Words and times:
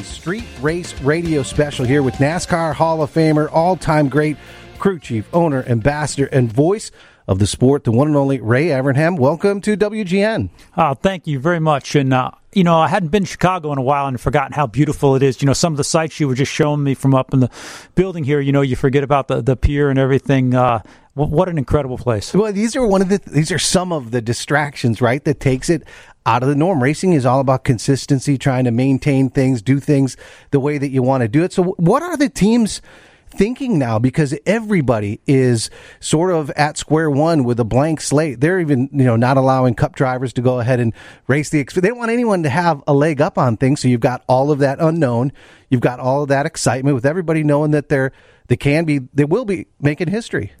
Street 0.00 0.46
Race 0.62 0.98
Radio 1.02 1.42
special 1.42 1.84
here 1.84 2.02
with 2.02 2.14
NASCAR 2.14 2.72
Hall 2.72 3.02
of 3.02 3.12
Famer, 3.12 3.46
all 3.52 3.76
time 3.76 4.08
great 4.08 4.38
crew 4.78 4.98
chief, 4.98 5.28
owner, 5.34 5.64
ambassador, 5.64 6.24
and 6.32 6.50
voice 6.50 6.90
of 7.28 7.38
the 7.40 7.46
sport, 7.46 7.84
the 7.84 7.92
one 7.92 8.08
and 8.08 8.16
only 8.16 8.40
Ray 8.40 8.68
Evernham. 8.68 9.18
Welcome 9.18 9.60
to 9.60 9.76
WGN. 9.76 10.48
Oh, 10.78 10.94
thank 10.94 11.26
you 11.26 11.38
very 11.38 11.60
much. 11.60 11.94
And, 11.94 12.14
uh, 12.14 12.30
you 12.56 12.64
know, 12.64 12.78
I 12.78 12.88
hadn't 12.88 13.10
been 13.10 13.24
to 13.24 13.28
Chicago 13.28 13.70
in 13.70 13.76
a 13.76 13.82
while 13.82 14.06
and 14.06 14.18
forgotten 14.18 14.54
how 14.54 14.66
beautiful 14.66 15.14
it 15.14 15.22
is. 15.22 15.42
You 15.42 15.46
know, 15.46 15.52
some 15.52 15.74
of 15.74 15.76
the 15.76 15.84
sights 15.84 16.18
you 16.18 16.26
were 16.26 16.34
just 16.34 16.50
showing 16.50 16.82
me 16.82 16.94
from 16.94 17.14
up 17.14 17.34
in 17.34 17.40
the 17.40 17.50
building 17.94 18.24
here, 18.24 18.40
you 18.40 18.50
know, 18.50 18.62
you 18.62 18.76
forget 18.76 19.04
about 19.04 19.28
the, 19.28 19.42
the 19.42 19.56
pier 19.56 19.90
and 19.90 19.98
everything. 19.98 20.54
Uh, 20.54 20.80
what 21.12 21.50
an 21.50 21.58
incredible 21.58 21.98
place. 21.98 22.32
Well, 22.32 22.50
these 22.54 22.74
are 22.74 22.86
one 22.86 23.02
of 23.02 23.10
the, 23.10 23.20
these 23.26 23.52
are 23.52 23.58
some 23.58 23.92
of 23.92 24.10
the 24.10 24.22
distractions, 24.22 25.02
right? 25.02 25.22
That 25.22 25.38
takes 25.38 25.68
it 25.68 25.82
out 26.24 26.42
of 26.42 26.48
the 26.48 26.54
norm. 26.54 26.82
Racing 26.82 27.12
is 27.12 27.26
all 27.26 27.40
about 27.40 27.64
consistency, 27.64 28.38
trying 28.38 28.64
to 28.64 28.70
maintain 28.70 29.28
things, 29.28 29.60
do 29.60 29.78
things 29.78 30.16
the 30.50 30.60
way 30.60 30.78
that 30.78 30.88
you 30.88 31.02
want 31.02 31.22
to 31.22 31.28
do 31.28 31.44
it. 31.44 31.52
So, 31.52 31.62
what 31.62 32.02
are 32.02 32.16
the 32.16 32.30
teams 32.30 32.80
thinking 33.28 33.78
now? 33.78 33.98
Because 33.98 34.34
everybody 34.46 35.20
is 35.26 35.70
sort 36.00 36.32
of 36.32 36.50
at 36.50 36.76
square 36.76 37.10
one 37.10 37.44
with 37.44 37.60
a 37.60 37.64
blank 37.64 38.00
slate. 38.00 38.40
They're 38.40 38.60
even, 38.60 38.88
you 38.92 39.04
know, 39.04 39.16
not 39.16 39.36
allowing 39.36 39.74
cup 39.74 39.94
drivers 39.94 40.32
to 40.34 40.42
go 40.42 40.60
ahead 40.60 40.80
and 40.80 40.92
race 41.26 41.50
the. 41.50 41.64
They 41.64 41.88
don't 41.88 41.98
want 41.98 42.10
anyone 42.10 42.42
to 42.44 42.48
have 42.48 42.82
a 42.86 42.94
leg 42.94 43.20
up 43.20 43.38
on 43.38 43.56
things. 43.56 43.80
So 43.80 43.88
you've 43.88 44.00
got 44.00 44.22
all 44.28 44.50
of 44.50 44.60
that 44.60 44.78
unknown. 44.80 45.32
You've 45.68 45.80
got 45.80 46.00
all 46.00 46.22
of 46.22 46.28
that 46.28 46.46
excitement 46.46 46.94
with 46.94 47.06
everybody 47.06 47.42
knowing 47.42 47.72
that 47.72 47.88
they're 47.88 48.12
they 48.48 48.56
can 48.56 48.84
be 48.84 49.00
they 49.12 49.24
will 49.24 49.44
be 49.44 49.66
making 49.80 50.08
history. 50.08 50.52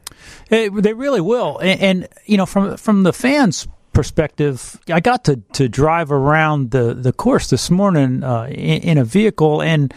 It, 0.50 0.74
they 0.82 0.92
really 0.92 1.20
will, 1.20 1.58
and, 1.58 1.80
and 1.80 2.08
you 2.24 2.36
know 2.36 2.46
from 2.46 2.76
from 2.76 3.04
the 3.04 3.12
fans 3.12 3.68
perspective, 3.96 4.78
I 4.88 5.00
got 5.00 5.24
to, 5.24 5.36
to 5.54 5.70
drive 5.70 6.12
around 6.12 6.70
the, 6.70 6.92
the 6.92 7.14
course 7.14 7.48
this 7.48 7.70
morning 7.70 8.22
uh, 8.22 8.44
in, 8.44 8.82
in, 8.82 8.98
a 8.98 9.04
vehicle, 9.04 9.62
and 9.62 9.92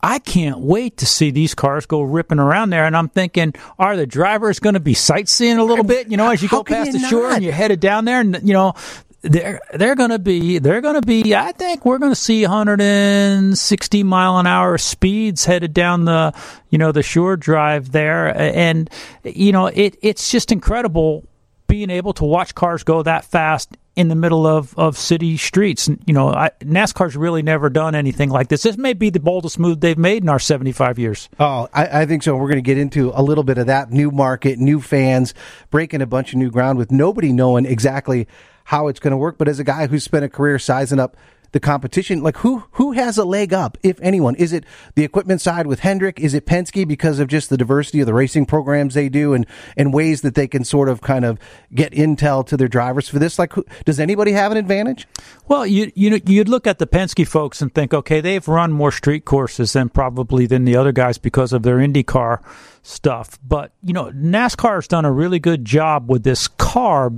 I 0.00 0.18
can't 0.18 0.60
wait 0.60 0.98
to 0.98 1.06
see 1.06 1.30
these 1.30 1.54
cars 1.54 1.86
go 1.86 2.02
ripping 2.02 2.38
around 2.38 2.70
there. 2.70 2.84
And 2.84 2.96
I'm 2.96 3.08
thinking, 3.08 3.54
are 3.78 3.96
the 3.96 4.06
drivers 4.06 4.60
going 4.60 4.74
to 4.74 4.80
be 4.80 4.94
sightseeing 4.94 5.58
a 5.58 5.64
little 5.64 5.84
bit? 5.84 6.08
You 6.10 6.16
know, 6.16 6.30
as 6.30 6.42
you 6.42 6.48
go 6.48 6.62
past 6.62 6.92
the 6.92 6.98
not? 7.00 7.10
shore 7.10 7.30
and 7.30 7.42
you're 7.42 7.52
headed 7.52 7.80
down 7.80 8.04
there, 8.04 8.20
and 8.20 8.38
you 8.42 8.52
know, 8.54 8.74
they're 9.22 9.60
they're 9.74 9.96
going 9.96 10.10
to 10.10 10.18
be 10.18 10.58
they're 10.58 10.80
going 10.80 10.94
to 10.94 11.06
be 11.06 11.34
I 11.34 11.52
think 11.52 11.84
we're 11.84 11.98
going 11.98 12.12
to 12.12 12.16
see 12.16 12.42
160 12.42 14.02
mile 14.04 14.38
an 14.38 14.46
hour 14.46 14.78
speeds 14.78 15.44
headed 15.44 15.74
down 15.74 16.04
the 16.04 16.32
you 16.70 16.78
know 16.78 16.92
the 16.92 17.02
shore 17.02 17.36
drive 17.36 17.90
there 17.90 18.28
and 18.36 18.88
you 19.24 19.50
know 19.50 19.66
it 19.66 19.98
it's 20.02 20.30
just 20.30 20.52
incredible 20.52 21.24
being 21.66 21.90
able 21.90 22.12
to 22.14 22.24
watch 22.24 22.54
cars 22.54 22.84
go 22.84 23.02
that 23.02 23.24
fast 23.24 23.76
in 23.98 24.06
the 24.06 24.14
middle 24.14 24.46
of, 24.46 24.78
of 24.78 24.96
city 24.96 25.36
streets. 25.36 25.88
You 25.88 26.14
know, 26.14 26.28
I, 26.28 26.52
NASCAR's 26.60 27.16
really 27.16 27.42
never 27.42 27.68
done 27.68 27.96
anything 27.96 28.30
like 28.30 28.46
this. 28.46 28.62
This 28.62 28.78
may 28.78 28.92
be 28.92 29.10
the 29.10 29.18
boldest 29.18 29.58
move 29.58 29.80
they've 29.80 29.98
made 29.98 30.22
in 30.22 30.28
our 30.28 30.38
75 30.38 31.00
years. 31.00 31.28
Oh, 31.40 31.68
I, 31.74 32.02
I 32.02 32.06
think 32.06 32.22
so. 32.22 32.36
We're 32.36 32.46
going 32.46 32.58
to 32.58 32.62
get 32.62 32.78
into 32.78 33.10
a 33.12 33.22
little 33.22 33.42
bit 33.42 33.58
of 33.58 33.66
that 33.66 33.90
new 33.90 34.12
market, 34.12 34.60
new 34.60 34.80
fans, 34.80 35.34
breaking 35.70 36.00
a 36.00 36.06
bunch 36.06 36.32
of 36.32 36.38
new 36.38 36.48
ground 36.48 36.78
with 36.78 36.92
nobody 36.92 37.32
knowing 37.32 37.66
exactly 37.66 38.28
how 38.62 38.86
it's 38.86 39.00
going 39.00 39.10
to 39.10 39.16
work. 39.16 39.36
But 39.36 39.48
as 39.48 39.58
a 39.58 39.64
guy 39.64 39.88
who's 39.88 40.04
spent 40.04 40.24
a 40.24 40.28
career 40.28 40.60
sizing 40.60 41.00
up 41.00 41.16
the 41.52 41.60
competition? 41.60 42.22
Like 42.22 42.38
who 42.38 42.64
who 42.72 42.92
has 42.92 43.18
a 43.18 43.24
leg 43.24 43.52
up, 43.52 43.78
if 43.82 44.00
anyone? 44.00 44.34
Is 44.36 44.52
it 44.52 44.64
the 44.94 45.04
equipment 45.04 45.40
side 45.40 45.66
with 45.66 45.80
Hendrick? 45.80 46.20
Is 46.20 46.34
it 46.34 46.46
Penske 46.46 46.86
because 46.86 47.18
of 47.18 47.28
just 47.28 47.50
the 47.50 47.56
diversity 47.56 48.00
of 48.00 48.06
the 48.06 48.14
racing 48.14 48.46
programs 48.46 48.94
they 48.94 49.08
do 49.08 49.34
and 49.34 49.46
and 49.76 49.92
ways 49.92 50.22
that 50.22 50.34
they 50.34 50.48
can 50.48 50.64
sort 50.64 50.88
of 50.88 51.00
kind 51.00 51.24
of 51.24 51.38
get 51.74 51.92
intel 51.92 52.46
to 52.46 52.56
their 52.56 52.68
drivers 52.68 53.08
for 53.08 53.18
this? 53.18 53.38
Like, 53.38 53.52
who, 53.52 53.64
does 53.84 54.00
anybody 54.00 54.32
have 54.32 54.52
an 54.52 54.58
advantage? 54.58 55.06
Well, 55.46 55.66
you 55.66 55.92
you 55.94 56.10
know 56.10 56.18
you'd 56.26 56.48
look 56.48 56.66
at 56.66 56.78
the 56.78 56.86
Penske 56.86 57.26
folks 57.26 57.62
and 57.62 57.74
think, 57.74 57.94
okay, 57.94 58.20
they've 58.20 58.46
run 58.46 58.72
more 58.72 58.92
street 58.92 59.24
courses 59.24 59.72
than 59.72 59.88
probably 59.88 60.46
than 60.46 60.64
the 60.64 60.76
other 60.76 60.92
guys 60.92 61.18
because 61.18 61.52
of 61.52 61.62
their 61.62 61.78
IndyCar 61.78 62.42
stuff. 62.88 63.38
But 63.46 63.72
you 63.82 63.92
know, 63.92 64.10
NASCAR 64.10 64.76
has 64.76 64.88
done 64.88 65.04
a 65.04 65.12
really 65.12 65.38
good 65.38 65.64
job 65.64 66.10
with 66.10 66.24
this 66.24 66.48
car 66.48 67.10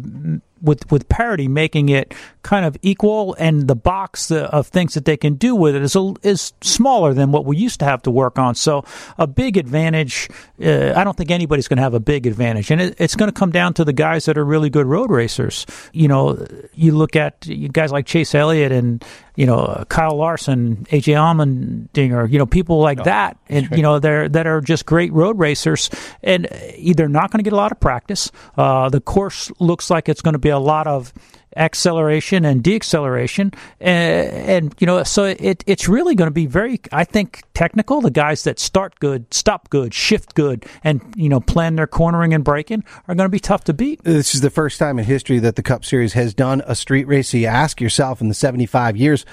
with 0.63 0.91
with 0.91 1.09
parity, 1.09 1.49
making 1.49 1.89
it 1.89 2.15
kind 2.43 2.65
of 2.65 2.77
equal, 2.83 3.35
and 3.39 3.67
the 3.69 3.77
box 3.77 4.31
of 4.31 4.67
things 4.67 4.95
that 4.95 5.05
they 5.05 5.17
can 5.17 5.35
do 5.35 5.55
with 5.55 5.75
it 5.75 5.83
is 5.83 5.97
a, 5.97 6.15
is 6.23 6.53
smaller 6.61 7.15
than 7.15 7.33
what 7.33 7.45
we 7.45 7.57
used 7.57 7.81
to 7.81 7.87
have 7.87 8.03
to 8.03 8.11
work 8.11 8.39
on. 8.39 8.55
So 8.55 8.85
a 9.19 9.27
big 9.27 9.57
advantage. 9.57 10.29
Uh, 10.63 10.93
I 10.97 11.05
don't 11.05 11.17
think 11.17 11.31
anybody's 11.31 11.69
going 11.69 11.79
to 11.79 11.83
have 11.83 11.95
a 11.95 12.01
big 12.01 12.27
advantage, 12.27 12.71
and 12.71 12.81
it, 12.81 12.97
it's 12.99 13.17
going 13.17 13.31
to 13.31 13.39
come 13.39 13.51
down 13.51 13.75
to 13.75 13.85
the 13.85 13.93
guys 13.93 14.27
that 14.27 14.37
are 14.37 14.45
really 14.45 14.71
good 14.71 14.87
road 14.87 15.11
racers. 15.11 15.67
You 15.93 16.09
know, 16.09 16.47
you 16.75 16.93
look 16.93 17.17
at 17.17 17.47
guys 17.73 17.93
like 17.93 18.07
Chase 18.07 18.35
Elliott 18.35 18.73
and 18.73 19.05
you 19.37 19.47
know 19.47 19.85
Kyle 19.89 20.17
Larson, 20.17 20.87
AJ 20.91 21.15
Allmendinger, 21.15 22.31
you 22.31 22.39
know 22.39 22.47
people 22.47 22.81
like 22.81 23.05
that, 23.05 23.39
and 23.49 23.69
you 23.71 23.83
know 23.83 23.99
they're 23.99 24.29
that 24.29 24.47
are 24.47 24.61
just 24.61 24.87
great 24.87 25.13
road 25.13 25.39
racers, 25.39 25.60
and 26.23 26.49
they're 26.95 27.09
not 27.09 27.31
going 27.31 27.39
to 27.39 27.45
get 27.45 27.53
a 27.53 27.57
lot 27.57 27.73
of 27.73 27.81
practice. 27.81 28.31
Uh, 28.57 28.89
the 28.89 29.01
course 29.01 29.51
looks 29.59 29.91
like 29.91 30.09
it's 30.09 30.23
going 30.23 30.35
to 30.35 30.39
be 30.39 30.49
a 30.49 30.59
lot 30.59 30.87
of 30.87 31.13
acceleration 31.57 32.45
and 32.45 32.63
deacceleration, 32.63 33.53
and, 33.81 34.31
and 34.31 34.75
you 34.79 34.87
know, 34.87 35.03
so 35.03 35.25
it 35.25 35.65
it's 35.67 35.89
really 35.89 36.15
going 36.15 36.29
to 36.29 36.33
be 36.33 36.47
very, 36.47 36.81
I 36.93 37.03
think, 37.05 37.43
technical. 37.55 38.01
The 38.01 38.11
guys 38.11 38.45
that 38.45 38.61
start 38.61 39.01
good, 39.01 39.35
stop 39.35 39.69
good, 39.69 39.93
shift 39.93 40.35
good, 40.35 40.65
and 40.85 41.03
you 41.17 41.29
know, 41.29 41.41
plan 41.41 41.75
their 41.75 41.89
cornering 41.89 42.35
and 42.35 42.45
braking 42.45 42.85
are 43.09 43.15
going 43.17 43.27
to 43.27 43.31
be 43.31 43.41
tough 43.41 43.65
to 43.65 43.73
beat. 43.73 44.05
This 44.05 44.35
is 44.35 44.43
the 44.43 44.51
first 44.51 44.79
time 44.79 44.99
in 44.99 45.05
history 45.05 45.41
that 45.41 45.57
the 45.57 45.63
Cup 45.63 45.85
Series 45.85 46.13
has 46.13 46.35
done 46.35 46.63
a 46.67 46.77
street 46.77 47.09
race. 47.09 47.31
So 47.31 47.39
you 47.39 47.47
ask 47.47 47.81
yourself, 47.81 48.21
in 48.21 48.29
the 48.29 48.35
seventy 48.35 48.67
five 48.67 48.97
years 48.97 49.27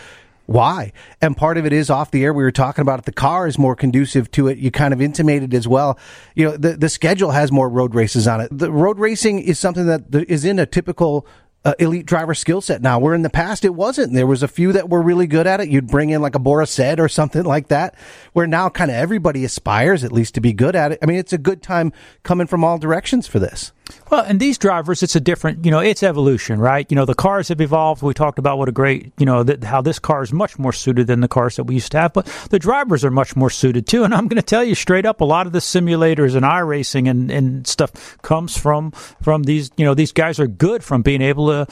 why? 0.47 0.93
And 1.21 1.35
part 1.35 1.57
of 1.57 1.65
it 1.65 1.73
is 1.73 1.89
off 1.89 2.09
the 2.09 2.23
air. 2.23 2.33
We 2.33 2.41
were 2.41 2.51
talking 2.51 2.81
about 2.81 2.99
it. 2.99 3.05
The 3.05 3.11
car 3.11 3.47
is 3.47 3.59
more 3.59 3.75
conducive 3.75 4.31
to 4.31 4.47
it. 4.47 4.57
You 4.57 4.71
kind 4.71 4.93
of 4.93 5.01
intimated 5.01 5.53
as 5.53 5.67
well. 5.67 5.99
You 6.35 6.45
know, 6.45 6.57
the, 6.57 6.77
the 6.77 6.89
schedule 6.89 7.31
has 7.31 7.51
more 7.51 7.69
road 7.69 7.93
races 7.93 8.27
on 8.29 8.39
it. 8.39 8.49
The 8.57 8.71
road 8.71 8.97
racing 8.97 9.39
is 9.39 9.59
something 9.59 9.87
that 9.87 10.05
is 10.29 10.45
in 10.45 10.57
a 10.57 10.65
typical 10.65 11.27
uh, 11.65 11.73
elite 11.79 12.05
driver 12.05 12.33
skill 12.33 12.61
set 12.61 12.81
now. 12.81 12.97
Where 12.97 13.13
in 13.13 13.23
the 13.23 13.29
past 13.29 13.65
it 13.65 13.75
wasn't. 13.75 14.13
There 14.13 14.25
was 14.25 14.41
a 14.41 14.47
few 14.47 14.71
that 14.71 14.87
were 14.87 15.01
really 15.01 15.27
good 15.27 15.47
at 15.47 15.59
it. 15.59 15.67
You'd 15.67 15.87
bring 15.87 16.11
in 16.11 16.21
like 16.21 16.35
a 16.35 16.39
Boris 16.39 16.71
Said 16.71 17.01
or 17.01 17.09
something 17.09 17.43
like 17.43 17.67
that. 17.67 17.95
Where 18.31 18.47
now 18.47 18.69
kind 18.69 18.89
of 18.89 18.95
everybody 18.95 19.43
aspires 19.43 20.05
at 20.05 20.13
least 20.13 20.33
to 20.35 20.41
be 20.41 20.53
good 20.53 20.77
at 20.77 20.93
it. 20.93 20.99
I 21.01 21.07
mean, 21.07 21.17
it's 21.17 21.33
a 21.33 21.37
good 21.37 21.61
time 21.61 21.91
coming 22.23 22.47
from 22.47 22.63
all 22.63 22.77
directions 22.77 23.27
for 23.27 23.39
this. 23.39 23.73
Well, 24.09 24.23
and 24.23 24.39
these 24.39 24.57
drivers, 24.57 25.03
it's 25.03 25.15
a 25.15 25.19
different, 25.19 25.65
you 25.65 25.71
know, 25.71 25.79
it's 25.79 26.01
evolution, 26.01 26.59
right? 26.59 26.89
You 26.89 26.95
know, 26.95 27.05
the 27.05 27.13
cars 27.13 27.49
have 27.49 27.59
evolved. 27.59 28.01
We 28.01 28.13
talked 28.13 28.39
about 28.39 28.57
what 28.57 28.69
a 28.69 28.71
great, 28.71 29.11
you 29.17 29.25
know, 29.25 29.43
that 29.43 29.63
how 29.63 29.81
this 29.81 29.99
car 29.99 30.23
is 30.23 30.31
much 30.31 30.57
more 30.57 30.71
suited 30.71 31.07
than 31.07 31.19
the 31.19 31.27
cars 31.27 31.57
that 31.57 31.65
we 31.65 31.75
used 31.75 31.91
to 31.91 31.99
have, 31.99 32.13
but 32.13 32.25
the 32.49 32.59
drivers 32.59 33.03
are 33.03 33.11
much 33.11 33.35
more 33.35 33.49
suited 33.49 33.87
too. 33.87 34.03
And 34.03 34.13
I'm 34.13 34.27
going 34.27 34.41
to 34.41 34.45
tell 34.45 34.63
you 34.63 34.75
straight 34.75 35.05
up, 35.05 35.21
a 35.21 35.25
lot 35.25 35.45
of 35.45 35.53
the 35.53 35.59
simulators 35.59 36.35
and 36.35 36.45
iRacing 36.45 37.09
and, 37.09 37.29
and 37.29 37.67
stuff 37.67 38.17
comes 38.21 38.57
from, 38.57 38.91
from 39.21 39.43
these, 39.43 39.71
you 39.77 39.85
know, 39.85 39.93
these 39.93 40.11
guys 40.11 40.39
are 40.39 40.47
good 40.47 40.83
from 40.83 41.01
being 41.01 41.21
able 41.21 41.47
to, 41.47 41.67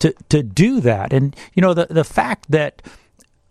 to, 0.00 0.14
to 0.28 0.42
do 0.42 0.80
that. 0.80 1.12
And, 1.12 1.36
you 1.54 1.62
know, 1.62 1.74
the, 1.74 1.86
the 1.88 2.04
fact 2.04 2.50
that, 2.50 2.82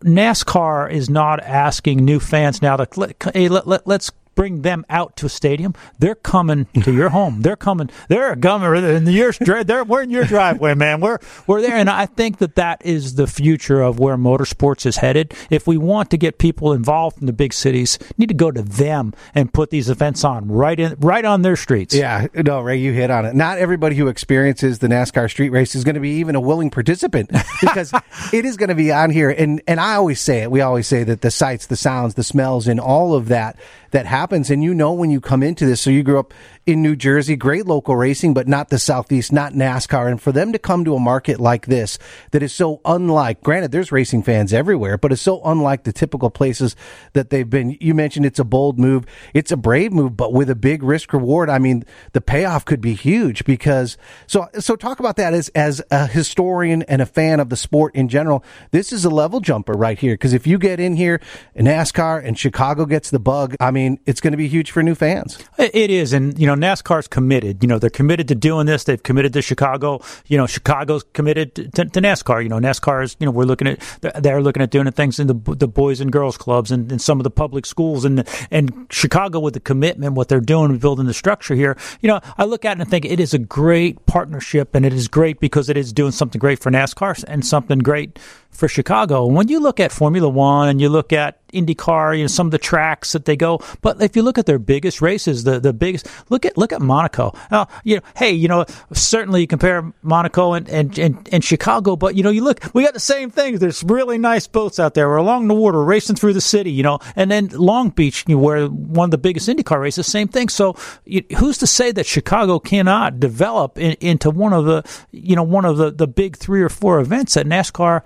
NASCAR 0.02 0.90
is 0.90 1.10
not 1.10 1.42
asking 1.44 2.06
new 2.06 2.22
fans 2.22 2.62
now 2.62 2.78
to 2.78 3.16
hey 3.34 3.50
let, 3.50 3.68
let, 3.68 3.86
let's 3.86 4.12
bring 4.40 4.62
them 4.62 4.86
out 4.90 5.18
to 5.18 5.26
a 5.26 5.30
stadium. 5.30 5.74
They're 5.98 6.16
coming 6.16 6.66
to 6.84 6.94
your 6.94 7.10
home. 7.10 7.42
They're 7.42 7.58
coming. 7.58 7.90
They're 8.08 8.38
coming 8.38 8.86
in 8.86 9.06
your 9.08 9.34
they're 9.34 9.84
we're 9.84 10.04
in 10.04 10.12
your 10.12 10.24
driveway, 10.24 10.76
man. 10.76 11.02
We're 11.02 11.18
we're 11.46 11.62
there, 11.62 11.76
and 11.76 11.90
I 11.90 12.06
think 12.06 12.38
that 12.38 12.56
that 12.56 12.82
is 12.86 13.16
the 13.16 13.28
future 13.28 13.82
of 13.82 14.00
where 14.00 14.16
motorsports 14.16 14.86
is 14.86 14.96
headed. 14.96 15.34
If 15.50 15.68
we 15.68 15.76
want 15.78 16.10
to 16.12 16.18
get 16.18 16.38
people 16.38 16.72
involved 16.72 17.20
in 17.20 17.26
the 17.26 17.34
big 17.34 17.52
cities, 17.52 18.00
need 18.18 18.30
to 18.30 18.34
go 18.34 18.50
to 18.50 18.62
them 18.62 19.14
and 19.36 19.52
put 19.52 19.72
these 19.72 19.90
events 19.90 20.24
on 20.24 20.48
right 20.48 20.80
in 20.80 20.96
right 21.00 21.26
on 21.26 21.42
their 21.42 21.58
streets. 21.58 21.94
Yeah, 21.94 22.28
no, 22.34 22.62
Ray, 22.62 22.78
you 22.78 22.94
hit 22.94 23.12
on 23.12 23.26
it. 23.26 23.36
Not 23.36 23.58
everybody 23.58 23.98
who 23.98 24.08
experiences 24.08 24.80
the 24.80 24.88
NASCAR 24.88 25.30
street 25.30 25.50
race 25.50 25.76
is 25.76 25.84
going 25.84 25.96
to 25.96 26.02
be 26.02 26.12
even 26.12 26.36
a 26.36 26.42
willing 26.42 26.70
participant 26.70 27.30
because 27.62 27.92
it 28.32 28.46
is 28.46 28.56
going 28.56 28.70
to 28.70 28.76
be 28.76 28.90
on 28.90 29.10
here. 29.10 29.30
And 29.30 29.62
and 29.68 29.82
I 29.82 29.96
always 29.96 30.22
say 30.22 30.44
it. 30.44 30.50
We 30.50 30.62
always 30.62 30.88
say 30.88 31.04
that 31.04 31.20
the 31.20 31.30
sights, 31.30 31.66
the 31.66 31.76
sounds, 31.76 32.14
the 32.14 32.24
smells, 32.24 32.70
and 32.70 32.80
all 32.80 33.14
of 33.14 33.28
that 33.28 33.60
that 33.92 34.06
happens. 34.06 34.50
And 34.50 34.64
you 34.64 34.74
know 34.74 34.94
when 34.94 35.10
you 35.10 35.22
come 35.22 35.44
into 35.44 35.66
this, 35.66 35.82
so 35.82 35.90
you 35.90 36.04
grew 36.04 36.20
up 36.20 36.34
in 36.66 36.82
New 36.82 36.96
Jersey, 36.96 37.36
great 37.36 37.66
local 37.66 37.96
racing, 37.96 38.34
but 38.34 38.48
not 38.48 38.70
the 38.70 38.80
Southeast, 38.80 39.32
not 39.32 39.54
NASCAR. 39.54 40.10
And 40.10 40.22
for 40.22 40.32
them 40.32 40.52
to 40.54 40.60
come 40.60 40.86
to 40.86 40.96
a 40.96 41.00
market 41.00 41.40
like 41.40 41.66
this 41.66 41.98
that 42.32 42.44
is 42.44 42.54
so 42.54 42.82
unlike, 42.86 43.42
granted, 43.42 43.72
there's 43.72 43.92
racing 43.92 44.24
fans 44.24 44.54
everywhere, 44.54 44.98
but 44.98 45.12
it's 45.12 45.22
so 45.22 45.42
unlike 45.44 45.84
the 45.84 45.94
typical 45.94 46.30
places 46.30 46.76
that 47.14 47.30
they've 47.30 47.50
been. 47.50 47.78
You 47.80 47.94
mentioned 47.94 48.26
it's 48.26 48.40
a 48.40 48.44
bold 48.44 48.78
move. 48.78 49.06
It's 49.34 49.52
a 49.52 49.58
brave 49.58 49.94
move, 49.94 50.16
but 50.16 50.34
with 50.34 50.50
a 50.50 50.56
big 50.56 50.84
risk 50.84 51.14
reward. 51.14 51.50
I 51.50 51.60
mean, 51.60 51.84
the 52.14 52.22
payoff 52.22 52.66
could 52.66 52.82
be 52.82 52.94
huge 52.94 53.46
because, 53.46 53.98
so, 54.28 54.48
so 54.60 54.76
talk 54.76 55.00
about 55.00 55.16
that 55.16 55.34
as, 55.34 55.50
as 55.50 55.82
a 55.90 56.08
historian 56.08 56.84
and 56.84 57.02
a 57.02 57.06
fan 57.06 57.40
of 57.40 57.50
the 57.50 57.58
sport 57.58 57.96
in 57.96 58.10
general. 58.10 58.44
This 58.72 58.94
is 58.94 59.06
a 59.06 59.10
level 59.10 59.40
jumper 59.40 59.74
right 59.74 59.98
here. 59.98 60.16
Cause 60.18 60.34
if 60.34 60.46
you 60.46 60.58
get 60.58 60.80
in 60.80 60.96
here 60.96 61.20
NASCAR 61.56 62.24
and 62.24 62.38
Chicago 62.38 62.86
gets 62.86 63.10
the 63.10 63.20
bug, 63.20 63.56
I 63.60 63.72
mean, 63.72 64.00
it's 64.06 64.22
going 64.22 64.34
to 64.34 64.38
be 64.38 64.48
huge 64.48 64.72
for 64.72 64.84
new 64.84 64.96
fans. 64.96 65.40
It 65.58 65.90
is, 65.90 66.14
and 66.14 66.38
you 66.40 66.46
know, 66.46 66.56
NASCAR's 66.60 67.08
committed. 67.08 67.64
You 67.64 67.68
know, 67.68 67.80
they're 67.80 67.90
committed 67.90 68.28
to 68.30 68.36
doing 68.36 68.66
this. 68.66 68.84
They've 68.84 69.02
committed 69.02 69.34
to 69.34 69.42
Chicago. 69.42 70.02
You 70.28 70.38
know, 70.38 70.48
Chicago's 70.48 71.04
committed 71.14 71.56
to, 71.56 71.68
to, 71.70 71.86
to 71.86 72.02
NASCAR. 72.02 72.44
You 72.44 72.50
know, 72.50 72.60
NASCAR 72.60 73.04
is. 73.04 73.16
You 73.20 73.26
know, 73.26 73.32
we're 73.32 73.46
looking 73.46 73.68
at 73.68 73.80
they're 74.22 74.42
looking 74.42 74.62
at 74.62 74.72
doing 74.72 74.90
things 74.92 75.20
in 75.20 75.28
the 75.28 75.56
the 75.56 75.68
boys 75.68 76.00
and 76.02 76.12
girls 76.12 76.38
clubs 76.38 76.72
and 76.72 76.92
in 76.92 77.00
some 77.00 77.20
of 77.20 77.24
the 77.24 77.32
public 77.32 77.66
schools 77.66 78.06
and 78.06 78.28
and 78.52 78.88
Chicago 78.90 79.40
with 79.40 79.54
the 79.54 79.60
commitment, 79.60 80.14
what 80.14 80.28
they're 80.28 80.40
doing, 80.40 80.78
building 80.78 81.06
the 81.06 81.14
structure 81.14 81.56
here. 81.56 81.78
You 82.02 82.08
know, 82.08 82.20
I 82.38 82.46
look 82.46 82.66
at 82.66 82.78
it 82.78 82.82
and 82.82 82.90
think 82.90 83.06
it 83.06 83.20
is 83.20 83.34
a 83.34 83.40
great 83.40 84.06
partnership, 84.06 84.76
and 84.76 84.86
it 84.86 84.94
is 84.94 85.08
great 85.08 85.40
because 85.40 85.70
it 85.70 85.78
is 85.78 85.94
doing 85.94 86.12
something 86.12 86.40
great 86.40 86.60
for 86.60 86.72
NASCAR 86.72 87.24
and 87.28 87.46
something 87.46 87.80
great 87.80 88.20
for 88.52 88.68
Chicago. 88.68 89.26
When 89.26 89.48
you 89.48 89.60
look 89.60 89.80
at 89.80 89.92
Formula 89.92 90.28
One 90.28 90.68
and 90.68 90.82
you 90.82 90.90
look 90.90 91.14
at 91.14 91.38
IndyCar, 91.50 92.18
you 92.18 92.24
know 92.24 92.28
some 92.28 92.48
of 92.48 92.52
the 92.52 92.58
tracks 92.58 93.14
that 93.14 93.26
they 93.26 93.36
go, 93.36 93.62
but 93.82 94.02
if 94.02 94.16
you 94.16 94.22
look 94.22 94.38
at 94.38 94.46
their 94.46 94.60
biggest 94.60 95.02
races, 95.02 95.44
the 95.44 95.60
the 95.60 95.74
biggest 95.74 96.08
look 96.30 96.46
at 96.46 96.58
look 96.58 96.74
at 96.74 96.82
Monaco. 96.82 97.34
Now, 97.52 97.68
you 97.84 97.96
know, 97.98 98.02
hey, 98.16 98.32
you 98.32 98.48
know, 98.48 98.66
certainly 98.94 99.42
you 99.42 99.48
compare 99.48 99.92
Monaco 100.02 100.54
and 100.54 100.68
and, 100.70 100.98
and, 101.00 101.30
and 101.32 101.44
Chicago, 101.44 101.96
but 101.96 102.16
you 102.16 102.24
know, 102.24 102.30
you 102.30 102.44
look, 102.44 102.60
we 102.74 102.84
got 102.84 102.94
the 102.94 103.00
same 103.00 103.30
things. 103.30 103.60
There's 103.60 103.84
really 103.84 104.18
nice 104.18 104.48
boats 104.48 104.80
out 104.80 104.94
there. 104.94 105.08
We're 105.08 105.18
along 105.18 105.48
the 105.48 105.56
water, 105.56 105.84
racing 105.84 106.18
through 106.18 106.34
the 106.34 106.42
city, 106.42 106.72
you 106.72 106.84
know, 106.84 107.00
and 107.16 107.32
then 107.32 107.48
Long 107.50 107.90
Beach, 107.90 108.26
you 108.28 108.36
know, 108.36 108.42
where 108.42 108.68
one 108.68 109.06
of 109.06 109.12
the 109.12 109.18
biggest 109.18 109.48
IndyCar 109.48 109.82
races, 109.82 110.08
same 110.08 110.28
thing. 110.28 110.50
So, 110.50 110.76
you, 111.06 111.24
who's 111.38 111.58
to 111.60 111.68
say 111.68 111.92
that 111.94 112.06
Chicago 112.06 112.60
cannot 112.60 113.20
develop 113.20 113.78
in, 113.78 113.94
into 114.02 114.30
one 114.30 114.54
of 114.54 114.66
the, 114.66 114.84
you 115.12 115.36
know, 115.36 115.44
one 115.44 115.66
of 115.66 115.78
the 115.78 115.92
the 115.92 116.08
big 116.08 116.36
three 116.36 116.62
or 116.62 116.70
four 116.70 117.00
events 117.00 117.36
that 117.36 117.46
NASCAR 117.46 118.04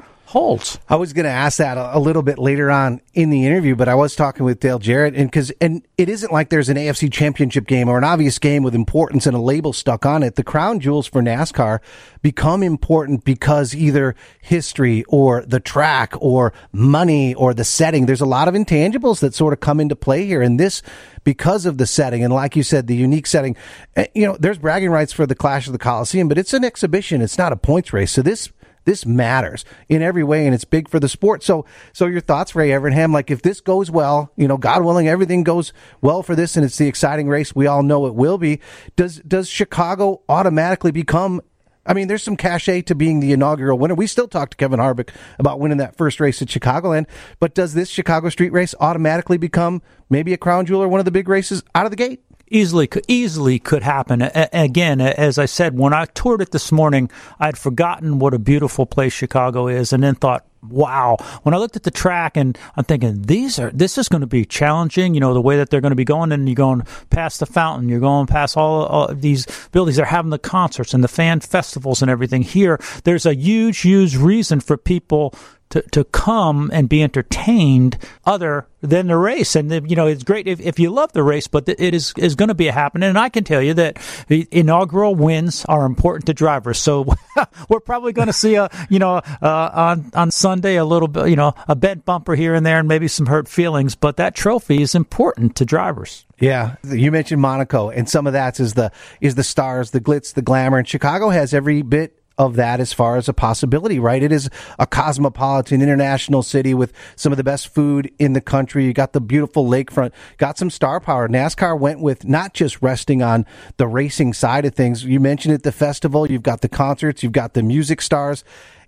I 0.89 0.95
was 0.95 1.13
going 1.13 1.25
to 1.25 1.31
ask 1.31 1.59
that 1.59 1.77
a, 1.77 1.95
a, 1.95 1.99
little 1.99 2.23
bit 2.23 2.39
later 2.39 2.71
on 2.71 3.01
in 3.13 3.29
the 3.29 3.45
interview, 3.45 3.75
but 3.75 3.87
I 3.87 3.93
was 3.93 4.15
talking 4.15 4.43
with 4.45 4.59
Dale 4.59 4.79
Jarrett, 4.79 5.13
and 5.13 5.29
because 5.29 5.51
and 5.61 5.85
it 5.95 6.09
isn't 6.09 6.33
like 6.33 6.49
there's 6.49 6.69
an 6.69 6.77
AFC 6.77 7.13
Championship 7.13 7.67
game 7.67 7.87
or 7.87 7.99
an 7.99 8.03
obvious 8.03 8.39
game 8.39 8.63
with 8.63 8.73
importance 8.73 9.27
and 9.27 9.35
a 9.35 9.39
label 9.39 9.73
stuck 9.73 10.07
on 10.07 10.23
it. 10.23 10.33
The 10.33 10.43
crown 10.43 10.79
jewels 10.79 11.05
for 11.05 11.21
NASCAR 11.21 11.81
become 12.23 12.63
important 12.63 13.25
because 13.25 13.75
either 13.75 14.15
history 14.41 15.03
or 15.07 15.43
the 15.45 15.59
track 15.59 16.15
or 16.19 16.51
money 16.71 17.35
or 17.35 17.53
the 17.53 17.63
setting. 17.63 18.07
There's 18.07 18.19
a 18.19 18.25
lot 18.25 18.47
of 18.47 18.55
intangibles 18.55 19.19
that 19.19 19.35
sort 19.35 19.53
of 19.53 19.59
come 19.59 19.79
into 19.79 19.95
play 19.95 20.25
here, 20.25 20.41
and 20.41 20.59
this 20.59 20.81
because 21.23 21.67
of 21.67 21.77
the 21.77 21.85
setting 21.85 22.23
and 22.23 22.33
like 22.33 22.55
you 22.55 22.63
said 22.63 22.87
the 22.87 22.95
unique 22.95 23.27
setting 23.27 23.55
eh, 23.95 24.07
you 24.13 24.25
know 24.25 24.35
there's 24.39 24.57
bragging 24.57 24.89
rights 24.89 25.13
for 25.13 25.25
the 25.25 25.35
clash 25.35 25.67
of 25.67 25.73
the 25.73 25.79
coliseum 25.79 26.27
but 26.27 26.37
it's 26.37 26.53
an 26.53 26.65
exhibition 26.65 27.21
it's 27.21 27.37
not 27.37 27.53
a 27.53 27.55
points 27.55 27.93
race 27.93 28.11
so 28.11 28.21
this 28.21 28.51
this 28.85 29.05
matters 29.05 29.65
in 29.89 30.01
every 30.01 30.23
way, 30.23 30.45
and 30.45 30.53
it's 30.53 30.65
big 30.65 30.89
for 30.89 30.99
the 30.99 31.09
sport. 31.09 31.43
So, 31.43 31.65
so 31.93 32.05
your 32.05 32.21
thoughts, 32.21 32.55
Ray 32.55 32.69
Evernham? 32.69 33.13
Like, 33.13 33.31
if 33.31 33.41
this 33.41 33.61
goes 33.61 33.89
well, 33.89 34.31
you 34.35 34.47
know, 34.47 34.57
God 34.57 34.83
willing, 34.83 35.07
everything 35.07 35.43
goes 35.43 35.73
well 36.01 36.23
for 36.23 36.35
this, 36.35 36.55
and 36.55 36.65
it's 36.65 36.77
the 36.77 36.87
exciting 36.87 37.27
race 37.27 37.55
we 37.55 37.67
all 37.67 37.83
know 37.83 38.05
it 38.05 38.15
will 38.15 38.37
be. 38.37 38.59
Does 38.95 39.17
does 39.19 39.49
Chicago 39.49 40.21
automatically 40.29 40.91
become 40.91 41.41
I 41.85 41.93
mean, 41.93 42.07
there's 42.07 42.23
some 42.23 42.37
cachet 42.37 42.83
to 42.83 42.95
being 42.95 43.19
the 43.19 43.33
inaugural 43.33 43.77
winner. 43.77 43.95
We 43.95 44.07
still 44.07 44.27
talk 44.27 44.51
to 44.51 44.57
Kevin 44.57 44.79
Harvick 44.79 45.09
about 45.37 45.59
winning 45.59 45.79
that 45.79 45.97
first 45.97 46.19
race 46.19 46.41
at 46.41 46.47
Chicagoland, 46.47 47.07
but 47.39 47.53
does 47.53 47.73
this 47.73 47.89
Chicago 47.89 48.29
Street 48.29 48.53
Race 48.53 48.73
automatically 48.79 49.37
become 49.37 49.81
maybe 50.09 50.33
a 50.33 50.37
crown 50.37 50.65
jewel 50.65 50.81
or 50.81 50.87
one 50.87 50.99
of 50.99 51.05
the 51.05 51.11
big 51.11 51.27
races 51.27 51.61
out 51.75 51.85
of 51.85 51.91
the 51.91 51.97
gate? 51.97 52.23
Easily 52.53 52.87
easily 53.07 53.59
could 53.59 53.83
happen. 53.83 54.21
A- 54.21 54.49
again, 54.53 55.01
as 55.01 55.37
I 55.37 55.45
said, 55.45 55.77
when 55.77 55.93
I 55.93 56.05
toured 56.05 56.41
it 56.41 56.51
this 56.51 56.71
morning, 56.71 57.09
I'd 57.39 57.57
forgotten 57.57 58.19
what 58.19 58.33
a 58.33 58.39
beautiful 58.39 58.85
place 58.85 59.11
Chicago 59.11 59.67
is, 59.67 59.91
and 59.91 60.03
then 60.03 60.15
thought, 60.15 60.45
wow. 60.69 61.17
When 61.43 61.53
I 61.53 61.57
looked 61.57 61.75
at 61.75 61.83
the 61.83 61.91
track 61.91 62.37
and 62.37 62.57
I'm 62.77 62.85
thinking, 62.85 63.23
these 63.23 63.59
are, 63.59 63.71
this 63.71 63.97
is 63.97 64.07
going 64.07 64.21
to 64.21 64.27
be 64.27 64.45
challenging, 64.45 65.13
you 65.13 65.19
know, 65.19 65.33
the 65.33 65.41
way 65.41 65.57
that 65.57 65.69
they're 65.69 65.81
going 65.81 65.91
to 65.91 65.95
be 65.95 66.05
going 66.05 66.31
and 66.31 66.47
you're 66.47 66.55
going 66.55 66.83
past 67.09 67.39
the 67.39 67.45
fountain, 67.45 67.89
you're 67.89 67.99
going 67.99 68.27
past 68.27 68.55
all, 68.55 68.85
all 68.85 69.07
of 69.07 69.21
these 69.21 69.45
buildings. 69.71 69.97
They're 69.97 70.05
having 70.05 70.31
the 70.31 70.39
concerts 70.39 70.93
and 70.93 71.03
the 71.03 71.09
fan 71.09 71.41
festivals 71.41 72.01
and 72.01 72.09
everything 72.09 72.43
here. 72.43 72.79
There's 73.03 73.25
a 73.25 73.35
huge, 73.35 73.81
huge 73.81 74.15
reason 74.15 74.59
for 74.59 74.77
people 74.77 75.33
to, 75.73 75.81
to 75.81 76.03
come 76.03 76.69
and 76.71 76.87
be 76.87 77.01
entertained 77.01 77.97
other 78.25 78.67
than 78.81 79.07
the 79.07 79.17
race. 79.17 79.55
And, 79.55 79.71
you 79.89 79.95
know, 79.95 80.05
it's 80.05 80.23
great 80.23 80.47
if, 80.47 80.59
if 80.59 80.77
you 80.77 80.91
love 80.91 81.11
the 81.13 81.23
race, 81.23 81.47
but 81.47 81.67
it 81.67 81.95
is, 81.95 82.13
is 82.15 82.35
going 82.35 82.49
to 82.49 82.53
be 82.53 82.67
a 82.67 82.71
happening. 82.71 83.09
And 83.09 83.17
I 83.17 83.29
can 83.29 83.43
tell 83.43 83.61
you 83.61 83.73
that 83.73 83.97
inaugural 84.29 85.15
wins 85.15 85.65
are 85.65 85.87
important 85.87 86.27
to 86.27 86.33
drivers. 86.35 86.77
So 86.77 87.15
we're 87.69 87.79
probably 87.79 88.13
going 88.13 88.27
to 88.27 88.33
see 88.33 88.53
a, 88.53 88.69
you 88.87 88.99
know, 88.99 89.15
uh, 89.41 89.69
on, 89.73 90.11
on 90.13 90.29
Sunday, 90.29 90.75
a 90.75 90.85
little 90.85 91.07
bit, 91.07 91.29
you 91.29 91.35
know, 91.35 91.55
a 91.67 91.75
bent 91.75 92.05
bumper 92.05 92.35
here 92.35 92.53
and 92.53 92.63
there 92.63 92.77
and 92.77 92.87
maybe 92.87 93.07
some 93.07 93.25
hurt 93.25 93.47
feelings, 93.47 93.95
but 93.95 94.17
that 94.17 94.35
trophy 94.35 94.79
is 94.83 94.93
important 94.93 95.55
to 95.55 95.65
drivers. 95.65 96.25
Yeah, 96.39 96.75
you 96.83 97.11
mentioned 97.11 97.41
Monaco, 97.41 97.89
and 97.89 98.09
some 98.09 98.27
of 98.27 98.33
that 98.33 98.59
is 98.59 98.73
the 98.73 98.91
is 99.21 99.35
the 99.35 99.43
stars, 99.43 99.91
the 99.91 100.01
glitz, 100.01 100.33
the 100.33 100.41
glamour, 100.41 100.77
and 100.77 100.85
Chicago 100.85 101.29
has 101.29 101.53
every 101.53 101.83
bit 101.83 102.22
of 102.37 102.55
that 102.55 102.79
as 102.79 102.93
far 102.93 103.15
as 103.15 103.29
a 103.29 103.33
possibility, 103.33 103.99
right? 103.99 104.23
It 104.23 104.31
is 104.31 104.49
a 104.79 104.87
cosmopolitan 104.87 105.81
international 105.81 106.43
city 106.43 106.73
with 106.73 106.93
some 107.15 107.31
of 107.31 107.37
the 107.37 107.43
best 107.43 107.67
food 107.67 108.11
in 108.17 108.33
the 108.33 108.41
country. 108.41 108.85
You 108.85 108.93
got 108.93 109.13
the 109.13 109.21
beautiful 109.21 109.65
lakefront, 109.65 110.11
got 110.37 110.57
some 110.57 110.69
star 110.69 110.99
power. 110.99 111.27
NASCAR 111.27 111.79
went 111.79 111.99
with 111.99 112.25
not 112.25 112.53
just 112.53 112.81
resting 112.81 113.21
on 113.21 113.45
the 113.77 113.87
racing 113.87 114.33
side 114.33 114.65
of 114.65 114.73
things. 114.73 115.03
You 115.03 115.19
mentioned 115.19 115.53
at 115.53 115.63
the 115.63 115.71
festival, 115.71 116.29
you've 116.29 116.43
got 116.43 116.61
the 116.61 116.69
concerts, 116.69 117.23
you've 117.23 117.31
got 117.31 117.53
the 117.53 117.63
music 117.63 118.01
stars 118.01 118.43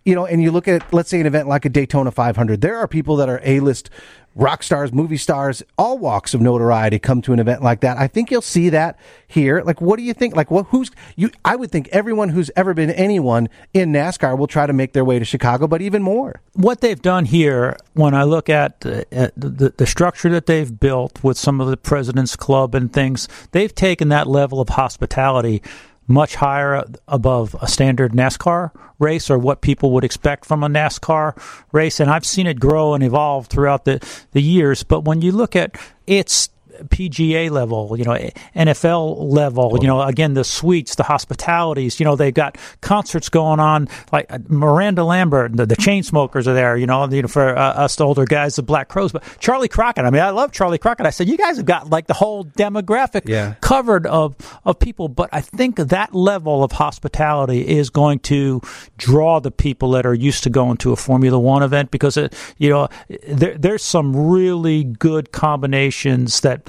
you 0.05 0.13
know, 0.13 0.25
and 0.25 0.41
you 0.41 0.51
look 0.51 0.67
at, 0.67 0.93
let's 0.93 1.09
say, 1.09 1.19
an 1.19 1.25
event 1.25 1.47
like 1.47 1.65
a 1.65 1.69
Daytona 1.69 2.11
500, 2.11 2.61
there 2.61 2.77
are 2.77 2.87
people 2.87 3.15
that 3.17 3.27
are 3.27 3.41
A-list 3.43 3.89
rock 4.35 4.61
stars, 4.61 4.91
movie 4.93 5.17
stars, 5.17 5.63
all 5.77 5.97
walks 5.97 6.33
of 6.33 6.41
notoriety 6.41 6.99
come 6.99 7.21
to 7.21 7.33
an 7.33 7.39
event 7.39 7.63
like 7.63 7.79
that. 7.79 7.97
I 7.97 8.07
think 8.07 8.29
you'll 8.29 8.41
see 8.41 8.69
that 8.69 8.99
here. 9.27 9.61
Like, 9.65 9.79
what 9.81 9.95
do 9.97 10.03
you 10.03 10.13
think? 10.13 10.35
Like, 10.35 10.51
what, 10.51 10.67
who's, 10.67 10.91
you, 11.15 11.31
I 11.43 11.55
would 11.55 11.71
think 11.71 11.87
everyone 11.87 12.29
who's 12.29 12.51
ever 12.55 12.73
been 12.73 12.91
anyone 12.91 13.47
in 13.73 13.93
NASCAR 13.93 14.37
will 14.37 14.47
try 14.47 14.67
to 14.67 14.73
make 14.73 14.93
their 14.93 15.05
way 15.05 15.17
to 15.19 15.25
Chicago, 15.25 15.67
but 15.67 15.81
even 15.81 16.03
more. 16.03 16.41
What 16.53 16.81
they've 16.81 17.01
done 17.01 17.25
here, 17.25 17.77
when 17.93 18.13
I 18.13 18.23
look 18.23 18.49
at, 18.49 18.81
the, 18.81 19.05
at 19.13 19.33
the, 19.35 19.73
the 19.75 19.87
structure 19.87 20.29
that 20.29 20.45
they've 20.45 20.79
built 20.79 21.23
with 21.23 21.37
some 21.37 21.61
of 21.61 21.69
the 21.69 21.77
President's 21.77 22.35
Club 22.35 22.75
and 22.75 22.91
things, 22.91 23.29
they've 23.53 23.73
taken 23.73 24.09
that 24.09 24.27
level 24.27 24.59
of 24.59 24.69
hospitality 24.69 25.63
much 26.07 26.35
higher 26.35 26.83
above 27.07 27.55
a 27.61 27.67
standard 27.67 28.13
NASCAR 28.13 28.71
race 28.99 29.29
or 29.29 29.37
what 29.37 29.61
people 29.61 29.91
would 29.91 30.03
expect 30.03 30.45
from 30.45 30.63
a 30.63 30.67
NASCAR 30.67 31.37
race. 31.71 31.99
And 31.99 32.09
I've 32.09 32.25
seen 32.25 32.47
it 32.47 32.59
grow 32.59 32.93
and 32.93 33.03
evolve 33.03 33.47
throughout 33.47 33.85
the, 33.85 34.05
the 34.31 34.41
years. 34.41 34.83
But 34.83 35.01
when 35.01 35.21
you 35.21 35.31
look 35.31 35.55
at 35.55 35.75
its 36.07 36.49
PGA 36.83 37.49
level, 37.49 37.97
you 37.97 38.03
know, 38.03 38.17
NFL 38.55 39.31
level, 39.31 39.77
you 39.81 39.87
know, 39.87 40.01
again, 40.01 40.33
the 40.33 40.43
suites, 40.43 40.95
the 40.95 41.03
hospitalities, 41.03 41.99
you 41.99 42.05
know, 42.05 42.15
they've 42.15 42.33
got 42.33 42.57
concerts 42.81 43.29
going 43.29 43.59
on, 43.59 43.87
like 44.11 44.25
uh, 44.29 44.39
Miranda 44.47 45.03
Lambert, 45.03 45.55
the, 45.55 45.65
the 45.65 45.75
Chainsmokers 45.75 46.47
are 46.47 46.53
there, 46.53 46.77
you 46.77 46.85
know, 46.85 47.07
you 47.09 47.21
know 47.21 47.27
for 47.27 47.55
uh, 47.57 47.73
us 47.73 47.99
older 47.99 48.25
guys, 48.25 48.55
the 48.55 48.63
Black 48.63 48.87
Crowes, 48.87 49.11
but 49.11 49.23
Charlie 49.39 49.67
Crockett, 49.67 50.05
I 50.05 50.09
mean, 50.09 50.21
I 50.21 50.29
love 50.29 50.51
Charlie 50.51 50.77
Crockett. 50.77 51.05
I 51.05 51.09
said, 51.09 51.27
you 51.27 51.37
guys 51.37 51.57
have 51.57 51.65
got 51.65 51.89
like 51.89 52.07
the 52.07 52.13
whole 52.13 52.45
demographic 52.45 53.27
yeah. 53.27 53.55
covered 53.61 54.05
of, 54.07 54.35
of 54.65 54.79
people, 54.79 55.07
but 55.07 55.29
I 55.31 55.41
think 55.41 55.77
that 55.77 56.13
level 56.13 56.63
of 56.63 56.71
hospitality 56.73 57.67
is 57.67 57.89
going 57.89 58.19
to 58.19 58.61
draw 58.97 59.39
the 59.39 59.51
people 59.51 59.91
that 59.91 60.05
are 60.05 60.13
used 60.13 60.43
to 60.43 60.49
going 60.49 60.77
to 60.77 60.91
a 60.91 60.95
Formula 60.95 61.39
One 61.39 61.63
event 61.63 61.91
because, 61.91 62.17
it, 62.17 62.33
you 62.57 62.69
know, 62.69 62.87
there, 63.27 63.57
there's 63.57 63.83
some 63.83 64.15
really 64.15 64.83
good 64.83 65.31
combinations 65.31 66.41
that 66.41 66.64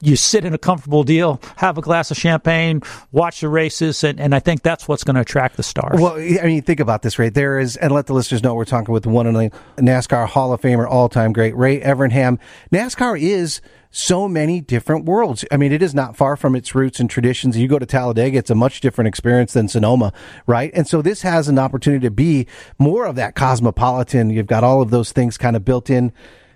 you 0.00 0.16
sit 0.16 0.44
in 0.44 0.54
a 0.54 0.58
comfortable 0.58 1.04
deal, 1.04 1.40
have 1.56 1.78
a 1.78 1.82
glass 1.82 2.10
of 2.10 2.16
champagne, 2.16 2.82
watch 3.12 3.40
the 3.40 3.48
races, 3.48 4.02
and, 4.02 4.18
and 4.18 4.34
I 4.34 4.40
think 4.40 4.62
that's 4.62 4.88
what's 4.88 5.04
going 5.04 5.14
to 5.16 5.20
attract 5.20 5.56
the 5.56 5.62
stars. 5.62 6.00
Well, 6.00 6.14
I 6.14 6.44
mean, 6.44 6.62
think 6.62 6.80
about 6.80 7.02
this, 7.02 7.18
right? 7.18 7.32
There 7.32 7.58
is, 7.58 7.76
and 7.76 7.92
let 7.92 8.06
the 8.06 8.14
listeners 8.14 8.42
know 8.42 8.54
we're 8.54 8.64
talking 8.64 8.92
with 8.92 9.06
one 9.06 9.26
of 9.26 9.34
the 9.34 9.50
NASCAR 9.76 10.26
Hall 10.26 10.52
of 10.52 10.60
Famer, 10.60 10.88
all 10.88 11.08
time 11.08 11.32
great, 11.32 11.54
Ray 11.56 11.80
Evernham. 11.80 12.38
NASCAR 12.72 13.20
is 13.20 13.60
so 13.90 14.28
many 14.28 14.60
different 14.60 15.04
worlds. 15.04 15.44
I 15.50 15.56
mean, 15.56 15.72
it 15.72 15.82
is 15.82 15.94
not 15.94 16.16
far 16.16 16.36
from 16.36 16.54
its 16.54 16.74
roots 16.74 17.00
and 17.00 17.10
traditions. 17.10 17.56
You 17.56 17.66
go 17.66 17.78
to 17.78 17.86
Talladega, 17.86 18.38
it's 18.38 18.50
a 18.50 18.54
much 18.54 18.80
different 18.80 19.08
experience 19.08 19.52
than 19.52 19.68
Sonoma, 19.68 20.12
right? 20.46 20.70
And 20.74 20.86
so 20.86 21.02
this 21.02 21.22
has 21.22 21.48
an 21.48 21.58
opportunity 21.58 22.06
to 22.06 22.10
be 22.10 22.46
more 22.78 23.04
of 23.04 23.16
that 23.16 23.34
cosmopolitan. 23.34 24.30
You've 24.30 24.46
got 24.46 24.62
all 24.62 24.80
of 24.80 24.90
those 24.90 25.12
things 25.12 25.36
kind 25.36 25.56
of 25.56 25.64
built 25.64 25.90
in 25.90 26.12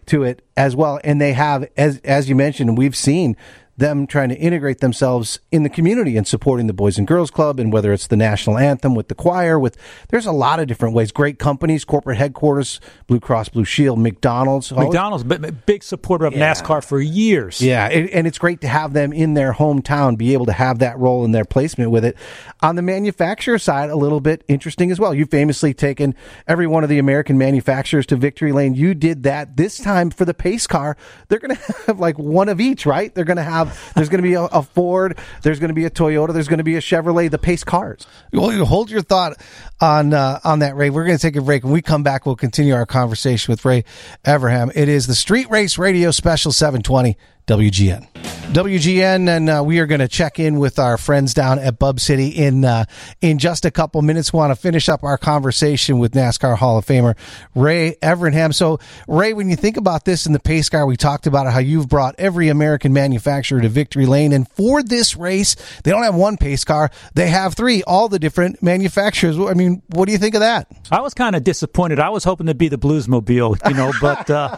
to 0.06 0.22
it 0.22 0.42
as 0.56 0.76
well. 0.76 1.00
And 1.04 1.20
they 1.20 1.32
have, 1.32 1.68
as 1.76 1.98
as 2.04 2.28
you 2.28 2.34
mentioned, 2.34 2.78
we've 2.78 2.96
seen 2.96 3.36
them 3.76 4.06
trying 4.06 4.28
to 4.28 4.36
integrate 4.36 4.78
themselves 4.78 5.40
in 5.50 5.62
the 5.62 5.68
community 5.68 6.16
and 6.16 6.26
supporting 6.26 6.66
the 6.66 6.72
Boys 6.72 6.98
and 6.98 7.06
Girls 7.06 7.30
Club, 7.30 7.58
and 7.58 7.72
whether 7.72 7.92
it's 7.92 8.06
the 8.06 8.16
national 8.16 8.58
anthem 8.58 8.94
with 8.94 9.08
the 9.08 9.14
choir, 9.14 9.58
with 9.58 9.76
there's 10.08 10.26
a 10.26 10.32
lot 10.32 10.60
of 10.60 10.66
different 10.66 10.94
ways. 10.94 11.12
Great 11.12 11.38
companies, 11.38 11.84
corporate 11.84 12.18
headquarters, 12.18 12.80
Blue 13.06 13.20
Cross 13.20 13.50
Blue 13.50 13.64
Shield, 13.64 13.98
McDonald's. 13.98 14.72
McDonald's, 14.72 15.24
big 15.66 15.82
supporter 15.82 16.26
of 16.26 16.34
yeah. 16.34 16.52
NASCAR 16.52 16.84
for 16.84 17.00
years. 17.00 17.60
Yeah, 17.60 17.86
and 17.88 18.26
it's 18.26 18.38
great 18.38 18.60
to 18.60 18.68
have 18.68 18.92
them 18.92 19.12
in 19.12 19.34
their 19.34 19.52
hometown, 19.52 20.16
be 20.16 20.32
able 20.32 20.46
to 20.46 20.52
have 20.52 20.78
that 20.78 20.98
role 20.98 21.24
in 21.24 21.32
their 21.32 21.44
placement 21.44 21.90
with 21.90 22.04
it. 22.04 22.16
On 22.62 22.76
the 22.76 22.82
manufacturer 22.82 23.58
side, 23.58 23.90
a 23.90 23.96
little 23.96 24.20
bit 24.20 24.44
interesting 24.48 24.90
as 24.90 25.00
well. 25.00 25.14
You've 25.14 25.30
famously 25.30 25.74
taken 25.74 26.14
every 26.46 26.66
one 26.66 26.82
of 26.82 26.90
the 26.90 26.98
American 26.98 27.38
manufacturers 27.38 28.06
to 28.06 28.16
victory 28.16 28.52
lane. 28.52 28.74
You 28.74 28.94
did 28.94 29.24
that 29.24 29.56
this 29.56 29.78
time 29.78 30.10
for 30.10 30.24
the 30.24 30.34
pace 30.34 30.66
car. 30.66 30.96
They're 31.28 31.38
going 31.38 31.56
to 31.56 31.72
have 31.86 32.00
like 32.00 32.18
one 32.18 32.48
of 32.48 32.60
each, 32.60 32.86
right? 32.86 33.14
They're 33.14 33.24
going 33.24 33.36
to 33.36 33.42
have 33.42 33.63
there's 33.94 34.08
going 34.08 34.22
to 34.22 34.28
be 34.28 34.34
a, 34.34 34.42
a, 34.42 34.62
Ford. 34.62 35.18
There's 35.42 35.58
going 35.58 35.68
to 35.68 35.74
be 35.74 35.84
a 35.84 35.90
Toyota. 35.90 36.32
There's 36.32 36.48
going 36.48 36.58
to 36.58 36.64
be 36.64 36.76
a 36.76 36.80
Chevrolet. 36.80 37.30
The 37.30 37.38
Pace 37.38 37.64
cars. 37.64 38.06
Well, 38.32 38.52
you 38.52 38.64
hold 38.64 38.90
your 38.90 39.02
thought 39.02 39.40
on 39.80 40.12
uh, 40.12 40.40
on 40.44 40.60
that, 40.60 40.76
Ray. 40.76 40.90
We're 40.90 41.04
going 41.04 41.18
to 41.18 41.22
take 41.22 41.36
a 41.36 41.42
break. 41.42 41.64
When 41.64 41.72
we 41.72 41.82
come 41.82 42.02
back, 42.02 42.26
we'll 42.26 42.36
continue 42.36 42.74
our 42.74 42.86
conversation 42.86 43.52
with 43.52 43.64
Ray 43.64 43.84
Evernham. 44.24 44.72
It 44.74 44.88
is 44.88 45.06
the 45.06 45.14
Street 45.14 45.50
Race 45.50 45.78
Radio 45.78 46.10
Special 46.10 46.52
720 46.52 47.16
WGN. 47.46 48.08
WGN, 48.52 49.28
and 49.28 49.50
uh, 49.50 49.62
we 49.66 49.80
are 49.80 49.86
going 49.86 50.00
to 50.00 50.08
check 50.08 50.38
in 50.38 50.58
with 50.58 50.78
our 50.78 50.96
friends 50.96 51.34
down 51.34 51.58
at 51.58 51.78
Bub 51.78 51.98
City 51.98 52.28
in 52.28 52.64
uh, 52.64 52.84
in 53.20 53.38
just 53.38 53.64
a 53.64 53.70
couple 53.70 54.00
minutes. 54.00 54.32
Want 54.32 54.50
to 54.50 54.54
finish 54.54 54.88
up 54.88 55.02
our 55.02 55.18
conversation 55.18 55.98
with 55.98 56.12
NASCAR 56.12 56.56
Hall 56.56 56.78
of 56.78 56.86
Famer 56.86 57.16
Ray 57.54 57.96
Evernham. 58.00 58.54
So, 58.54 58.78
Ray, 59.08 59.32
when 59.32 59.50
you 59.50 59.56
think 59.56 59.76
about 59.76 60.04
this 60.04 60.24
in 60.24 60.32
the 60.32 60.38
pace 60.38 60.68
car, 60.68 60.86
we 60.86 60.96
talked 60.96 61.26
about 61.26 61.52
how 61.52 61.58
you've 61.58 61.88
brought 61.88 62.14
every 62.16 62.48
American 62.48 62.92
manufacturer 62.92 63.60
to 63.60 63.68
victory 63.68 64.06
lane, 64.06 64.32
and 64.32 64.48
for 64.50 64.82
this 64.82 65.16
race, 65.16 65.56
they 65.82 65.90
don't 65.90 66.04
have 66.04 66.14
one 66.14 66.36
pace 66.36 66.64
car; 66.64 66.90
they 67.14 67.28
have 67.28 67.54
three, 67.54 67.82
all 67.82 68.08
the 68.08 68.18
different 68.18 68.62
manufacturers. 68.62 69.38
I 69.38 69.54
mean, 69.54 69.82
what 69.88 70.06
do 70.06 70.12
you 70.12 70.18
think 70.18 70.34
of 70.34 70.40
that? 70.40 70.68
I 70.90 71.00
was 71.00 71.12
kind 71.12 71.34
of 71.34 71.44
disappointed. 71.44 71.98
I 71.98 72.10
was 72.10 72.24
hoping 72.24 72.46
to 72.46 72.54
be 72.54 72.68
the 72.68 72.78
Bluesmobile, 72.78 73.68
you 73.68 73.74
know, 73.74 73.92
but. 74.00 74.30
Uh, 74.30 74.56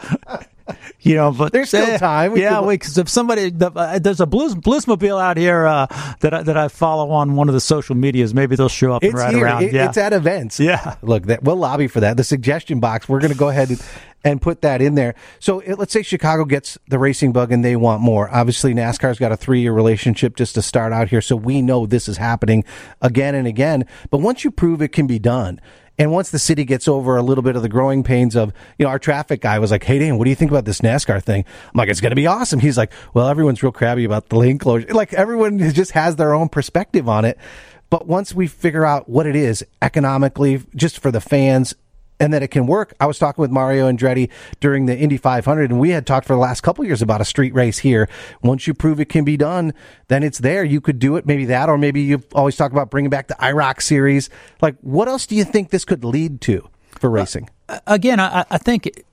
you 1.00 1.14
know, 1.14 1.32
but 1.32 1.52
there's 1.52 1.68
still 1.68 1.94
uh, 1.94 1.98
time. 1.98 2.32
We 2.32 2.42
yeah, 2.42 2.60
because 2.60 2.98
if 2.98 3.08
somebody 3.08 3.50
the, 3.50 3.70
uh, 3.70 3.98
there's 3.98 4.20
a 4.20 4.26
blues 4.26 4.54
bluesmobile 4.54 5.20
out 5.20 5.36
here 5.36 5.66
uh, 5.66 5.86
that 6.20 6.34
I, 6.34 6.42
that 6.42 6.56
I 6.56 6.68
follow 6.68 7.10
on 7.10 7.36
one 7.36 7.48
of 7.48 7.54
the 7.54 7.60
social 7.60 7.94
medias, 7.94 8.34
maybe 8.34 8.56
they'll 8.56 8.68
show 8.68 8.92
up 8.92 9.04
it's 9.04 9.12
and 9.12 9.18
ride 9.18 9.34
here. 9.34 9.44
around. 9.44 9.62
It, 9.64 9.72
yeah. 9.72 9.88
It's 9.88 9.96
at 9.96 10.12
events. 10.12 10.60
Yeah, 10.60 10.96
look, 11.02 11.24
that 11.24 11.42
we'll 11.42 11.56
lobby 11.56 11.86
for 11.88 12.00
that. 12.00 12.16
The 12.16 12.24
suggestion 12.24 12.80
box. 12.80 13.08
We're 13.08 13.20
going 13.20 13.32
to 13.32 13.38
go 13.38 13.48
ahead 13.48 13.70
and, 13.70 13.82
and 14.26 14.42
put 14.42 14.60
that 14.62 14.82
in 14.82 14.96
there. 14.96 15.14
So 15.38 15.60
it, 15.60 15.78
let's 15.78 15.92
say 15.92 16.02
Chicago 16.02 16.44
gets 16.44 16.76
the 16.88 16.98
racing 16.98 17.32
bug 17.32 17.52
and 17.52 17.64
they 17.64 17.76
want 17.76 18.02
more. 18.02 18.28
Obviously, 18.28 18.74
NASCAR's 18.74 19.20
got 19.20 19.30
a 19.30 19.36
three 19.36 19.60
year 19.60 19.72
relationship 19.72 20.34
just 20.34 20.56
to 20.56 20.62
start 20.62 20.92
out 20.92 21.08
here, 21.08 21.20
so 21.20 21.36
we 21.36 21.62
know 21.62 21.86
this 21.86 22.08
is 22.08 22.16
happening 22.16 22.64
again 23.00 23.36
and 23.36 23.46
again. 23.46 23.86
But 24.10 24.18
once 24.18 24.42
you 24.42 24.50
prove 24.50 24.82
it 24.82 24.88
can 24.88 25.06
be 25.06 25.20
done 25.20 25.60
and 25.96 26.10
once 26.10 26.30
the 26.30 26.40
city 26.40 26.64
gets 26.64 26.88
over 26.88 27.16
a 27.16 27.22
little 27.22 27.42
bit 27.42 27.54
of 27.54 27.62
the 27.62 27.68
growing 27.68 28.02
pains 28.02 28.34
of, 28.34 28.52
you 28.78 28.84
know, 28.84 28.90
our 28.90 28.98
traffic 28.98 29.40
guy 29.40 29.60
was 29.60 29.70
like, 29.70 29.84
Hey, 29.84 30.00
Dan, 30.00 30.18
what 30.18 30.24
do 30.24 30.30
you 30.30 30.36
think 30.36 30.50
about 30.50 30.64
this 30.64 30.80
NASCAR 30.80 31.22
thing? 31.22 31.44
I'm 31.66 31.78
like, 31.78 31.88
it's 31.88 32.00
going 32.00 32.10
to 32.10 32.16
be 32.16 32.26
awesome. 32.26 32.58
He's 32.58 32.76
like, 32.76 32.92
well, 33.14 33.28
everyone's 33.28 33.62
real 33.62 33.72
crabby 33.72 34.04
about 34.04 34.28
the 34.28 34.36
lane 34.36 34.58
closure. 34.58 34.88
Like 34.88 35.14
everyone 35.14 35.58
just 35.72 35.92
has 35.92 36.16
their 36.16 36.34
own 36.34 36.48
perspective 36.48 37.08
on 37.08 37.24
it. 37.24 37.38
But 37.90 38.08
once 38.08 38.34
we 38.34 38.48
figure 38.48 38.84
out 38.84 39.08
what 39.08 39.26
it 39.26 39.36
is 39.36 39.64
economically, 39.80 40.64
just 40.74 40.98
for 40.98 41.12
the 41.12 41.20
fans 41.20 41.72
and 42.18 42.32
that 42.32 42.42
it 42.42 42.48
can 42.48 42.66
work. 42.66 42.94
I 43.00 43.06
was 43.06 43.18
talking 43.18 43.42
with 43.42 43.50
Mario 43.50 43.90
Andretti 43.90 44.30
during 44.60 44.86
the 44.86 44.96
Indy 44.96 45.16
500, 45.16 45.70
and 45.70 45.78
we 45.78 45.90
had 45.90 46.06
talked 46.06 46.26
for 46.26 46.32
the 46.32 46.38
last 46.38 46.62
couple 46.62 46.84
years 46.84 47.02
about 47.02 47.20
a 47.20 47.24
street 47.24 47.54
race 47.54 47.78
here. 47.78 48.08
Once 48.42 48.66
you 48.66 48.74
prove 48.74 49.00
it 49.00 49.08
can 49.08 49.24
be 49.24 49.36
done, 49.36 49.74
then 50.08 50.22
it's 50.22 50.38
there. 50.38 50.64
You 50.64 50.80
could 50.80 50.98
do 50.98 51.16
it, 51.16 51.26
maybe 51.26 51.44
that, 51.46 51.68
or 51.68 51.78
maybe 51.78 52.00
you've 52.00 52.26
always 52.34 52.56
talked 52.56 52.72
about 52.72 52.90
bringing 52.90 53.10
back 53.10 53.28
the 53.28 53.34
IROC 53.34 53.82
series. 53.82 54.30
Like, 54.60 54.76
what 54.80 55.08
else 55.08 55.26
do 55.26 55.36
you 55.36 55.44
think 55.44 55.70
this 55.70 55.84
could 55.84 56.04
lead 56.04 56.40
to 56.42 56.68
for 56.90 57.10
racing? 57.10 57.50
Uh, 57.68 57.80
again, 57.86 58.20
I, 58.20 58.44
I 58.50 58.58
think 58.58 59.04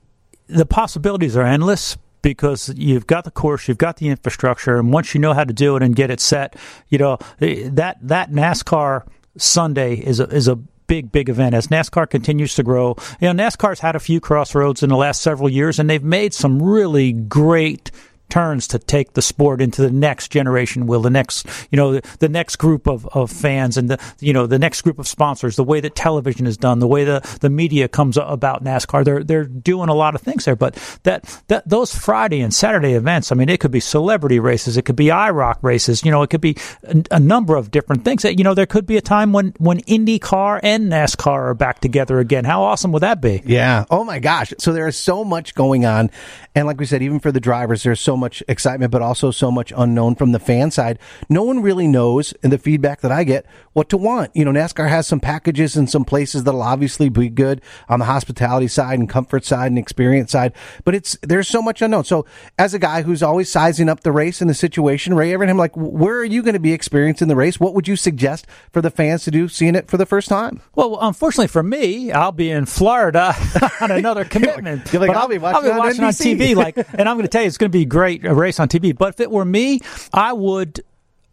the 0.48 0.66
possibilities 0.66 1.36
are 1.36 1.46
endless 1.46 1.98
because 2.22 2.74
you've 2.76 3.06
got 3.06 3.26
the 3.26 3.32
course, 3.32 3.68
you've 3.68 3.78
got 3.78 3.98
the 3.98 4.08
infrastructure, 4.10 4.80
and 4.80 4.92
once 4.94 5.14
you 5.14 5.20
know 5.20 5.34
how 5.34 5.44
to 5.44 5.54
do 5.54 5.76
it 5.76 5.84
and 5.84 5.96
get 5.96 6.10
it 6.10 6.20
set, 6.20 6.56
you 6.90 6.98
know 6.98 7.18
eh, 7.42 7.70
that 7.72 7.98
that 8.02 8.32
NASCAR 8.32 9.06
Sunday 9.38 9.96
is 9.96 10.20
a, 10.20 10.24
is 10.30 10.48
a 10.48 10.58
big, 10.88 11.12
big 11.12 11.30
event 11.30 11.56
as 11.56 11.68
NASCAR 11.68 12.10
continues 12.10 12.56
to 12.56 12.64
grow. 12.64 12.96
You 13.20 13.34
know, 13.34 13.44
NASCAR's 13.44 13.80
had 13.80 13.96
a 13.96 14.00
few 14.00 14.20
crossroads 14.20 14.84
in 14.84 14.90
the 14.90 14.98
last 14.98 15.22
several 15.22 15.50
years, 15.50 15.80
and 15.80 15.90
they've 15.90 16.04
made 16.04 16.34
some 16.34 16.62
really 16.62 17.12
great 17.14 17.92
turns 18.34 18.68
to 18.68 18.80
take 18.80 19.14
the 19.14 19.22
sport 19.22 19.62
into 19.62 19.80
the 19.80 19.92
next 19.92 20.30
generation 20.30 20.88
will 20.88 21.02
the 21.02 21.10
next 21.12 21.46
you 21.70 21.78
know 21.78 21.94
the, 21.94 22.18
the, 22.18 22.28
next 22.28 22.56
group 22.56 22.88
of, 22.88 23.06
of 23.10 23.30
fans 23.30 23.78
and 23.78 23.92
the 23.92 24.00
you 24.22 24.34
know 24.34 24.48
the 24.48 24.58
next 24.58 24.82
group 24.82 24.98
of 24.98 25.08
sponsors 25.08 25.56
the 25.56 25.64
way 25.64 25.80
that 25.80 25.94
television 25.94 26.48
is 26.48 26.58
done 26.58 26.80
the 26.80 26.88
way 26.88 27.04
the, 27.04 27.22
the 27.42 27.50
media 27.52 27.88
comes 27.88 28.18
about 28.18 28.64
NASCAR. 28.64 29.06
They're 29.06 29.24
they're 29.24 29.44
doing 29.44 29.88
a 29.88 29.94
lot 29.94 30.16
of 30.16 30.22
things 30.22 30.46
there 30.46 30.56
but 30.56 30.74
that 31.04 31.44
that 31.48 31.70
those 31.70 31.94
Friday 31.94 32.42
and 32.42 32.52
Saturday 32.52 32.94
events 32.94 33.32
I 33.32 33.36
mean 33.36 33.50
it 33.50 33.60
could 33.60 33.70
be 33.70 33.80
celebrity 33.80 34.40
races 34.40 34.78
it 34.78 34.82
could 34.82 34.96
be 34.96 35.10
IROC 35.10 35.58
races 35.62 36.04
you 36.04 36.10
know 36.10 36.24
it 36.24 36.32
could 36.32 36.42
be 36.42 36.58
a, 36.86 37.04
a 37.12 37.20
number 37.20 37.56
of 37.56 37.70
different 37.70 38.04
things 38.04 38.24
that 38.24 38.40
you 38.40 38.44
know 38.44 38.56
there 38.56 38.66
could 38.66 38.88
be 38.88 38.98
a 38.98 39.02
time 39.02 39.32
when 39.32 39.54
when 39.60 39.80
IndyCar 39.82 40.60
and 40.64 40.92
NASCAR 40.92 41.50
are 41.50 41.54
back 41.54 41.82
together 41.82 42.18
again. 42.18 42.46
How 42.46 42.64
awesome 42.64 42.92
would 42.94 43.04
that 43.04 43.22
be? 43.22 43.44
Yeah. 43.46 43.86
Oh 43.92 44.04
my 44.04 44.18
gosh. 44.18 44.54
So 44.58 44.74
there 44.74 44.88
is 44.88 44.98
so 44.98 45.24
much 45.24 45.54
going 45.54 45.86
on. 45.86 46.10
And 46.56 46.66
like 46.66 46.80
we 46.80 46.88
said 46.88 47.04
even 47.04 47.20
for 47.20 47.32
the 47.32 47.40
drivers 47.40 47.84
there's 47.84 48.02
so 48.02 48.18
much 48.18 48.23
excitement, 48.48 48.92
but 48.92 49.02
also 49.02 49.32
so 49.32 49.52
much 49.52 49.74
unknown 49.76 50.16
from 50.16 50.32
the 50.32 50.40
fan 50.40 50.72
side. 50.72 51.00
No 51.30 51.44
one 51.44 51.62
really 51.62 51.88
knows, 51.88 52.34
in 52.44 52.50
the 52.50 52.58
feedback 52.58 53.02
that 53.02 53.12
I 53.12 53.24
get, 53.24 53.46
what 53.74 53.90
to 53.90 53.98
want. 53.98 54.32
You 54.36 54.46
know, 54.46 54.52
NASCAR 54.52 54.90
has 54.90 55.08
some 55.08 55.20
packages 55.20 55.76
and 55.76 55.90
some 55.90 56.06
places 56.06 56.44
that'll 56.44 56.62
obviously 56.62 57.10
be 57.10 57.30
good 57.30 57.62
on 57.90 58.00
the 58.00 58.06
hospitality 58.06 58.68
side 58.68 59.00
and 59.00 59.10
comfort 59.10 59.46
side 59.46 59.68
and 59.68 59.78
experience 59.78 60.32
side, 60.32 60.54
but 60.84 60.96
it's 60.96 61.18
there's 61.22 61.48
so 61.48 61.62
much 61.62 61.82
unknown. 61.82 62.04
So, 62.04 62.26
as 62.58 62.74
a 62.74 62.80
guy 62.80 63.02
who's 63.02 63.24
always 63.24 63.50
sizing 63.50 63.90
up 63.90 64.02
the 64.02 64.12
race 64.12 64.42
and 64.42 64.50
the 64.50 64.54
situation, 64.54 65.14
Ray 65.14 65.32
Evernham, 65.32 65.58
like, 65.58 65.76
where 65.76 66.18
are 66.18 66.26
you 66.26 66.42
going 66.42 66.54
to 66.54 66.60
be 66.60 66.74
experiencing 66.74 67.28
the 67.28 67.36
race? 67.36 67.60
What 67.60 67.74
would 67.74 67.88
you 67.88 67.96
suggest 67.96 68.46
for 68.72 68.82
the 68.82 68.92
fans 68.92 69.24
to 69.24 69.32
do 69.32 69.48
seeing 69.48 69.76
it 69.76 69.88
for 69.88 69.98
the 69.98 70.06
first 70.06 70.30
time? 70.30 70.62
Well, 70.76 70.98
unfortunately 71.02 71.48
for 71.48 71.64
me, 71.64 72.12
I'll 72.12 72.32
be 72.32 72.50
in 72.50 72.66
Florida 72.66 73.36
on 73.82 73.92
another 73.92 74.26
commitment. 74.34 74.92
You're 74.94 75.02
like, 75.02 75.12
I'll, 75.12 75.24
I'll, 75.24 75.28
be 75.28 75.38
watching, 75.38 75.58
I'll 75.58 75.64
be 75.64 75.72
on, 75.72 75.78
watching 75.78 76.04
on 76.04 76.12
TV. 76.12 76.56
Like, 76.56 76.78
and 76.78 77.10
I'm 77.10 77.16
going 77.16 77.24
to 77.24 77.28
tell 77.28 77.42
you, 77.42 77.48
it's 77.48 77.58
going 77.58 77.72
to 77.72 77.78
be 77.78 77.86
great 77.86 78.13
a 78.24 78.34
race 78.34 78.60
on 78.60 78.68
TV. 78.68 78.98
But 78.98 79.10
if 79.10 79.20
it 79.20 79.32
were 79.32 79.46
me, 79.46 79.80
I 80.14 80.34
would 80.34 80.82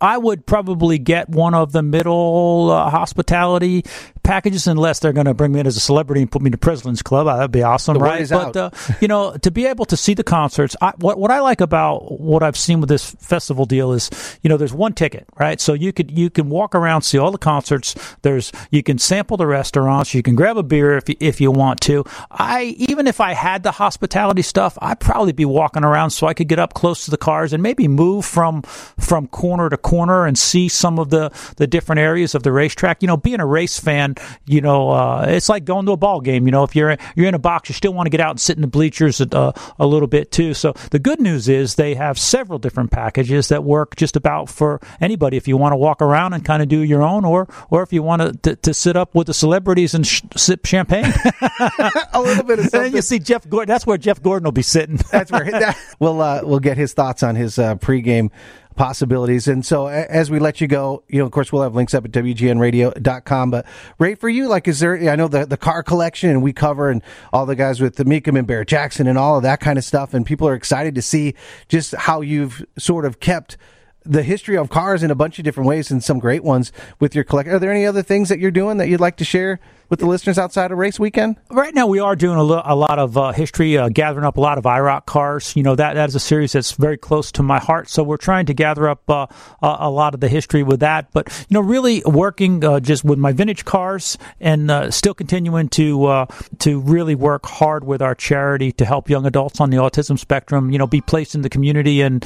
I 0.00 0.16
would 0.16 0.46
probably 0.46 0.98
get 0.98 1.28
one 1.28 1.54
of 1.54 1.72
the 1.72 1.82
middle 1.82 2.70
uh, 2.70 2.88
hospitality 2.88 3.84
packages 4.22 4.66
unless 4.66 4.98
they're 4.98 5.12
going 5.12 5.26
to 5.26 5.34
bring 5.34 5.52
me 5.52 5.60
in 5.60 5.66
as 5.66 5.76
a 5.76 5.80
celebrity 5.80 6.22
and 6.22 6.30
put 6.30 6.42
me 6.42 6.48
in 6.48 6.52
the 6.52 6.58
President's 6.58 7.02
Club. 7.02 7.26
Uh, 7.26 7.36
that'd 7.36 7.50
be 7.50 7.62
awesome, 7.62 7.94
the 7.94 8.00
right? 8.00 8.28
But 8.28 8.56
uh, 8.56 8.70
you 9.00 9.08
know, 9.08 9.36
to 9.38 9.50
be 9.50 9.66
able 9.66 9.84
to 9.86 9.96
see 9.96 10.14
the 10.14 10.24
concerts, 10.24 10.76
I, 10.80 10.92
what 10.98 11.18
what 11.18 11.30
I 11.30 11.40
like 11.40 11.60
about 11.60 12.20
what 12.20 12.42
I've 12.42 12.56
seen 12.56 12.80
with 12.80 12.88
this 12.88 13.10
festival 13.10 13.64
deal 13.64 13.92
is, 13.92 14.10
you 14.42 14.48
know, 14.48 14.56
there's 14.56 14.72
one 14.72 14.92
ticket, 14.92 15.26
right? 15.38 15.60
So 15.60 15.72
you 15.72 15.92
could 15.92 16.10
you 16.16 16.30
can 16.30 16.48
walk 16.48 16.74
around, 16.74 17.02
see 17.02 17.18
all 17.18 17.30
the 17.30 17.38
concerts. 17.38 17.94
There's 18.22 18.52
you 18.70 18.82
can 18.82 18.98
sample 18.98 19.36
the 19.36 19.46
restaurants, 19.46 20.14
you 20.14 20.22
can 20.22 20.34
grab 20.34 20.56
a 20.56 20.62
beer 20.62 20.96
if 20.96 21.08
you, 21.08 21.16
if 21.20 21.40
you 21.40 21.50
want 21.50 21.80
to. 21.82 22.04
I 22.30 22.74
even 22.78 23.06
if 23.06 23.20
I 23.20 23.32
had 23.32 23.62
the 23.62 23.72
hospitality 23.72 24.42
stuff, 24.42 24.78
I'd 24.80 25.00
probably 25.00 25.32
be 25.32 25.44
walking 25.44 25.84
around 25.84 26.10
so 26.10 26.26
I 26.26 26.34
could 26.34 26.48
get 26.48 26.58
up 26.58 26.74
close 26.74 27.04
to 27.04 27.10
the 27.10 27.18
cars 27.18 27.52
and 27.52 27.62
maybe 27.62 27.88
move 27.88 28.24
from 28.24 28.62
from 28.62 29.26
corner 29.28 29.68
to 29.68 29.76
corner 29.76 30.26
and 30.26 30.38
see 30.38 30.68
some 30.68 30.98
of 30.98 31.10
the 31.10 31.30
the 31.56 31.66
different 31.66 32.00
areas 32.00 32.34
of 32.34 32.42
the 32.42 32.52
racetrack. 32.52 33.02
You 33.02 33.08
know, 33.08 33.16
being 33.16 33.40
a 33.40 33.46
race 33.46 33.78
fan, 33.78 34.09
you 34.46 34.60
know, 34.60 34.90
uh, 34.90 35.26
it's 35.28 35.48
like 35.48 35.64
going 35.64 35.86
to 35.86 35.92
a 35.92 35.96
ball 35.96 36.20
game. 36.20 36.46
You 36.46 36.52
know, 36.52 36.64
if 36.64 36.74
you're 36.74 36.96
you're 37.14 37.26
in 37.26 37.34
a 37.34 37.38
box, 37.38 37.68
you 37.68 37.74
still 37.74 37.92
want 37.92 38.06
to 38.06 38.10
get 38.10 38.20
out 38.20 38.30
and 38.30 38.40
sit 38.40 38.56
in 38.56 38.62
the 38.62 38.68
bleachers 38.68 39.20
a, 39.20 39.36
uh, 39.36 39.52
a 39.78 39.86
little 39.86 40.08
bit 40.08 40.30
too. 40.32 40.54
So 40.54 40.72
the 40.90 40.98
good 40.98 41.20
news 41.20 41.48
is 41.48 41.74
they 41.74 41.94
have 41.94 42.18
several 42.18 42.58
different 42.58 42.90
packages 42.90 43.48
that 43.48 43.64
work 43.64 43.96
just 43.96 44.16
about 44.16 44.48
for 44.48 44.80
anybody. 45.00 45.36
If 45.36 45.48
you 45.48 45.56
want 45.56 45.72
to 45.72 45.76
walk 45.76 46.02
around 46.02 46.32
and 46.32 46.44
kind 46.44 46.62
of 46.62 46.68
do 46.68 46.80
your 46.80 47.02
own, 47.02 47.24
or 47.24 47.48
or 47.70 47.82
if 47.82 47.92
you 47.92 48.02
want 48.02 48.42
to 48.42 48.56
to 48.56 48.74
sit 48.74 48.96
up 48.96 49.14
with 49.14 49.26
the 49.26 49.34
celebrities 49.34 49.94
and 49.94 50.06
sh- 50.06 50.22
sip 50.36 50.66
champagne, 50.66 51.04
a 52.12 52.20
little 52.20 52.44
bit 52.44 52.58
of 52.58 52.66
something. 52.66 52.86
and 52.86 52.94
you 52.94 53.02
see 53.02 53.18
Jeff 53.18 53.48
Gordon. 53.48 53.68
That's 53.68 53.86
where 53.86 53.98
Jeff 53.98 54.22
Gordon 54.22 54.44
will 54.44 54.52
be 54.52 54.62
sitting. 54.62 54.98
that's 55.10 55.30
where 55.30 55.44
that, 55.50 55.76
we'll 55.98 56.20
uh, 56.20 56.40
we'll 56.42 56.60
get 56.60 56.76
his 56.76 56.92
thoughts 56.92 57.22
on 57.22 57.36
his 57.36 57.58
uh, 57.58 57.76
pregame 57.76 58.30
possibilities. 58.80 59.46
And 59.46 59.64
so 59.64 59.88
as 59.88 60.30
we 60.30 60.38
let 60.38 60.62
you 60.62 60.66
go, 60.66 61.02
you 61.06 61.18
know, 61.18 61.26
of 61.26 61.32
course, 61.32 61.52
we'll 61.52 61.60
have 61.60 61.74
links 61.74 61.92
up 61.92 62.06
at 62.06 62.12
WGNradio.com. 62.12 63.50
But 63.50 63.66
Ray, 63.98 64.14
for 64.14 64.30
you, 64.30 64.48
like, 64.48 64.66
is 64.66 64.80
there, 64.80 64.96
I 65.10 65.16
know 65.16 65.28
the, 65.28 65.44
the 65.44 65.58
car 65.58 65.82
collection 65.82 66.30
and 66.30 66.42
we 66.42 66.54
cover 66.54 66.88
and 66.88 67.02
all 67.30 67.44
the 67.44 67.54
guys 67.54 67.82
with 67.82 67.96
the 67.96 68.04
Mecum 68.04 68.38
and 68.38 68.46
Barrett 68.46 68.68
Jackson 68.68 69.06
and 69.06 69.18
all 69.18 69.36
of 69.36 69.42
that 69.42 69.60
kind 69.60 69.76
of 69.76 69.84
stuff. 69.84 70.14
And 70.14 70.24
people 70.24 70.48
are 70.48 70.54
excited 70.54 70.94
to 70.94 71.02
see 71.02 71.34
just 71.68 71.94
how 71.94 72.22
you've 72.22 72.64
sort 72.78 73.04
of 73.04 73.20
kept 73.20 73.58
the 74.06 74.22
history 74.22 74.56
of 74.56 74.70
cars 74.70 75.02
in 75.02 75.10
a 75.10 75.14
bunch 75.14 75.38
of 75.38 75.44
different 75.44 75.68
ways 75.68 75.90
and 75.90 76.02
some 76.02 76.18
great 76.18 76.42
ones 76.42 76.72
with 77.00 77.14
your 77.14 77.22
collection. 77.22 77.54
Are 77.54 77.58
there 77.58 77.70
any 77.70 77.84
other 77.84 78.02
things 78.02 78.30
that 78.30 78.38
you're 78.38 78.50
doing 78.50 78.78
that 78.78 78.88
you'd 78.88 78.98
like 78.98 79.18
to 79.18 79.26
share 79.26 79.60
with 79.90 79.98
the 79.98 80.06
listeners 80.06 80.38
outside 80.38 80.70
of 80.70 80.78
race 80.78 80.98
weekend? 80.98 81.36
Right 81.50 81.74
now, 81.74 81.86
we 81.86 81.98
are 81.98 82.16
doing 82.16 82.38
a, 82.38 82.42
lo- 82.42 82.62
a 82.64 82.74
lot 82.74 82.98
of 82.98 83.18
uh, 83.18 83.32
history, 83.32 83.76
uh, 83.76 83.88
gathering 83.88 84.24
up 84.24 84.36
a 84.36 84.40
lot 84.40 84.56
of 84.56 84.64
IROC 84.64 85.04
cars. 85.04 85.54
You 85.54 85.64
know 85.64 85.74
that 85.74 85.94
that 85.94 86.08
is 86.08 86.14
a 86.14 86.20
series 86.20 86.52
that's 86.52 86.72
very 86.72 86.96
close 86.96 87.32
to 87.32 87.42
my 87.42 87.58
heart. 87.58 87.90
So 87.90 88.02
we're 88.02 88.16
trying 88.16 88.46
to 88.46 88.54
gather 88.54 88.88
up 88.88 89.08
uh, 89.10 89.26
a, 89.60 89.76
a, 89.80 89.90
lot 89.90 90.14
of 90.14 90.20
the 90.20 90.28
history 90.28 90.62
with 90.62 90.80
that. 90.80 91.12
But 91.12 91.28
you 91.48 91.54
know, 91.54 91.60
really 91.60 92.02
working 92.06 92.64
uh, 92.64 92.80
just 92.80 93.04
with 93.04 93.18
my 93.18 93.32
vintage 93.32 93.64
cars 93.64 94.16
and 94.40 94.70
uh, 94.70 94.90
still 94.90 95.14
continuing 95.14 95.68
to 95.70 96.06
uh, 96.06 96.26
to 96.60 96.80
really 96.80 97.16
work 97.16 97.44
hard 97.46 97.84
with 97.84 98.00
our 98.00 98.14
charity 98.14 98.72
to 98.72 98.84
help 98.84 99.10
young 99.10 99.26
adults 99.26 99.60
on 99.60 99.70
the 99.70 99.78
autism 99.78 100.18
spectrum. 100.18 100.70
You 100.70 100.78
know, 100.78 100.86
be 100.86 101.00
placed 101.00 101.34
in 101.34 101.42
the 101.42 101.50
community 101.50 102.00
and 102.00 102.24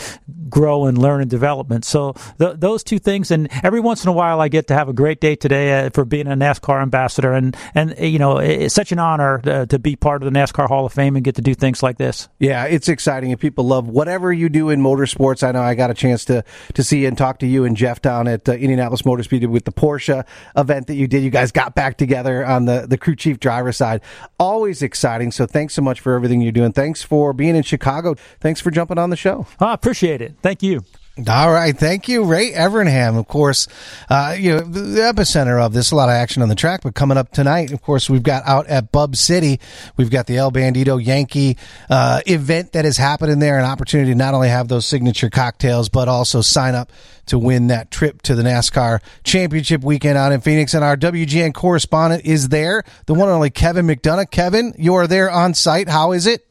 grow 0.51 0.85
and 0.85 0.99
learn 0.99 1.23
and 1.23 1.31
development. 1.31 1.85
So 1.87 2.15
th- 2.39 2.57
those 2.59 2.85
two 2.85 2.99
things, 2.99 3.31
and 3.31 3.49
every 3.63 3.81
once 3.81 4.05
in 4.05 4.09
a 4.09 4.13
while, 4.13 4.41
I 4.41 4.49
get 4.49 4.67
to 4.69 4.75
have 4.75 4.89
a 4.89 4.93
great 4.93 5.21
day 5.21 5.35
today 5.35 5.89
for 5.95 6.05
being 6.05 6.27
a 6.27 6.37
NASCAR 6.37 6.83
ambassador, 6.83 7.33
and 7.33 7.54
and 7.75 7.95
you 7.99 8.19
know, 8.19 8.39
it's 8.39 8.75
such 8.75 8.93
an 8.93 8.99
honor 8.99 9.39
to, 9.41 9.67
to 9.67 9.79
be 9.79 9.97
part 9.97 10.23
of 10.23 10.33
the 10.33 10.39
NASCAR 10.39 10.69
Hall 10.69 10.87
of 10.87 10.93
Fame 10.93 11.17
and 11.17 11.25
get 11.25 11.35
to 11.37 11.43
do 11.43 11.55
things 11.55 11.83
like 11.83 11.99
this. 11.99 12.29
Yeah, 12.39 12.65
it's 12.65 12.89
exciting, 12.89 13.31
and 13.31 13.41
people 13.41 13.65
love 13.65 13.89
whatever 13.89 14.33
you 14.33 14.49
do 14.49 14.71
in 14.71 14.81
motorsports. 14.81 15.47
I 15.47 15.53
know 15.53 15.63
I 15.63 15.75
got 15.75 15.91
a 15.91 15.95
chance 15.95 16.25
to 16.27 16.45
to 16.75 16.85
see 16.85 17.07
and 17.07 17.17
talk 17.17 17.39
to 17.41 17.47
you 17.47 17.65
and 17.65 17.77
Jeff 17.77 18.01
down 18.03 18.29
at 18.29 18.49
uh, 18.49 18.53
Indianapolis 18.53 19.05
Motor 19.05 19.23
Speed 19.23 19.45
with 19.47 19.65
the 19.65 19.73
Porsche 19.73 20.25
event 20.57 20.87
that 20.87 20.95
you 20.95 21.07
did. 21.07 21.23
You 21.23 21.31
guys 21.31 21.53
got 21.53 21.75
back 21.75 21.97
together 21.97 22.45
on 22.45 22.65
the 22.65 22.87
the 22.89 22.99
crew 22.99 23.17
chief 23.17 23.41
driver 23.41 23.73
side. 23.73 24.01
Always 24.39 24.83
exciting. 24.83 25.33
So 25.33 25.47
thanks 25.47 25.75
so 25.75 25.83
much 25.83 26.01
for 26.01 26.15
everything 26.15 26.41
you're 26.41 26.53
doing. 26.53 26.73
Thanks 26.73 27.03
for 27.03 27.33
being 27.33 27.57
in 27.57 27.63
Chicago. 27.63 28.15
Thanks 28.41 28.61
for 28.61 28.71
jumping 28.71 28.99
on 28.99 29.11
the 29.11 29.17
show. 29.17 29.47
I 29.61 29.75
appreciate 29.75 30.21
it. 30.21 30.35
Thank 30.43 30.63
you. 30.63 30.85
All 31.17 31.53
right, 31.53 31.77
thank 31.77 32.09
you, 32.09 32.25
Ray 32.25 32.51
Evernham. 32.51 33.17
Of 33.17 33.29
course, 33.29 33.69
uh, 34.11 34.35
you 34.37 34.51
know 34.51 34.61
the 34.63 35.01
epicenter 35.03 35.65
of 35.65 35.73
this. 35.73 35.93
A 35.93 35.97
lot 35.97 36.09
of 36.09 36.15
action 36.15 36.43
on 36.43 36.49
the 36.49 36.57
track, 36.57 36.81
but 36.83 36.97
coming 36.97 37.17
up 37.17 37.31
tonight, 37.31 37.71
of 37.71 37.81
course, 37.83 38.11
we've 38.11 38.25
got 38.25 38.43
out 38.45 38.67
at 38.67 38.91
Bub 38.91 39.15
City. 39.15 39.61
We've 39.97 40.11
got 40.11 40.27
the 40.27 40.39
El 40.39 40.51
Bandido 40.51 41.01
Yankee 41.01 41.57
uh, 41.89 42.21
event 42.27 42.73
that 42.73 42.85
is 42.85 42.97
happening 42.97 43.39
there. 43.39 43.61
An 43.61 43.65
opportunity 43.65 44.11
to 44.11 44.17
not 44.17 44.35
only 44.35 44.49
have 44.49 44.67
those 44.67 44.87
signature 44.87 45.31
cocktails, 45.31 45.89
but 45.89 46.09
also 46.09 46.41
sign 46.41 46.75
up 46.75 46.91
to 47.27 47.39
win 47.39 47.69
that 47.69 47.93
trip 47.93 48.21
to 48.23 48.35
the 48.35 48.43
NASCAR 48.43 48.99
Championship 49.23 49.85
weekend 49.85 50.19
out 50.19 50.33
in 50.33 50.41
Phoenix. 50.41 50.75
And 50.75 50.83
our 50.83 50.97
WGN 50.97 51.55
correspondent 51.55 52.25
is 52.25 52.49
there, 52.49 52.83
the 53.07 53.15
one 53.15 53.29
and 53.29 53.37
only 53.37 53.51
Kevin 53.51 53.87
McDonough. 53.87 54.33
Kevin, 54.33 54.75
you 54.79 54.97
are 54.97 55.07
there 55.07 55.31
on 55.31 55.55
site. 55.55 55.89
How 55.89 56.11
is 56.11 56.27
it? 56.27 56.45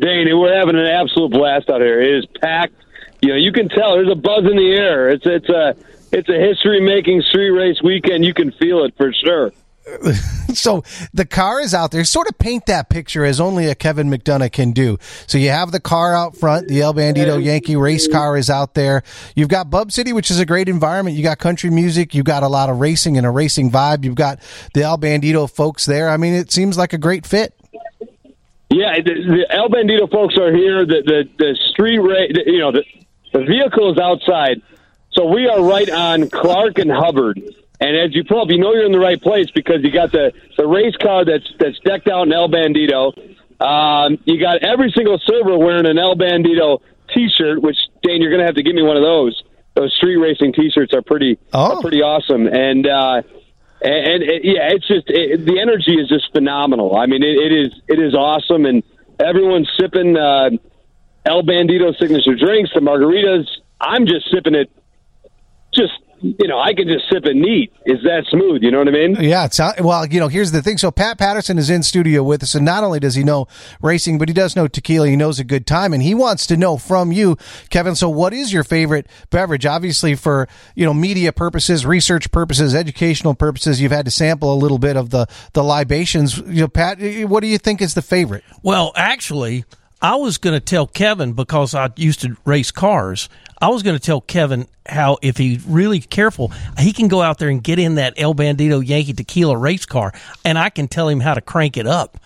Dane, 0.00 0.26
we're 0.36 0.58
having 0.58 0.74
an 0.74 0.86
absolute 0.86 1.30
blast 1.30 1.70
out 1.70 1.80
here. 1.80 2.02
It 2.02 2.18
is 2.18 2.26
packed 2.40 2.74
you 3.22 3.30
know, 3.30 3.36
you 3.36 3.52
can 3.52 3.68
tell 3.68 3.94
there's 3.94 4.10
a 4.10 4.14
buzz 4.14 4.44
in 4.44 4.56
the 4.56 4.72
air. 4.72 5.10
It's 5.10 5.24
it's 5.26 5.48
a 5.48 5.76
it's 6.12 6.28
a 6.28 6.38
history 6.38 6.80
making 6.80 7.22
street 7.22 7.50
race 7.50 7.80
weekend. 7.82 8.24
You 8.24 8.34
can 8.34 8.52
feel 8.52 8.84
it 8.84 8.94
for 8.96 9.12
sure. 9.12 9.52
so 10.54 10.82
the 11.12 11.24
car 11.24 11.60
is 11.60 11.74
out 11.74 11.90
there. 11.90 12.04
Sort 12.04 12.28
of 12.28 12.38
paint 12.38 12.66
that 12.66 12.88
picture 12.88 13.24
as 13.24 13.40
only 13.40 13.66
a 13.66 13.74
Kevin 13.74 14.10
McDonough 14.10 14.52
can 14.52 14.72
do. 14.72 14.98
So 15.26 15.38
you 15.38 15.50
have 15.50 15.72
the 15.72 15.80
car 15.80 16.14
out 16.14 16.36
front. 16.36 16.68
The 16.68 16.82
El 16.82 16.94
Bandido 16.94 17.42
Yankee 17.42 17.76
race 17.76 18.06
car 18.06 18.36
is 18.36 18.50
out 18.50 18.74
there. 18.74 19.02
You've 19.34 19.48
got 19.48 19.70
Bub 19.70 19.90
City, 19.90 20.12
which 20.12 20.30
is 20.30 20.38
a 20.38 20.46
great 20.46 20.68
environment. 20.68 21.16
You 21.16 21.22
got 21.22 21.38
country 21.38 21.70
music. 21.70 22.14
You've 22.14 22.26
got 22.26 22.42
a 22.42 22.48
lot 22.48 22.68
of 22.68 22.78
racing 22.78 23.16
and 23.16 23.26
a 23.26 23.30
racing 23.30 23.70
vibe. 23.70 24.04
You've 24.04 24.14
got 24.14 24.40
the 24.74 24.82
El 24.82 24.98
Bandido 24.98 25.50
folks 25.50 25.86
there. 25.86 26.08
I 26.08 26.16
mean, 26.16 26.34
it 26.34 26.52
seems 26.52 26.76
like 26.76 26.92
a 26.92 26.98
great 26.98 27.26
fit. 27.26 27.54
Yeah, 28.70 28.96
the, 28.98 29.14
the 29.14 29.46
El 29.50 29.68
Bandido 29.68 30.10
folks 30.10 30.36
are 30.38 30.54
here. 30.54 30.86
The 30.86 31.02
the, 31.04 31.28
the 31.38 31.58
street 31.72 31.98
race, 31.98 32.32
you 32.46 32.60
know, 32.60 32.70
the, 32.70 32.84
the 33.32 33.44
vehicle 33.44 33.92
is 33.92 33.98
outside. 33.98 34.62
So 35.12 35.26
we 35.26 35.48
are 35.48 35.62
right 35.62 35.90
on 35.90 36.30
Clark 36.30 36.78
and 36.78 36.90
Hubbard. 36.90 37.40
And 37.80 37.96
as 37.96 38.14
you 38.14 38.24
pull 38.24 38.42
up, 38.42 38.48
you 38.50 38.58
know 38.58 38.72
you're 38.72 38.84
in 38.84 38.92
the 38.92 39.00
right 39.00 39.20
place 39.20 39.50
because 39.54 39.82
you 39.82 39.90
got 39.90 40.12
the, 40.12 40.32
the 40.56 40.66
race 40.66 40.94
car 40.96 41.24
that's 41.24 41.50
that's 41.58 41.78
decked 41.80 42.08
out 42.08 42.26
in 42.26 42.32
El 42.32 42.48
Bandido. 42.48 43.16
Um, 43.60 44.18
you 44.24 44.38
got 44.38 44.62
every 44.62 44.92
single 44.94 45.18
server 45.24 45.56
wearing 45.58 45.86
an 45.86 45.98
El 45.98 46.14
Bandido 46.14 46.80
T-shirt, 47.14 47.62
which 47.62 47.76
Dane, 48.02 48.20
you're 48.20 48.30
going 48.30 48.40
to 48.40 48.46
have 48.46 48.56
to 48.56 48.62
give 48.62 48.74
me 48.74 48.82
one 48.82 48.96
of 48.96 49.02
those. 49.02 49.42
Those 49.74 49.94
street 49.96 50.16
racing 50.16 50.52
T-shirts 50.52 50.92
are 50.94 51.02
pretty 51.02 51.38
oh. 51.52 51.76
are 51.76 51.80
pretty 51.80 52.02
awesome, 52.02 52.46
and 52.46 52.86
uh, 52.86 53.22
and, 53.80 54.06
and 54.06 54.22
it, 54.22 54.44
yeah, 54.44 54.72
it's 54.72 54.86
just 54.86 55.08
it, 55.08 55.44
the 55.44 55.58
energy 55.58 55.94
is 55.94 56.08
just 56.08 56.30
phenomenal. 56.32 56.96
I 56.96 57.06
mean, 57.06 57.22
it, 57.22 57.36
it 57.38 57.52
is 57.52 57.80
it 57.88 57.98
is 57.98 58.14
awesome, 58.14 58.66
and 58.66 58.82
everyone's 59.18 59.70
sipping. 59.78 60.16
Uh, 60.16 60.50
El 61.26 61.42
Bandido 61.42 61.96
signature 61.98 62.34
drinks, 62.34 62.70
the 62.74 62.80
margaritas. 62.80 63.46
I'm 63.80 64.06
just 64.06 64.30
sipping 64.30 64.54
it. 64.54 64.70
Just 65.72 65.92
you 66.22 66.48
know, 66.48 66.58
I 66.58 66.74
can 66.74 66.86
just 66.86 67.08
sip 67.10 67.24
it 67.24 67.34
neat. 67.34 67.72
Is 67.86 68.02
that 68.02 68.26
smooth? 68.30 68.62
You 68.62 68.70
know 68.70 68.78
what 68.78 68.88
I 68.88 68.90
mean? 68.90 69.16
Yeah. 69.20 69.46
It's 69.46 69.58
uh, 69.58 69.72
well, 69.80 70.06
you 70.06 70.20
know, 70.20 70.28
here's 70.28 70.52
the 70.52 70.60
thing. 70.60 70.76
So 70.76 70.90
Pat 70.90 71.18
Patterson 71.18 71.56
is 71.56 71.70
in 71.70 71.82
studio 71.82 72.22
with 72.22 72.42
us, 72.42 72.54
and 72.54 72.64
not 72.64 72.84
only 72.84 73.00
does 73.00 73.14
he 73.14 73.24
know 73.24 73.46
racing, 73.80 74.18
but 74.18 74.28
he 74.28 74.34
does 74.34 74.54
know 74.54 74.68
tequila. 74.68 75.08
He 75.08 75.16
knows 75.16 75.38
a 75.38 75.44
good 75.44 75.66
time, 75.66 75.92
and 75.92 76.02
he 76.02 76.14
wants 76.14 76.46
to 76.48 76.56
know 76.56 76.76
from 76.76 77.10
you, 77.10 77.36
Kevin. 77.70 77.94
So, 77.94 78.08
what 78.10 78.34
is 78.34 78.52
your 78.52 78.64
favorite 78.64 79.06
beverage? 79.30 79.64
Obviously, 79.64 80.14
for 80.14 80.46
you 80.74 80.84
know 80.84 80.92
media 80.92 81.32
purposes, 81.32 81.86
research 81.86 82.30
purposes, 82.30 82.74
educational 82.74 83.34
purposes, 83.34 83.80
you've 83.80 83.92
had 83.92 84.04
to 84.04 84.10
sample 84.10 84.52
a 84.52 84.56
little 84.56 84.78
bit 84.78 84.96
of 84.96 85.10
the 85.10 85.26
the 85.54 85.64
libations. 85.64 86.36
You 86.38 86.62
know, 86.62 86.68
Pat, 86.68 86.98
what 87.28 87.40
do 87.40 87.46
you 87.46 87.58
think 87.58 87.80
is 87.80 87.94
the 87.94 88.02
favorite? 88.02 88.44
Well, 88.62 88.92
actually. 88.94 89.64
I 90.02 90.16
was 90.16 90.38
going 90.38 90.54
to 90.54 90.60
tell 90.60 90.86
Kevin 90.86 91.34
because 91.34 91.74
I 91.74 91.90
used 91.96 92.22
to 92.22 92.36
race 92.46 92.70
cars. 92.70 93.28
I 93.60 93.68
was 93.68 93.82
going 93.82 93.98
to 93.98 94.02
tell 94.02 94.22
Kevin 94.22 94.66
how 94.86 95.18
if 95.20 95.36
he's 95.36 95.64
really 95.66 96.00
careful, 96.00 96.52
he 96.78 96.92
can 96.92 97.08
go 97.08 97.20
out 97.20 97.38
there 97.38 97.50
and 97.50 97.62
get 97.62 97.78
in 97.78 97.96
that 97.96 98.14
El 98.16 98.34
Bandido 98.34 98.86
Yankee 98.86 99.12
Tequila 99.12 99.56
race 99.56 99.84
car, 99.84 100.12
and 100.44 100.58
I 100.58 100.70
can 100.70 100.88
tell 100.88 101.08
him 101.08 101.20
how 101.20 101.34
to 101.34 101.42
crank 101.42 101.76
it 101.76 101.86
up. 101.86 102.18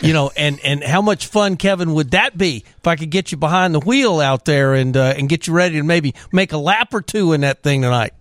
You 0.00 0.12
know, 0.12 0.30
and 0.36 0.60
and 0.60 0.82
how 0.82 1.02
much 1.02 1.26
fun, 1.26 1.56
Kevin, 1.56 1.92
would 1.94 2.12
that 2.12 2.38
be 2.38 2.64
if 2.78 2.86
I 2.86 2.94
could 2.94 3.10
get 3.10 3.32
you 3.32 3.36
behind 3.36 3.74
the 3.74 3.80
wheel 3.80 4.20
out 4.20 4.44
there 4.44 4.74
and 4.74 4.96
uh, 4.96 5.14
and 5.16 5.28
get 5.28 5.48
you 5.48 5.52
ready 5.52 5.74
to 5.76 5.82
maybe 5.82 6.14
make 6.30 6.52
a 6.52 6.58
lap 6.58 6.94
or 6.94 7.02
two 7.02 7.32
in 7.32 7.40
that 7.40 7.64
thing 7.64 7.82
tonight? 7.82 8.12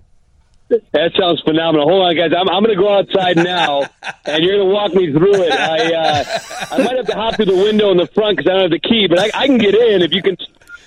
That 0.69 1.11
sounds 1.17 1.41
phenomenal. 1.41 1.87
Hold 1.87 2.07
on, 2.07 2.15
guys. 2.15 2.31
I'm, 2.37 2.49
I'm 2.49 2.63
going 2.63 2.75
to 2.75 2.81
go 2.81 2.93
outside 2.93 3.37
now, 3.37 3.83
and 4.25 4.43
you're 4.43 4.57
going 4.57 4.67
to 4.67 4.73
walk 4.73 4.93
me 4.93 5.11
through 5.11 5.43
it. 5.43 5.53
I 5.53 5.93
uh, 5.93 6.23
I 6.71 6.83
might 6.83 6.97
have 6.97 7.07
to 7.07 7.15
hop 7.15 7.35
through 7.35 7.45
the 7.45 7.55
window 7.55 7.91
in 7.91 7.97
the 7.97 8.07
front 8.07 8.37
because 8.37 8.49
I 8.49 8.53
don't 8.53 8.71
have 8.71 8.81
the 8.81 8.87
key, 8.87 9.07
but 9.07 9.19
I, 9.19 9.31
I 9.33 9.47
can 9.47 9.57
get 9.57 9.75
in 9.75 10.01
if 10.01 10.13
you 10.13 10.21
can 10.21 10.35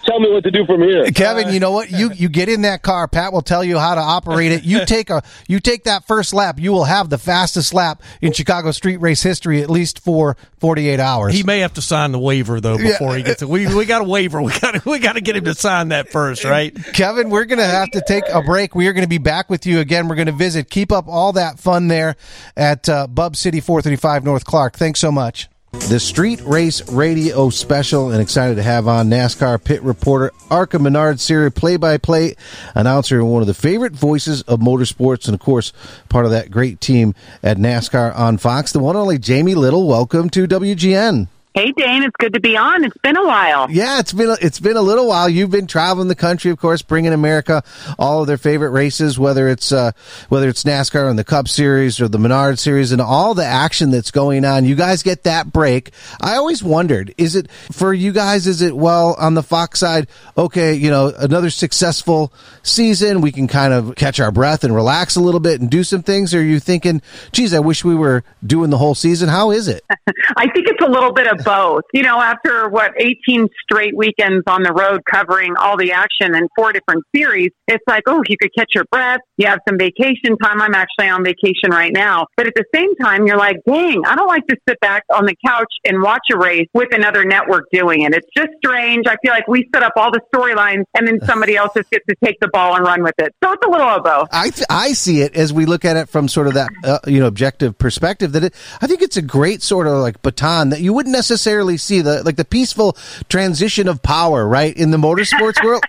tell 0.05 0.21
me 0.21 0.31
what 0.31 0.45
to 0.45 0.51
do 0.51 0.65
from 0.67 0.83
here. 0.83 1.11
Kevin, 1.13 1.53
you 1.53 1.61
know 1.61 1.73
what? 1.73 1.91
You 1.91 2.11
you 2.13 2.29
get 2.29 2.49
in 2.49 2.63
that 2.63 2.83
car. 2.83 3.09
Pat 3.09 3.33
will 3.33 3.43
tell 3.43 3.65
you 3.65 3.79
how 3.79 3.95
to 3.95 4.01
operate 4.01 4.53
it. 4.53 4.65
You 4.65 4.85
take 4.87 5.11
a 5.11 5.23
you 5.49 5.61
take 5.61 5.85
that 5.85 6.07
first 6.07 6.33
lap. 6.33 6.59
You 6.59 6.73
will 6.73 6.85
have 6.85 7.11
the 7.11 7.19
fastest 7.19 7.75
lap 7.75 8.03
in 8.21 8.33
Chicago 8.33 8.71
street 8.71 8.99
race 8.99 9.23
history, 9.23 9.63
at 9.63 9.71
least 9.71 10.01
for 10.01 10.37
forty 10.59 10.89
eight 10.89 11.01
hours. 11.01 11.35
He 11.35 11.43
may 11.43 11.61
have 11.61 11.75
to 11.75 11.83
sign 11.83 12.13
the 12.13 12.19
waiver 12.19 12.61
though 12.61 12.79
before 12.79 13.13
yeah. 13.13 13.17
he 13.19 13.23
gets 13.23 13.43
it. 13.43 13.49
We 13.49 13.73
we 13.75 13.85
got 13.85 14.03
a 14.03 14.05
waiver. 14.05 14.41
We 14.43 14.59
got 14.59 14.85
we 14.87 14.99
got 14.99 15.15
to 15.15 15.21
get 15.21 15.37
him 15.37 15.45
to 15.45 15.55
sign 15.55 15.89
that 15.89 16.11
first, 16.11 16.45
right? 16.45 16.75
Kevin, 16.93 17.31
we're 17.31 17.45
gonna 17.45 17.65
have 17.65 17.91
to 17.91 18.03
take 18.07 18.25
a 18.29 18.43
break. 18.43 18.75
We 18.75 18.89
are 18.89 18.93
going 18.93 19.05
to 19.05 19.09
be 19.09 19.19
back 19.19 19.51
with 19.51 19.67
you 19.67 19.81
again. 19.81 20.09
We're 20.09 20.17
going 20.17 20.27
to 20.27 20.33
visit. 20.33 20.71
Keep 20.71 20.93
up 20.93 21.09
all 21.09 21.33
that 21.35 21.59
fun 21.59 21.89
there 21.89 22.17
at 22.57 22.89
uh, 22.89 23.07
Bub 23.07 23.37
City, 23.37 23.61
four 23.61 23.83
thirty 23.83 23.97
five 23.97 24.25
North 24.25 24.45
Clark. 24.45 24.77
Thanks 24.77 25.01
so 25.01 25.13
much 25.13 25.50
the 25.73 26.01
Street 26.01 26.41
Race 26.45 26.89
Radio 26.91 27.49
special, 27.51 28.11
and 28.11 28.21
excited 28.21 28.57
to 28.57 28.63
have 28.63 28.89
on 28.89 29.09
NASCAR 29.09 29.63
pit 29.63 29.83
reporter 29.83 30.33
ARCA 30.51 30.79
Menard 30.79 31.21
Series 31.21 31.53
play 31.53 31.77
by 31.77 31.97
play 31.97 32.35
announcer 32.75 33.21
and 33.21 33.31
one 33.31 33.41
of 33.41 33.47
the 33.47 33.55
favorite 33.55 33.93
voices 33.93 34.43
of 34.43 34.61
motorsports, 34.61 35.27
and 35.27 35.35
of 35.35 35.41
course, 35.41 35.73
part 36.09 36.25
of 36.25 36.33
that 36.33 36.51
great 36.51 36.81
team 36.81 37.15
at 37.43 37.57
NASCAR 37.57 38.17
on 38.17 38.39
Fox, 38.39 38.73
the 38.73 38.81
one 38.81 38.97
and 38.97 39.03
only 39.03 39.19
Jamie 39.19 39.55
Little. 39.55 39.87
Welcome 39.87 40.29
to 40.31 40.47
WGN. 40.47 41.29
Hey 41.53 41.73
Dane, 41.73 42.05
it's 42.05 42.15
good 42.17 42.35
to 42.35 42.41
be 42.41 42.57
on. 42.57 42.85
It's 42.85 42.97
been 42.99 43.17
a 43.17 43.27
while. 43.27 43.69
Yeah, 43.69 43.99
it's 43.99 44.13
been 44.13 44.31
a, 44.31 44.37
it's 44.41 44.61
been 44.61 44.77
a 44.77 44.83
little 44.83 45.09
while. 45.09 45.29
You've 45.29 45.51
been 45.51 45.67
traveling 45.67 46.07
the 46.07 46.15
country, 46.15 46.53
of 46.53 46.61
course, 46.61 46.81
bringing 46.83 47.13
America 47.13 47.65
all 47.99 48.21
of 48.21 48.29
their 48.29 48.39
favorite 48.39 48.71
races, 48.71 49.19
whether 49.19 49.49
it's 49.49 49.73
uh, 49.73 49.91
whether 50.29 50.49
it's 50.49 50.63
NASCAR 50.63 51.11
and 51.11 51.19
the 51.19 51.25
Cup 51.25 51.49
Series 51.49 52.01
or 52.01 52.07
the 52.07 52.21
Menard 52.21 52.61
Series, 52.61 52.93
and 52.93 53.03
all 53.03 53.35
the 53.35 53.45
action 53.45 53.91
that's 53.91 54.13
going 54.13 54.45
on. 54.45 54.65
You 54.65 54.77
guys 54.77 55.03
get 55.03 55.25
that 55.25 55.53
break. 55.53 55.91
I 56.21 56.37
always 56.37 56.63
wondered, 56.63 57.13
is 57.19 57.35
it 57.35 57.51
for 57.73 57.93
you 57.93 58.13
guys? 58.13 58.47
Is 58.47 58.63
it 58.63 58.77
well 58.77 59.17
on 59.19 59.35
the 59.35 59.43
Fox 59.43 59.81
side? 59.81 60.07
Okay, 60.39 60.75
you 60.75 60.89
know, 60.89 61.13
another 61.19 61.51
successful 61.51 62.33
season. 62.63 63.23
We 63.23 63.33
can 63.33 63.49
kind 63.49 63.73
of 63.73 63.97
catch 63.97 64.21
our 64.21 64.31
breath 64.31 64.63
and 64.63 64.73
relax 64.73 65.17
a 65.17 65.21
little 65.21 65.41
bit 65.41 65.61
and 65.61 65.69
do 65.69 65.83
some 65.83 66.05
things. 66.05 66.33
Or 66.33 66.39
are 66.39 66.43
you 66.43 66.61
thinking, 66.61 67.03
geez, 67.33 67.53
I 67.55 67.59
wish 67.59 67.85
we 67.85 67.97
were 67.97 68.23
doing 68.47 68.71
the 68.71 68.79
whole 68.79 68.95
season? 68.95 69.29
How 69.29 69.51
is 69.51 69.67
it? 69.67 69.83
I 70.37 70.47
think 70.53 70.69
it's 70.69 70.81
a 70.81 70.89
little 70.89 71.13
bit 71.13 71.27
of 71.27 71.40
both. 71.45 71.83
You 71.93 72.03
know, 72.03 72.21
after 72.21 72.69
what, 72.69 72.93
18 72.99 73.49
straight 73.63 73.97
weekends 73.97 74.45
on 74.47 74.63
the 74.63 74.73
road 74.73 75.01
covering 75.11 75.55
all 75.59 75.77
the 75.77 75.93
action 75.93 76.35
in 76.35 76.49
four 76.57 76.73
different 76.73 77.05
series, 77.15 77.51
it's 77.67 77.85
like, 77.87 78.03
oh, 78.07 78.23
you 78.29 78.37
could 78.41 78.51
catch 78.57 78.69
your 78.75 78.85
breath. 78.91 79.21
You 79.37 79.47
have 79.47 79.61
some 79.69 79.79
vacation 79.79 80.37
time. 80.43 80.61
I'm 80.61 80.75
actually 80.75 81.09
on 81.09 81.25
vacation 81.25 81.71
right 81.71 81.93
now. 81.93 82.27
But 82.37 82.47
at 82.47 82.55
the 82.55 82.65
same 82.75 82.95
time, 82.97 83.27
you're 83.27 83.39
like, 83.39 83.57
dang, 83.67 84.03
I 84.07 84.15
don't 84.15 84.29
like 84.29 84.47
to 84.49 84.57
sit 84.69 84.79
back 84.81 85.05
on 85.13 85.27
the 85.27 85.35
couch 85.45 85.73
and 85.85 86.03
watch 86.03 86.25
a 86.33 86.39
race 86.39 86.69
with 86.75 86.89
another 86.93 87.25
network 87.25 87.65
doing 87.73 88.03
it. 88.03 88.15
It's 88.15 88.29
just 88.37 88.51
strange. 88.65 89.07
I 89.07 89.17
feel 89.23 89.33
like 89.33 89.49
we 89.49 89.69
set 89.75 89.83
up 89.83 89.93
all 89.97 90.11
the 90.11 90.21
storylines 90.35 90.85
and 90.95 91.07
then 91.07 91.21
somebody 91.25 91.57
else 91.57 91.73
just 91.77 91.91
gets 91.91 92.05
to 92.07 92.17
take 92.25 92.39
the 92.41 92.49
ball 92.49 92.77
and 92.77 92.85
run 92.85 93.03
with 93.03 93.15
it. 93.19 93.35
So 93.43 93.53
it's 93.53 93.67
a 93.67 93.71
little 93.71 93.89
of 93.89 94.05
both. 94.05 94.29
I, 94.33 94.51
th- 94.51 94.67
I 94.69 94.93
see 94.93 95.23
it 95.23 95.37
as 95.37 95.53
we 95.53 95.67
look 95.67 95.85
at 95.85 95.97
it 95.97 96.09
from 96.09 96.29
sort 96.29 96.47
of 96.47 96.55
that, 96.55 96.69
uh, 96.85 96.99
you 97.07 97.21
know, 97.21 97.27
objective 97.27 97.79
perspective 97.79 98.33
that 98.33 98.45
it, 98.45 98.55
I 98.81 98.87
think 98.87 99.03
it's 99.03 99.17
a 99.17 99.23
great 99.23 99.63
sort 99.63 99.87
of 99.87 99.95
like 99.95 100.23
baton 100.23 100.71
that 100.71 100.81
you 100.81 100.93
wouldn't 100.93 101.13
necessarily 101.13 101.30
see 101.37 102.01
the, 102.01 102.23
like 102.23 102.37
the 102.37 102.45
peaceful 102.45 102.97
transition 103.29 103.89
of 103.89 104.03
power, 104.03 104.47
right? 104.47 104.77
In 104.77 104.91
the 104.91 104.97
motorsports 104.97 105.63
world. 105.65 105.83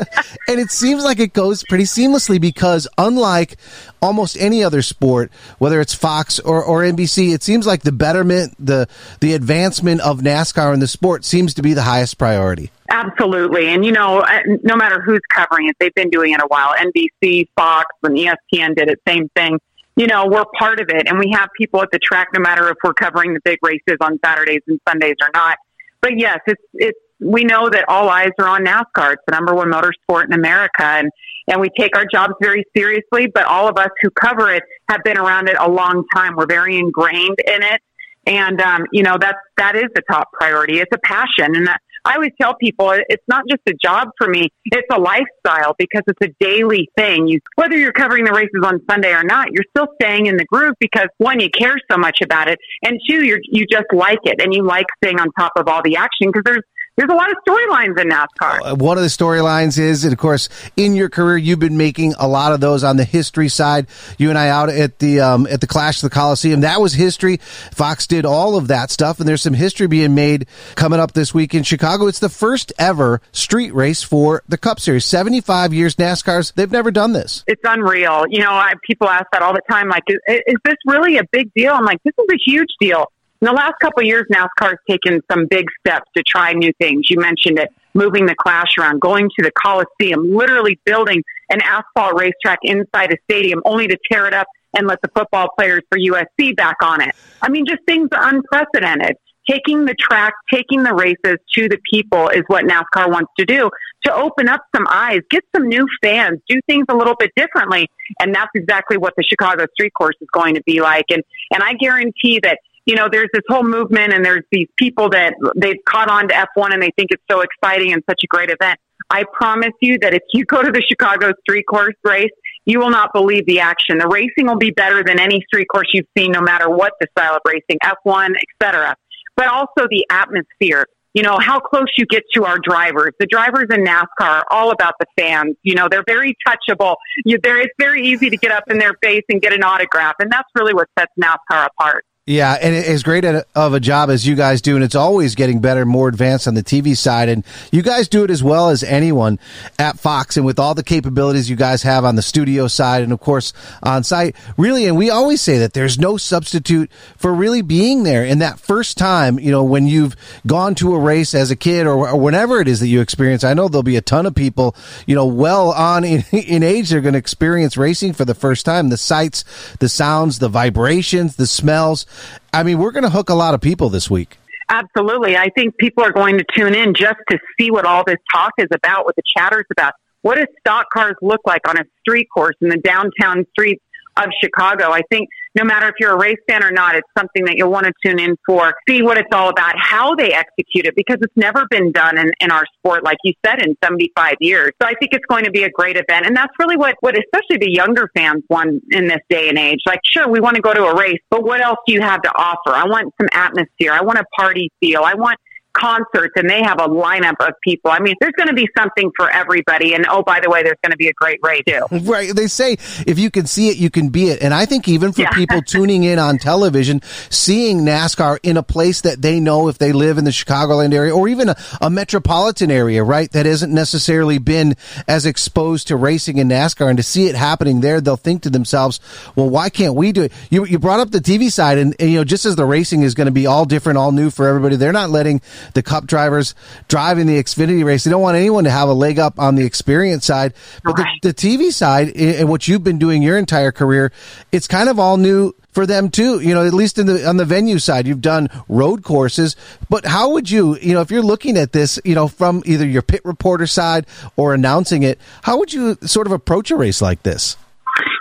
and 0.48 0.60
it 0.60 0.72
seems 0.72 1.04
like 1.04 1.20
it 1.20 1.34
goes 1.34 1.64
pretty 1.70 1.86
seamlessly 1.86 2.40
because 2.40 2.88
unlike 2.98 3.58
almost 4.02 4.38
any 4.40 4.64
other 4.64 4.82
sport, 4.82 5.32
whether 5.60 5.80
it's 5.80 5.94
Fox 5.94 6.40
or, 6.40 6.64
or 6.64 6.82
NBC, 6.82 7.34
it 7.34 7.44
seems 7.44 7.68
like 7.68 7.84
the 7.84 7.92
betterment, 7.92 8.56
the 8.60 8.88
the 9.20 9.34
advancement 9.34 10.02
of 10.02 10.20
NASCAR 10.20 10.74
in 10.74 10.80
the 10.80 10.88
sport 10.88 11.26
seems 11.26 11.54
to 11.56 11.62
be 11.62 11.74
the 11.74 11.84
highest 11.84 12.18
priority. 12.18 12.72
Absolutely. 12.92 13.68
And, 13.68 13.86
you 13.86 13.94
know, 13.94 14.24
no 14.64 14.76
matter 14.76 15.02
who's 15.02 15.22
covering 15.30 15.70
it, 15.70 15.78
they've 15.80 15.94
been 15.94 16.10
doing 16.10 16.34
it 16.34 16.42
a 16.42 16.48
while. 16.48 16.74
NBC, 16.74 17.48
Fox, 17.56 17.86
and 18.04 18.18
ESPN 18.18 18.76
did 18.76 18.90
it, 18.90 19.00
same 19.08 19.30
thing. 19.34 19.60
You 19.96 20.08
know, 20.08 20.26
we're 20.28 20.46
part 20.58 20.80
of 20.80 20.88
it, 20.90 21.08
and 21.08 21.20
we 21.20 21.32
have 21.34 21.50
people 21.58 21.82
at 21.82 21.90
the 21.92 22.00
track 22.00 22.30
no 22.34 22.40
matter 22.40 22.70
if 22.70 22.78
we're 22.84 22.94
covering 22.94 23.34
the 23.34 23.42
big 23.44 23.60
races 23.62 23.98
on 24.00 24.20
Saturdays 24.24 24.62
and 24.68 24.80
Sundays 24.88 25.16
or 25.22 25.30
not. 25.34 25.58
But 26.02 26.18
yes, 26.18 26.40
it's, 26.48 26.64
it's, 26.74 27.00
we 27.20 27.44
know 27.44 27.70
that 27.70 27.86
all 27.88 28.10
eyes 28.10 28.32
are 28.40 28.48
on 28.48 28.66
NASCAR. 28.66 29.14
It's 29.14 29.22
the 29.28 29.34
number 29.34 29.54
one 29.54 29.72
motorsport 29.72 30.26
in 30.26 30.34
America. 30.34 30.84
And 30.84 31.12
and 31.48 31.60
we 31.60 31.70
take 31.78 31.96
our 31.98 32.06
jobs 32.12 32.34
very 32.42 32.64
seriously. 32.76 33.28
But 33.28 33.46
all 33.46 33.68
of 33.68 33.78
us 33.78 33.90
who 34.02 34.10
cover 34.12 34.52
it 34.52 34.64
have 34.90 35.04
been 35.04 35.18
around 35.18 35.50
it 35.50 35.56
a 35.60 35.70
long 35.70 36.06
time. 36.16 36.36
We're 36.36 36.48
very 36.48 36.78
ingrained 36.78 37.38
in 37.46 37.64
it, 37.64 37.82
and 38.26 38.62
um, 38.62 38.86
you 38.92 39.04
know 39.04 39.18
that's 39.20 39.38
that 39.58 39.76
is 39.76 39.86
the 39.96 40.02
top 40.10 40.32
priority. 40.34 40.80
It's 40.80 40.92
a 40.94 41.00
passion, 41.00 41.56
and 41.56 41.68
that, 41.68 41.82
I 42.04 42.16
always 42.16 42.32
tell 42.42 42.56
people 42.56 42.92
it's 43.10 43.24
not 43.28 43.44
just 43.50 43.62
a 43.68 43.74
job 43.84 44.10
for 44.18 44.28
me; 44.28 44.50
it's 44.66 44.88
a 44.92 45.00
lifestyle 45.00 45.76
because 45.78 46.02
it's 46.08 46.20
a 46.24 46.34
daily 46.44 46.90
thing. 46.98 47.28
You, 47.28 47.40
whether 47.56 47.78
you're 47.78 47.92
covering 47.92 48.26
the 48.26 48.32
races 48.32 48.62
on 48.64 48.80
Sunday 48.90 49.14
or 49.14 49.24
not, 49.24 49.52
you're 49.52 49.66
still 49.76 49.88
staying 50.02 50.26
in 50.26 50.38
the 50.38 50.46
groove 50.46 50.74
because 50.80 51.08
one, 51.18 51.40
you 51.40 51.50
care 51.50 51.76
so 51.92 51.98
much 51.98 52.20
about 52.24 52.50
it, 52.50 52.58
and 52.84 53.00
two, 53.08 53.26
you 53.26 53.40
you 53.44 53.66
just 53.70 53.88
like 53.94 54.20
it 54.24 54.42
and 54.42 54.54
you 54.54 54.64
like 54.64 54.88
staying 55.04 55.20
on 55.20 55.28
top 55.40 55.52
of 55.58 55.68
all 55.68 55.82
the 55.84 55.96
action 55.96 56.32
because 56.32 56.44
there's 56.46 56.64
there's 57.02 57.10
a 57.10 57.16
lot 57.16 57.32
of 57.32 57.38
storylines 57.48 58.00
in 58.00 58.10
NASCAR. 58.10 58.72
Uh, 58.72 58.76
one 58.76 58.98
of 58.98 59.04
the 59.04 59.10
storylines 59.10 59.80
is, 59.80 60.04
and 60.04 60.14
of 60.14 60.20
course, 60.20 60.50
in 60.78 60.94
your 60.94 61.10
career, 61.10 61.36
you've 61.36 61.58
been 61.58 61.78
making 61.78 62.14
a 62.20 62.28
lot 62.28 62.54
of 62.54 62.60
those 62.60 62.84
on 62.84 62.98
the 62.98 63.04
history 63.04 63.50
side. 63.50 63.88
You 64.20 64.30
and 64.30 64.38
I 64.38 64.50
out 64.50 64.70
at 64.70 65.00
the 65.00 65.20
um, 65.20 65.48
at 65.48 65.62
the 65.62 65.68
Clash 65.68 66.04
of 66.04 66.10
the 66.10 66.14
Coliseum. 66.14 66.62
That 66.62 66.80
was 66.80 66.94
history. 66.94 67.38
Fox 67.38 68.06
did 68.06 68.24
all 68.24 68.56
of 68.56 68.68
that 68.68 68.92
stuff, 68.92 69.20
and 69.20 69.28
there's 69.28 69.42
some 69.42 69.56
history 69.56 69.88
being 69.88 70.14
made 70.14 70.46
coming 70.76 71.00
up 71.00 71.14
this 71.14 71.34
week 71.34 71.56
in 71.56 71.64
Chicago. 71.64 72.06
It's 72.06 72.20
the 72.20 72.30
first 72.30 72.72
ever 72.78 73.20
street 73.32 73.74
race 73.74 74.04
for 74.04 74.44
the 74.48 74.58
Cup 74.58 74.80
Series. 74.80 75.04
75 75.06 75.74
years 75.74 75.96
NASCAR's. 75.96 76.52
They've 76.52 76.72
never 76.72 76.92
done 76.92 77.14
this. 77.14 77.44
It's 77.48 77.64
unreal. 77.64 78.26
You 78.30 78.42
know, 78.42 78.52
I, 78.52 78.74
people 78.86 79.10
ask 79.10 79.26
that 79.34 79.42
all 79.42 79.54
the 79.54 79.62
time. 79.68 79.90
Like, 79.90 80.04
is, 80.08 80.20
is 80.28 80.56
this 80.64 80.76
really 80.86 81.18
a 81.18 81.24
big 81.32 81.52
deal? 81.56 81.74
I'm 81.74 81.86
like, 81.86 81.98
this 82.04 82.14
is 82.20 82.26
a 82.32 82.38
huge 82.46 82.70
deal 82.80 83.12
in 83.42 83.48
the 83.48 83.54
last 83.54 83.74
couple 83.82 84.02
of 84.02 84.06
years, 84.06 84.26
NASCAR 84.32 84.70
has 84.70 84.78
taken 84.88 85.20
some 85.32 85.48
big 85.50 85.66
steps 85.80 86.10
to 86.16 86.22
try 86.22 86.54
new 86.54 86.72
things. 86.80 87.10
You 87.10 87.20
mentioned 87.20 87.58
it, 87.58 87.70
moving 87.96 88.28
the 88.28 88.36
clash 88.36 88.78
around, 88.78 89.02
going 89.02 89.30
to 89.36 89.44
the 89.44 89.52
Coliseum, 89.52 90.32
literally 90.32 90.80
building 90.86 91.24
an 91.50 91.60
asphalt 91.64 92.20
racetrack 92.20 92.60
inside 92.62 93.12
a 93.12 93.18
stadium 93.24 93.62
only 93.66 93.88
to 93.88 93.98
tear 94.12 94.28
it 94.28 94.36
up 94.36 94.46
and 94.78 94.88
let 94.88 95.00
the 95.02 95.10
football 95.16 95.50
players 95.58 95.82
for 95.90 95.98
USC 95.98 96.56
back 96.56 96.78
on 96.84 97.02
it. 97.02 97.16
I 97.42 97.50
mean, 97.50 97.66
just 97.66 97.82
things 97.88 98.10
unprecedented. 98.12 99.18
Taking 99.50 99.86
the 99.86 99.96
track, 99.96 100.34
taking 100.54 100.84
the 100.84 100.94
races 100.94 101.40
to 101.56 101.68
the 101.68 101.80
people 101.92 102.30
is 102.30 102.44
what 102.46 102.64
NASCAR 102.66 103.12
wants 103.12 103.32
to 103.40 103.46
do 103.46 103.72
to 104.06 104.14
open 104.14 104.48
up 104.48 104.62
some 104.76 104.86
eyes, 104.88 105.22
get 105.32 105.44
some 105.56 105.68
new 105.68 105.88
fans, 106.04 106.40
do 106.48 106.60
things 106.68 106.86
a 106.90 106.96
little 106.96 107.16
bit 107.16 107.32
differently. 107.36 107.88
And 108.20 108.36
that's 108.36 108.52
exactly 108.54 108.98
what 108.98 109.14
the 109.18 109.24
Chicago 109.24 109.66
street 109.74 109.94
course 109.98 110.16
is 110.22 110.28
going 110.32 110.54
to 110.56 110.62
be 110.64 110.80
like. 110.80 111.06
And, 111.10 111.24
and 111.52 111.64
I 111.64 111.74
guarantee 111.74 112.40
that 112.44 112.60
you 112.86 112.96
know, 112.96 113.08
there's 113.12 113.30
this 113.34 113.44
whole 113.48 113.64
movement 113.64 114.14
and 114.14 114.26
there's 114.26 114.44
these 114.52 114.68
people 114.78 115.10
that 115.10 115.36
they've 115.56 115.84
caught 115.88 116.10
on 116.10 116.28
to 116.28 116.34
F1 116.34 116.74
and 116.74 116.82
they 116.82 116.92
think 116.98 117.12
it's 117.12 117.24
so 117.30 117.42
exciting 117.42 117.94
and 117.94 118.04
such 118.10 118.22
a 118.24 118.28
great 118.28 118.50
event. 118.50 118.80
I 119.10 119.26
promise 119.34 119.74
you 119.82 119.98
that 120.00 120.14
if 120.14 120.24
you 120.34 120.46
go 120.46 120.62
to 120.62 120.72
the 120.72 120.82
Chicago 120.82 121.34
street 121.42 121.66
course 121.70 121.96
race, 122.04 122.32
you 122.66 122.80
will 122.80 122.90
not 122.90 123.12
believe 123.14 123.46
the 123.46 123.60
action. 123.60 123.98
The 123.98 124.08
racing 124.08 124.46
will 124.46 124.58
be 124.58 124.72
better 124.72 125.04
than 125.04 125.20
any 125.20 125.44
street 125.48 125.66
course 125.66 125.90
you've 125.94 126.08
seen, 126.18 126.32
no 126.32 126.42
matter 126.42 126.70
what 126.70 126.94
the 127.00 127.08
style 127.18 127.36
of 127.36 127.42
racing, 127.46 127.78
F1, 127.84 128.34
etc. 128.62 128.96
But 129.36 129.48
also 129.48 129.88
the 129.90 130.06
atmosphere. 130.10 130.86
You 131.14 131.24
know, 131.24 131.40
how 131.40 131.60
close 131.60 131.88
you 131.98 132.06
get 132.06 132.24
to 132.36 132.46
our 132.46 132.58
drivers. 132.58 133.12
The 133.20 133.26
drivers 133.26 133.66
in 133.70 133.84
NASCAR 133.84 134.06
are 134.22 134.46
all 134.50 134.72
about 134.72 134.94
the 134.98 135.06
fans. 135.18 135.58
You 135.62 135.76
know, 135.76 135.90
they're 135.90 136.06
very 136.08 136.38
touchable. 136.48 136.96
You, 137.26 137.38
it's 137.44 137.74
very 137.78 138.08
easy 138.08 138.30
to 138.30 138.38
get 138.38 138.52
up 138.52 138.64
in 138.70 138.78
their 138.78 138.94
face 139.04 139.24
and 139.28 139.42
get 139.42 139.52
an 139.52 139.62
autograph. 139.62 140.16
And 140.20 140.32
that's 140.32 140.48
really 140.56 140.74
what 140.74 140.88
sets 140.98 141.12
NASCAR 141.22 141.68
apart. 141.68 142.06
Yeah, 142.28 142.54
and 142.54 142.76
as 142.76 143.02
great 143.02 143.26
of 143.26 143.74
a 143.74 143.80
job 143.80 144.12
as 144.12 144.28
you 144.28 144.36
guys 144.36 144.62
do, 144.62 144.76
and 144.76 144.84
it's 144.84 144.94
always 144.94 145.34
getting 145.34 145.60
better, 145.60 145.88
more 145.88 146.08
advanced 146.08 146.48
on 146.48 146.54
the 146.54 146.62
TV 146.62 146.96
side, 146.96 147.30
and 147.30 147.44
you 147.72 147.82
guys 147.82 148.08
do 148.08 148.24
it 148.24 148.30
as 148.30 148.44
well 148.44 148.70
as 148.70 148.84
anyone 148.84 149.40
at 149.80 149.98
Fox, 149.98 150.38
and 150.38 150.46
with 150.46 150.60
all 150.60 150.76
the 150.76 150.84
capabilities 150.84 151.50
you 151.50 151.56
guys 151.56 151.82
have 151.82 152.06
on 152.06 152.16
the 152.16 152.22
studio 152.22 152.68
side, 152.68 153.02
and 153.02 153.12
of 153.12 153.20
course 153.20 153.54
on 153.82 154.04
site, 154.04 154.36
really, 154.56 154.86
and 154.86 154.98
we 154.98 155.10
always 155.10 155.42
say 155.42 155.58
that 155.58 155.74
there's 155.74 155.98
no 155.98 156.16
substitute 156.16 156.92
for 157.18 157.34
really 157.34 157.64
being 157.64 158.04
there 158.04 158.24
in 158.24 158.38
that 158.38 158.60
first 158.60 159.00
time, 159.00 159.40
you 159.40 159.50
know, 159.50 159.64
when 159.64 159.88
you've 159.88 160.16
gone 160.46 160.76
to 160.76 160.94
a 160.94 161.00
race 161.00 161.34
as 161.34 161.50
a 161.50 161.56
kid 161.56 161.88
or, 161.88 162.08
or 162.08 162.20
whenever 162.20 162.62
it 162.62 162.68
is 162.68 162.82
that 162.82 162.88
you 162.88 163.02
experience. 163.02 163.44
I 163.44 163.56
know 163.56 163.68
there'll 163.68 163.82
be 163.82 163.98
a 163.98 164.02
ton 164.02 164.28
of 164.28 164.36
people, 164.36 164.76
you 165.08 165.16
know, 165.16 165.26
well 165.26 165.72
on 165.72 166.04
in, 166.04 166.24
in 166.32 166.62
age, 166.62 166.92
they're 166.92 167.02
going 167.02 167.14
to 167.14 167.20
experience 167.20 167.78
racing 167.78 168.14
for 168.14 168.26
the 168.26 168.36
first 168.36 168.64
time. 168.64 168.90
The 168.90 168.98
sights, 168.98 169.44
the 169.80 169.90
sounds, 169.90 170.38
the 170.38 170.50
vibrations, 170.50 171.36
the 171.36 171.48
smells 171.48 172.06
I 172.54 172.64
mean, 172.64 172.80
we're 172.80 172.92
going 172.92 173.04
to 173.04 173.10
hook 173.10 173.30
a 173.30 173.34
lot 173.34 173.54
of 173.54 173.62
people 173.62 173.90
this 173.90 174.10
week. 174.10 174.38
Absolutely. 174.70 175.36
I 175.36 175.50
think 175.50 175.78
people 175.78 176.04
are 176.04 176.14
going 176.14 176.38
to 176.38 176.46
tune 176.56 176.74
in 176.74 176.94
just 176.94 177.18
to 177.30 177.38
see 177.60 177.72
what 177.72 177.86
all 177.86 178.04
this 178.06 178.18
talk 178.34 178.54
is 178.58 178.68
about, 178.74 179.06
what 179.06 179.16
the 179.16 179.24
chatter 179.36 179.60
is 179.60 179.66
about. 179.72 179.94
What 180.22 180.36
does 180.36 180.48
stock 180.60 180.86
cars 180.94 181.16
look 181.22 181.42
like 181.46 181.68
on 181.68 181.78
a 181.78 181.84
street 182.00 182.28
course 182.34 182.56
in 182.62 182.70
the 182.70 182.78
downtown 182.78 183.46
streets 183.52 183.84
of 184.18 184.26
Chicago? 184.42 184.92
I 184.92 185.02
think 185.10 185.28
no 185.56 185.64
matter 185.64 185.88
if 185.88 185.96
you're 186.00 186.14
a 186.14 186.18
race 186.18 186.38
fan 186.48 186.64
or 186.64 186.72
not, 186.72 186.96
it's 186.96 187.08
something 187.18 187.46
that 187.46 187.56
you'll 187.58 187.72
want 187.72 187.86
to 187.86 187.94
tune 188.06 188.20
in 188.20 188.38
for, 188.46 188.74
see 188.88 189.02
what 189.02 189.18
it's 189.18 189.30
all 189.32 189.50
about, 189.50 189.74
how 189.78 190.16
they 190.16 190.34
execute 190.34 190.86
it, 190.86 190.96
because 190.96 191.18
it's 191.22 191.36
never 191.36 191.66
been 191.70 191.92
done 191.92 192.18
in, 192.18 192.32
in 192.40 192.52
our 192.52 192.64
sport, 192.78 193.04
like 193.04 193.18
you 193.24 193.34
said, 193.46 193.62
in 193.62 193.76
75 193.84 194.36
years. 194.40 194.72
So 194.82 194.88
I 194.88 194.94
think 195.00 195.14
it's 195.14 195.26
going 195.26 195.46
to 195.46 195.52
be 195.52 195.64
a 195.64 195.70
great 195.70 195.98
event. 195.98 196.26
And 196.26 196.36
that's 196.36 196.54
really 196.60 196.78
what, 196.78 196.96
what 197.02 197.18
especially 197.18 197.58
the 197.66 197.72
younger 197.72 198.10
fans 198.16 198.44
want 198.50 198.84
in 198.92 199.08
this 199.08 199.22
day 199.30 199.50
and 199.50 199.58
age. 199.58 199.80
Like, 199.86 200.00
sure, 200.06 200.28
we 200.28 200.40
want 200.40 200.56
to 200.56 200.62
go 200.62 200.74
to 200.74 200.86
a 200.86 200.96
race, 200.96 201.20
but 201.30 201.44
what 201.44 201.62
else 201.62 201.78
do 201.86 201.94
you 201.94 202.02
have 202.02 202.22
to 202.22 202.32
offer? 202.36 202.76
I 202.76 202.86
want 202.86 203.14
some 203.20 203.28
atmosphere. 203.34 203.92
I 203.92 204.02
want 204.02 204.20
a 204.20 204.26
party 204.38 204.72
feel. 204.80 205.04
I 205.04 205.16
want 205.16 205.38
concerts 205.74 206.34
and 206.36 206.50
they 206.50 206.62
have 206.62 206.80
a 206.80 206.88
lineup 206.88 207.36
of 207.40 207.54
people. 207.64 207.92
I 207.92 208.00
mean, 208.00 208.16
there's 208.20 208.34
going 208.34 208.50
to 208.50 208.54
be 208.54 208.68
something 208.78 209.12
for 209.16 209.30
everybody. 209.30 209.94
And 209.94 210.06
oh, 210.10 210.24
by 210.24 210.40
the 210.40 210.50
way, 210.50 210.64
there's 210.64 210.78
going 210.84 210.92
to 210.92 210.98
be 210.98 211.08
a 211.08 211.14
great 211.14 211.40
race 211.44 211.64
too. 211.68 211.86
Right. 212.12 212.36
They 212.36 212.48
say 212.48 212.74
if 213.08 213.20
you 213.20 213.30
can 213.30 213.46
see 213.46 213.70
it, 213.70 213.78
you 213.78 213.90
can 213.90 214.10
be 214.10 214.30
it. 214.30 214.42
And 214.42 214.54
I 214.54 214.66
think 214.66 214.88
even 214.88 215.14
for 215.14 215.22
yeah. 215.22 215.30
people 215.32 215.62
tuning 215.66 216.04
in 216.04 216.20
on 216.20 216.40
television, 216.40 217.02
seeing 217.30 217.82
NASCAR 217.82 218.40
in 218.44 218.58
a 218.58 218.64
place 218.64 219.02
that 219.02 219.22
they 219.22 219.40
know 219.40 219.68
if 219.70 219.78
they 219.78 219.94
live 219.94 220.18
in 220.18 220.26
the 220.26 220.32
Chicagoland 220.32 220.94
area 220.94 221.16
or 221.16 221.30
even 221.30 221.50
a, 221.50 221.56
a 221.80 221.90
metropolitan 221.90 222.72
area, 222.72 223.04
right, 223.04 223.32
that 223.32 223.46
hasn't 223.46 223.72
necessarily 223.72 224.40
been 224.40 224.76
as 225.08 225.26
exposed 225.26 225.88
to 225.88 225.96
racing 225.96 226.38
in 226.38 226.50
NASCAR 226.50 226.90
and 226.90 226.98
to 226.98 227.04
see 227.04 227.28
it 227.28 227.36
happening 227.36 227.82
there, 227.82 228.02
they'll 228.02 228.18
think 228.18 228.42
to 228.44 228.50
themselves, 228.50 229.00
well, 229.36 229.50
why 229.50 229.70
can't 229.70 229.96
we 229.96 230.12
do 230.12 230.24
it? 230.24 230.34
You, 230.50 230.66
you 230.66 230.80
brought 230.80 231.00
up 231.00 231.12
the 231.12 231.20
TV 231.20 231.52
side 231.52 231.78
and, 231.78 231.96
and 232.00 232.10
you 232.10 232.18
know, 232.18 232.24
just 232.24 232.46
as 232.46 232.56
the 232.56 232.66
racing 232.66 233.04
is 233.04 233.14
going 233.14 233.28
to 233.28 233.32
be 233.32 233.46
all 233.46 233.66
different, 233.66 233.98
all 233.98 234.12
new 234.12 234.30
for 234.30 234.48
everybody, 234.48 234.76
they're 234.76 234.92
not 234.92 235.10
letting 235.10 235.42
the 235.74 235.84
cup 235.84 236.06
drivers 236.06 236.56
driving 236.88 237.28
the 237.28 237.42
Xfinity 237.42 237.84
race. 237.84 238.04
They 238.04 238.12
don't 238.12 238.22
want 238.22 238.38
anyone 238.38 238.64
to 238.66 238.72
have 238.72 238.90
a 238.90 238.94
leg 238.94 239.20
up 239.20 239.40
on 239.40 239.56
the 239.56 239.66
experience 239.66 240.26
side. 240.26 240.54
But 240.84 240.98
right. 240.98 241.22
the, 241.22 241.30
the 241.30 241.34
TV 241.34 241.72
side 241.72 242.16
and 242.16 242.50
what 242.50 242.68
you've 242.68 242.84
been 242.84 243.00
doing 243.00 243.22
your 243.22 243.38
entire 243.38 243.72
career, 243.72 244.12
it's 244.52 244.68
kind 244.68 244.90
of 244.90 245.00
all 245.00 245.18
new 245.18 245.54
for 245.72 245.86
them 245.86 246.10
too. 246.10 246.40
You 246.40 246.54
know, 246.54 246.66
at 246.66 246.74
least 246.74 246.98
in 246.98 247.06
the 247.08 247.28
on 247.28 247.38
the 247.38 247.46
venue 247.46 247.80
side, 247.80 248.08
you've 248.08 248.22
done 248.22 248.50
road 248.68 249.04
courses. 249.04 249.56
But 249.90 250.06
how 250.06 250.32
would 250.32 250.50
you, 250.50 250.78
you 250.78 250.94
know, 250.94 251.02
if 251.02 251.12
you're 251.12 251.22
looking 251.22 251.58
at 251.58 251.72
this, 251.72 252.00
you 252.04 252.16
know, 252.16 252.28
from 252.28 252.62
either 252.66 252.86
your 252.86 253.02
pit 253.02 253.22
reporter 253.24 253.68
side 253.68 254.06
or 254.36 254.54
announcing 254.54 255.04
it, 255.04 255.20
how 255.42 255.58
would 255.60 255.74
you 255.74 255.98
sort 256.02 256.28
of 256.28 256.34
approach 256.34 256.72
a 256.72 256.76
race 256.76 257.02
like 257.02 257.24
this? 257.24 257.58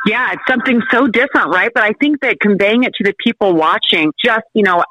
Yeah, 0.06 0.32
it's 0.32 0.42
something 0.48 0.80
so 0.90 1.06
different, 1.06 1.50
right? 1.52 1.70
But 1.74 1.84
I 1.84 1.92
think 2.00 2.20
that 2.22 2.40
conveying 2.40 2.84
it 2.84 2.94
to 2.94 3.04
the 3.04 3.14
people 3.22 3.54
watching, 3.54 4.12
just, 4.24 4.44
you 4.54 4.62
know, 4.62 4.82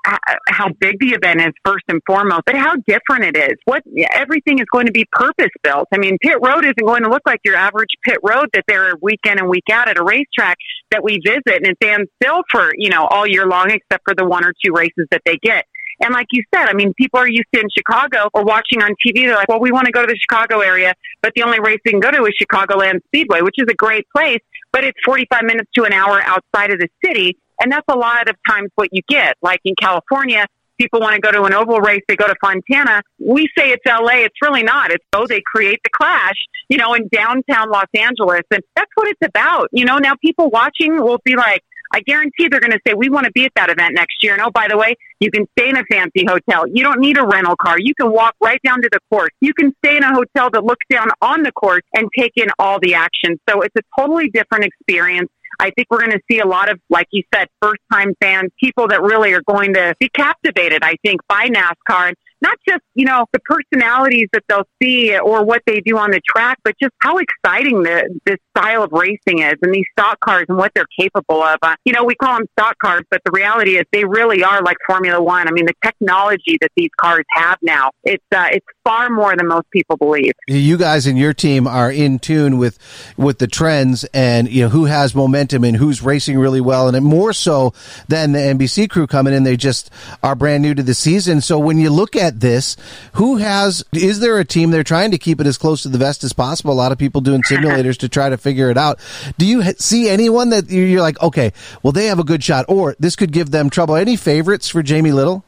how 0.49 0.69
big 0.79 0.99
the 0.99 1.09
event 1.09 1.41
is 1.41 1.53
first 1.65 1.83
and 1.87 1.99
foremost, 2.05 2.43
but 2.45 2.55
how 2.55 2.75
different 2.87 3.23
it 3.23 3.35
is. 3.35 3.57
What 3.65 3.81
everything 4.13 4.59
is 4.59 4.65
going 4.71 4.85
to 4.85 4.91
be 4.91 5.05
purpose 5.11 5.49
built. 5.63 5.87
I 5.91 5.97
mean, 5.97 6.17
pit 6.21 6.37
road 6.43 6.63
isn't 6.63 6.85
going 6.85 7.03
to 7.03 7.09
look 7.09 7.23
like 7.25 7.39
your 7.43 7.55
average 7.55 7.89
pit 8.05 8.17
road 8.23 8.49
that 8.53 8.65
they're 8.67 8.93
week 9.01 9.21
in 9.25 9.39
and 9.39 9.49
week 9.49 9.65
out 9.71 9.89
at 9.89 9.97
a 9.97 10.03
racetrack 10.03 10.57
that 10.91 11.03
we 11.03 11.19
visit 11.25 11.43
and 11.47 11.65
it 11.65 11.77
stands 11.81 12.07
still 12.21 12.41
for, 12.51 12.71
you 12.77 12.89
know, 12.89 13.07
all 13.07 13.25
year 13.25 13.47
long 13.47 13.71
except 13.71 14.03
for 14.05 14.13
the 14.13 14.25
one 14.25 14.45
or 14.45 14.53
two 14.63 14.73
races 14.73 15.07
that 15.09 15.21
they 15.25 15.37
get. 15.37 15.65
And 16.01 16.13
like 16.13 16.27
you 16.31 16.43
said, 16.53 16.67
I 16.67 16.73
mean, 16.73 16.93
people 16.93 17.19
are 17.19 17.27
used 17.27 17.47
to 17.53 17.59
in 17.59 17.67
Chicago 17.77 18.29
or 18.33 18.43
watching 18.43 18.81
on 18.81 18.91
TV. 19.05 19.25
They're 19.25 19.35
like, 19.35 19.49
well, 19.49 19.59
we 19.59 19.71
want 19.71 19.85
to 19.85 19.91
go 19.91 20.01
to 20.01 20.07
the 20.07 20.17
Chicago 20.17 20.61
area, 20.61 20.93
but 21.21 21.33
the 21.35 21.43
only 21.43 21.59
race 21.59 21.79
we 21.83 21.91
can 21.91 21.99
go 21.99 22.09
to 22.09 22.23
is 22.23 22.33
Chicagoland 22.41 23.03
Speedway, 23.07 23.41
which 23.41 23.55
is 23.57 23.65
a 23.69 23.73
great 23.73 24.05
place, 24.15 24.39
but 24.71 24.83
it's 24.83 24.97
45 25.05 25.43
minutes 25.43 25.69
to 25.75 25.83
an 25.83 25.93
hour 25.93 26.21
outside 26.21 26.71
of 26.71 26.79
the 26.79 26.89
city. 27.03 27.37
And 27.61 27.71
that's 27.71 27.85
a 27.89 27.97
lot 27.97 28.29
of 28.29 28.35
times 28.47 28.69
what 28.75 28.89
you 28.91 29.01
get. 29.09 29.35
Like 29.41 29.59
in 29.65 29.75
California, 29.79 30.45
people 30.79 31.01
want 31.01 31.15
to 31.15 31.21
go 31.21 31.31
to 31.31 31.43
an 31.43 31.53
oval 31.53 31.79
race, 31.79 32.01
they 32.07 32.15
go 32.15 32.27
to 32.27 32.35
Fontana. 32.41 33.01
We 33.19 33.49
say 33.57 33.71
it's 33.71 33.85
LA. 33.85 34.23
It's 34.23 34.35
really 34.41 34.63
not. 34.63 34.91
It's 34.91 35.03
oh, 35.13 35.27
they 35.27 35.41
create 35.45 35.79
the 35.83 35.89
clash, 35.93 36.35
you 36.69 36.77
know, 36.77 36.93
in 36.93 37.07
downtown 37.09 37.69
Los 37.69 37.87
Angeles. 37.93 38.43
And 38.51 38.63
that's 38.75 38.91
what 38.95 39.07
it's 39.09 39.25
about. 39.25 39.67
You 39.71 39.85
know, 39.85 39.97
now 39.97 40.13
people 40.21 40.49
watching 40.49 41.01
will 41.01 41.19
be 41.23 41.35
like, 41.35 41.63
I 41.91 42.01
guarantee 42.01 42.47
they're 42.49 42.59
going 42.59 42.71
to 42.71 42.79
say, 42.85 42.93
we 42.93 43.09
want 43.09 43.25
to 43.25 43.31
be 43.31 43.45
at 43.45 43.51
that 43.55 43.69
event 43.69 43.93
next 43.95 44.23
year. 44.23 44.33
And 44.33 44.41
oh, 44.41 44.51
by 44.51 44.67
the 44.69 44.77
way, 44.77 44.95
you 45.19 45.31
can 45.31 45.47
stay 45.57 45.69
in 45.69 45.77
a 45.77 45.83
fancy 45.89 46.23
hotel. 46.27 46.65
You 46.67 46.83
don't 46.83 46.99
need 46.99 47.17
a 47.17 47.25
rental 47.25 47.55
car. 47.55 47.77
You 47.79 47.93
can 47.95 48.11
walk 48.11 48.35
right 48.41 48.59
down 48.63 48.81
to 48.81 48.89
the 48.91 48.99
course. 49.09 49.31
You 49.41 49.53
can 49.53 49.73
stay 49.83 49.97
in 49.97 50.03
a 50.03 50.13
hotel 50.13 50.49
that 50.51 50.63
looks 50.63 50.85
down 50.89 51.07
on 51.21 51.43
the 51.43 51.51
course 51.51 51.81
and 51.93 52.07
take 52.17 52.33
in 52.35 52.47
all 52.59 52.79
the 52.79 52.93
action. 52.93 53.39
So 53.49 53.61
it's 53.61 53.75
a 53.77 53.81
totally 53.99 54.29
different 54.29 54.65
experience. 54.65 55.29
I 55.59 55.71
think 55.71 55.87
we're 55.89 55.99
going 55.99 56.11
to 56.11 56.21
see 56.31 56.39
a 56.39 56.47
lot 56.47 56.71
of, 56.71 56.79
like 56.89 57.07
you 57.11 57.23
said, 57.33 57.47
first 57.61 57.81
time 57.91 58.13
fans, 58.21 58.51
people 58.63 58.87
that 58.87 59.01
really 59.01 59.33
are 59.33 59.41
going 59.45 59.73
to 59.73 59.95
be 59.99 60.09
captivated, 60.09 60.83
I 60.83 60.95
think, 61.03 61.19
by 61.27 61.49
NASCAR 61.49 62.13
not 62.41 62.57
just, 62.67 62.81
you 62.95 63.05
know, 63.05 63.25
the 63.33 63.39
personalities 63.39 64.27
that 64.33 64.43
they'll 64.47 64.67
see 64.81 65.17
or 65.17 65.43
what 65.43 65.61
they 65.65 65.81
do 65.81 65.97
on 65.97 66.11
the 66.11 66.21
track, 66.27 66.57
but 66.63 66.75
just 66.81 66.93
how 67.01 67.17
exciting 67.17 67.83
the, 67.83 68.19
this 68.25 68.37
style 68.55 68.83
of 68.83 68.91
racing 68.91 69.39
is 69.39 69.55
and 69.61 69.73
these 69.73 69.85
stock 69.91 70.19
cars 70.19 70.45
and 70.49 70.57
what 70.57 70.71
they're 70.73 70.85
capable 70.97 71.43
of. 71.43 71.57
Uh, 71.61 71.75
you 71.85 71.93
know, 71.93 72.03
we 72.03 72.15
call 72.15 72.37
them 72.37 72.45
stock 72.57 72.77
cars, 72.79 73.01
but 73.11 73.21
the 73.25 73.31
reality 73.31 73.77
is 73.77 73.83
they 73.91 74.05
really 74.05 74.43
are 74.43 74.61
like 74.61 74.77
Formula 74.87 75.21
One. 75.21 75.47
I 75.47 75.51
mean, 75.51 75.65
the 75.65 75.73
technology 75.83 76.57
that 76.61 76.71
these 76.75 76.89
cars 76.99 77.25
have 77.35 77.57
now, 77.61 77.91
it's, 78.03 78.23
uh, 78.33 78.47
it's 78.51 78.65
far 78.83 79.09
more 79.09 79.35
than 79.35 79.47
most 79.47 79.69
people 79.71 79.97
believe. 79.97 80.33
You 80.47 80.77
guys 80.77 81.05
and 81.05 81.17
your 81.17 81.33
team 81.33 81.67
are 81.67 81.91
in 81.91 82.19
tune 82.19 82.57
with, 82.57 82.77
with 83.17 83.39
the 83.39 83.47
trends 83.47 84.03
and, 84.13 84.49
you 84.49 84.63
know, 84.63 84.69
who 84.69 84.85
has 84.85 85.13
momentum 85.13 85.63
and 85.63 85.75
who's 85.75 86.01
racing 86.01 86.37
really 86.37 86.61
well. 86.61 86.87
And 86.87 87.05
more 87.05 87.33
so 87.33 87.73
than 88.07 88.31
the 88.31 88.39
NBC 88.39 88.89
crew 88.89 89.07
coming 89.07 89.33
in, 89.33 89.43
they 89.43 89.57
just 89.57 89.89
are 90.23 90.35
brand 90.35 90.63
new 90.63 90.73
to 90.73 90.83
the 90.83 90.93
season. 90.93 91.41
So 91.41 91.59
when 91.59 91.79
you 91.79 91.89
look 91.89 92.15
at 92.15 92.28
at 92.29 92.39
this. 92.39 92.77
Who 93.13 93.37
has, 93.37 93.83
is 93.91 94.19
there 94.19 94.37
a 94.39 94.45
team 94.45 94.71
they're 94.71 94.83
trying 94.83 95.11
to 95.11 95.17
keep 95.17 95.41
it 95.41 95.47
as 95.47 95.57
close 95.57 95.83
to 95.83 95.89
the 95.89 95.97
vest 95.97 96.23
as 96.23 96.33
possible? 96.33 96.71
A 96.71 96.73
lot 96.73 96.91
of 96.91 96.97
people 96.97 97.21
doing 97.21 97.41
simulators 97.41 97.97
to 97.97 98.09
try 98.09 98.29
to 98.29 98.37
figure 98.37 98.69
it 98.69 98.77
out. 98.77 98.99
Do 99.37 99.45
you 99.45 99.63
see 99.73 100.07
anyone 100.09 100.51
that 100.51 100.69
you're 100.69 101.01
like, 101.01 101.21
okay, 101.21 101.51
well, 101.83 101.91
they 101.91 102.05
have 102.05 102.19
a 102.19 102.23
good 102.23 102.43
shot 102.43 102.65
or 102.69 102.95
this 102.99 103.15
could 103.15 103.31
give 103.31 103.51
them 103.51 103.69
trouble? 103.69 103.95
Any 103.95 104.15
favorites 104.15 104.69
for 104.69 104.81
Jamie 104.81 105.11
Little? 105.11 105.43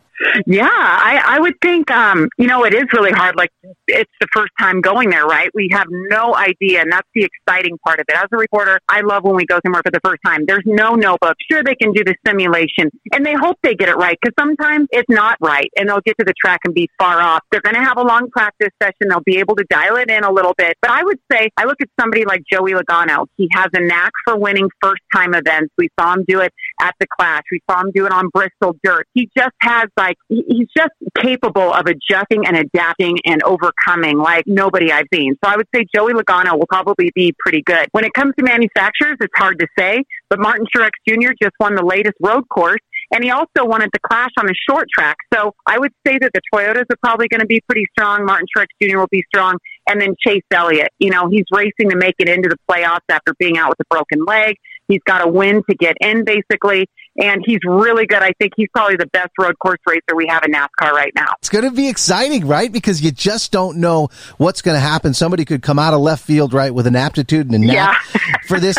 Yeah, 0.45 0.67
I, 0.67 1.21
I 1.25 1.39
would 1.39 1.55
think, 1.61 1.89
um, 1.91 2.29
you 2.37 2.47
know, 2.47 2.63
it 2.65 2.73
is 2.73 2.83
really 2.93 3.11
hard. 3.11 3.35
Like, 3.35 3.51
it's 3.87 4.11
the 4.19 4.27
first 4.33 4.51
time 4.59 4.81
going 4.81 5.09
there, 5.09 5.25
right? 5.25 5.49
We 5.53 5.69
have 5.71 5.87
no 5.89 6.35
idea, 6.35 6.81
and 6.81 6.91
that's 6.91 7.07
the 7.15 7.25
exciting 7.25 7.77
part 7.85 7.99
of 7.99 8.05
it. 8.07 8.15
As 8.15 8.27
a 8.31 8.37
reporter, 8.37 8.79
I 8.89 9.01
love 9.01 9.23
when 9.23 9.35
we 9.35 9.45
go 9.45 9.59
somewhere 9.63 9.81
for 9.83 9.91
the 9.91 9.99
first 10.03 10.19
time. 10.25 10.45
There's 10.45 10.63
no 10.65 10.95
notebook. 10.95 11.35
Sure, 11.49 11.63
they 11.63 11.75
can 11.75 11.91
do 11.91 12.03
the 12.03 12.15
simulation, 12.25 12.89
and 13.13 13.25
they 13.25 13.33
hope 13.33 13.57
they 13.63 13.75
get 13.75 13.89
it 13.89 13.95
right 13.95 14.17
because 14.21 14.33
sometimes 14.39 14.87
it's 14.91 15.09
not 15.09 15.37
right, 15.41 15.69
and 15.75 15.89
they'll 15.89 16.01
get 16.01 16.17
to 16.19 16.25
the 16.25 16.33
track 16.39 16.61
and 16.65 16.73
be 16.73 16.89
far 16.99 17.21
off. 17.21 17.41
They're 17.51 17.61
going 17.61 17.75
to 17.75 17.83
have 17.83 17.97
a 17.97 18.03
long 18.03 18.29
practice 18.31 18.69
session. 18.81 19.09
They'll 19.09 19.21
be 19.25 19.37
able 19.37 19.55
to 19.55 19.65
dial 19.69 19.95
it 19.97 20.09
in 20.09 20.23
a 20.23 20.31
little 20.31 20.53
bit. 20.57 20.77
But 20.81 20.91
I 20.91 21.03
would 21.03 21.19
say, 21.31 21.49
I 21.57 21.65
look 21.65 21.77
at 21.81 21.89
somebody 21.99 22.25
like 22.25 22.43
Joey 22.51 22.73
Logano. 22.73 23.25
He 23.37 23.49
has 23.53 23.67
a 23.73 23.81
knack 23.81 24.11
for 24.25 24.37
winning 24.37 24.69
first 24.81 25.01
time 25.13 25.33
events. 25.33 25.73
We 25.77 25.89
saw 25.99 26.13
him 26.13 26.25
do 26.27 26.39
it 26.39 26.53
at 26.81 26.95
the 26.99 27.07
Clash. 27.17 27.43
We 27.51 27.61
saw 27.69 27.81
him 27.81 27.91
do 27.93 28.05
it 28.05 28.11
on 28.11 28.29
Bristol 28.33 28.75
Dirt. 28.83 29.07
He 29.13 29.29
just 29.37 29.55
has 29.61 29.85
like 29.97 30.17
he's 30.27 30.67
just 30.75 30.91
capable 31.17 31.73
of 31.73 31.85
adjusting 31.85 32.45
and 32.45 32.57
adapting 32.57 33.17
and 33.25 33.41
overcoming 33.43 34.17
like 34.17 34.43
nobody 34.47 34.91
I've 34.91 35.07
seen. 35.13 35.35
So 35.43 35.51
I 35.51 35.55
would 35.55 35.67
say 35.73 35.85
Joey 35.93 36.13
Logano 36.13 36.57
will 36.57 36.67
probably 36.67 37.11
be 37.15 37.33
pretty 37.39 37.61
good. 37.61 37.87
When 37.91 38.03
it 38.03 38.13
comes 38.13 38.33
to 38.39 38.43
manufacturers, 38.43 39.17
it's 39.21 39.33
hard 39.35 39.59
to 39.59 39.67
say, 39.77 40.03
but 40.29 40.39
Martin 40.39 40.65
Truex 40.75 40.91
Jr. 41.07 41.31
just 41.41 41.53
won 41.59 41.75
the 41.75 41.85
latest 41.85 42.15
road 42.21 42.47
course 42.49 42.81
and 43.11 43.23
he 43.23 43.29
also 43.29 43.65
wanted 43.65 43.89
the 43.93 43.99
clash 43.99 44.31
on 44.37 44.49
a 44.49 44.53
short 44.69 44.87
track. 44.93 45.17
So 45.33 45.53
I 45.67 45.77
would 45.77 45.91
say 46.07 46.17
that 46.19 46.31
the 46.33 46.41
Toyotas 46.53 46.85
are 46.89 46.97
probably 47.03 47.27
going 47.27 47.41
to 47.41 47.45
be 47.45 47.61
pretty 47.67 47.85
strong. 47.91 48.25
Martin 48.25 48.47
Truex 48.55 48.67
Jr. 48.81 48.99
will 48.99 49.07
be 49.11 49.23
strong. 49.33 49.57
And 49.91 49.99
then 49.99 50.15
Chase 50.17 50.43
Elliott, 50.51 50.87
you 50.99 51.09
know, 51.09 51.27
he's 51.27 51.43
racing 51.51 51.89
to 51.89 51.97
make 51.97 52.15
it 52.17 52.29
into 52.29 52.47
the 52.47 52.55
playoffs 52.69 53.01
after 53.09 53.33
being 53.37 53.57
out 53.57 53.67
with 53.67 53.79
a 53.81 53.93
broken 53.93 54.23
leg. 54.23 54.55
He's 54.87 55.01
got 55.05 55.27
a 55.27 55.29
win 55.29 55.63
to 55.69 55.75
get 55.75 55.97
in, 55.99 56.23
basically 56.23 56.87
and 57.17 57.43
he's 57.45 57.59
really 57.65 58.05
good. 58.05 58.23
I 58.23 58.31
think 58.39 58.53
he's 58.55 58.69
probably 58.73 58.95
the 58.95 59.07
best 59.07 59.31
road 59.37 59.57
course 59.59 59.79
racer 59.85 60.15
we 60.15 60.27
have 60.29 60.43
in 60.43 60.53
NASCAR 60.53 60.91
right 60.91 61.11
now. 61.15 61.33
It's 61.39 61.49
going 61.49 61.65
to 61.65 61.71
be 61.71 61.89
exciting, 61.89 62.47
right? 62.47 62.71
Because 62.71 63.01
you 63.01 63.11
just 63.11 63.51
don't 63.51 63.77
know 63.77 64.09
what's 64.37 64.61
going 64.61 64.75
to 64.75 64.79
happen. 64.81 65.13
Somebody 65.13 65.43
could 65.43 65.61
come 65.61 65.77
out 65.77 65.93
of 65.93 65.99
left 65.99 66.23
field, 66.23 66.53
right, 66.53 66.73
with 66.73 66.87
an 66.87 66.95
aptitude 66.95 67.47
and 67.47 67.55
a 67.55 67.59
knack 67.59 68.01
yeah. 68.13 68.21
for 68.47 68.59
this. 68.59 68.77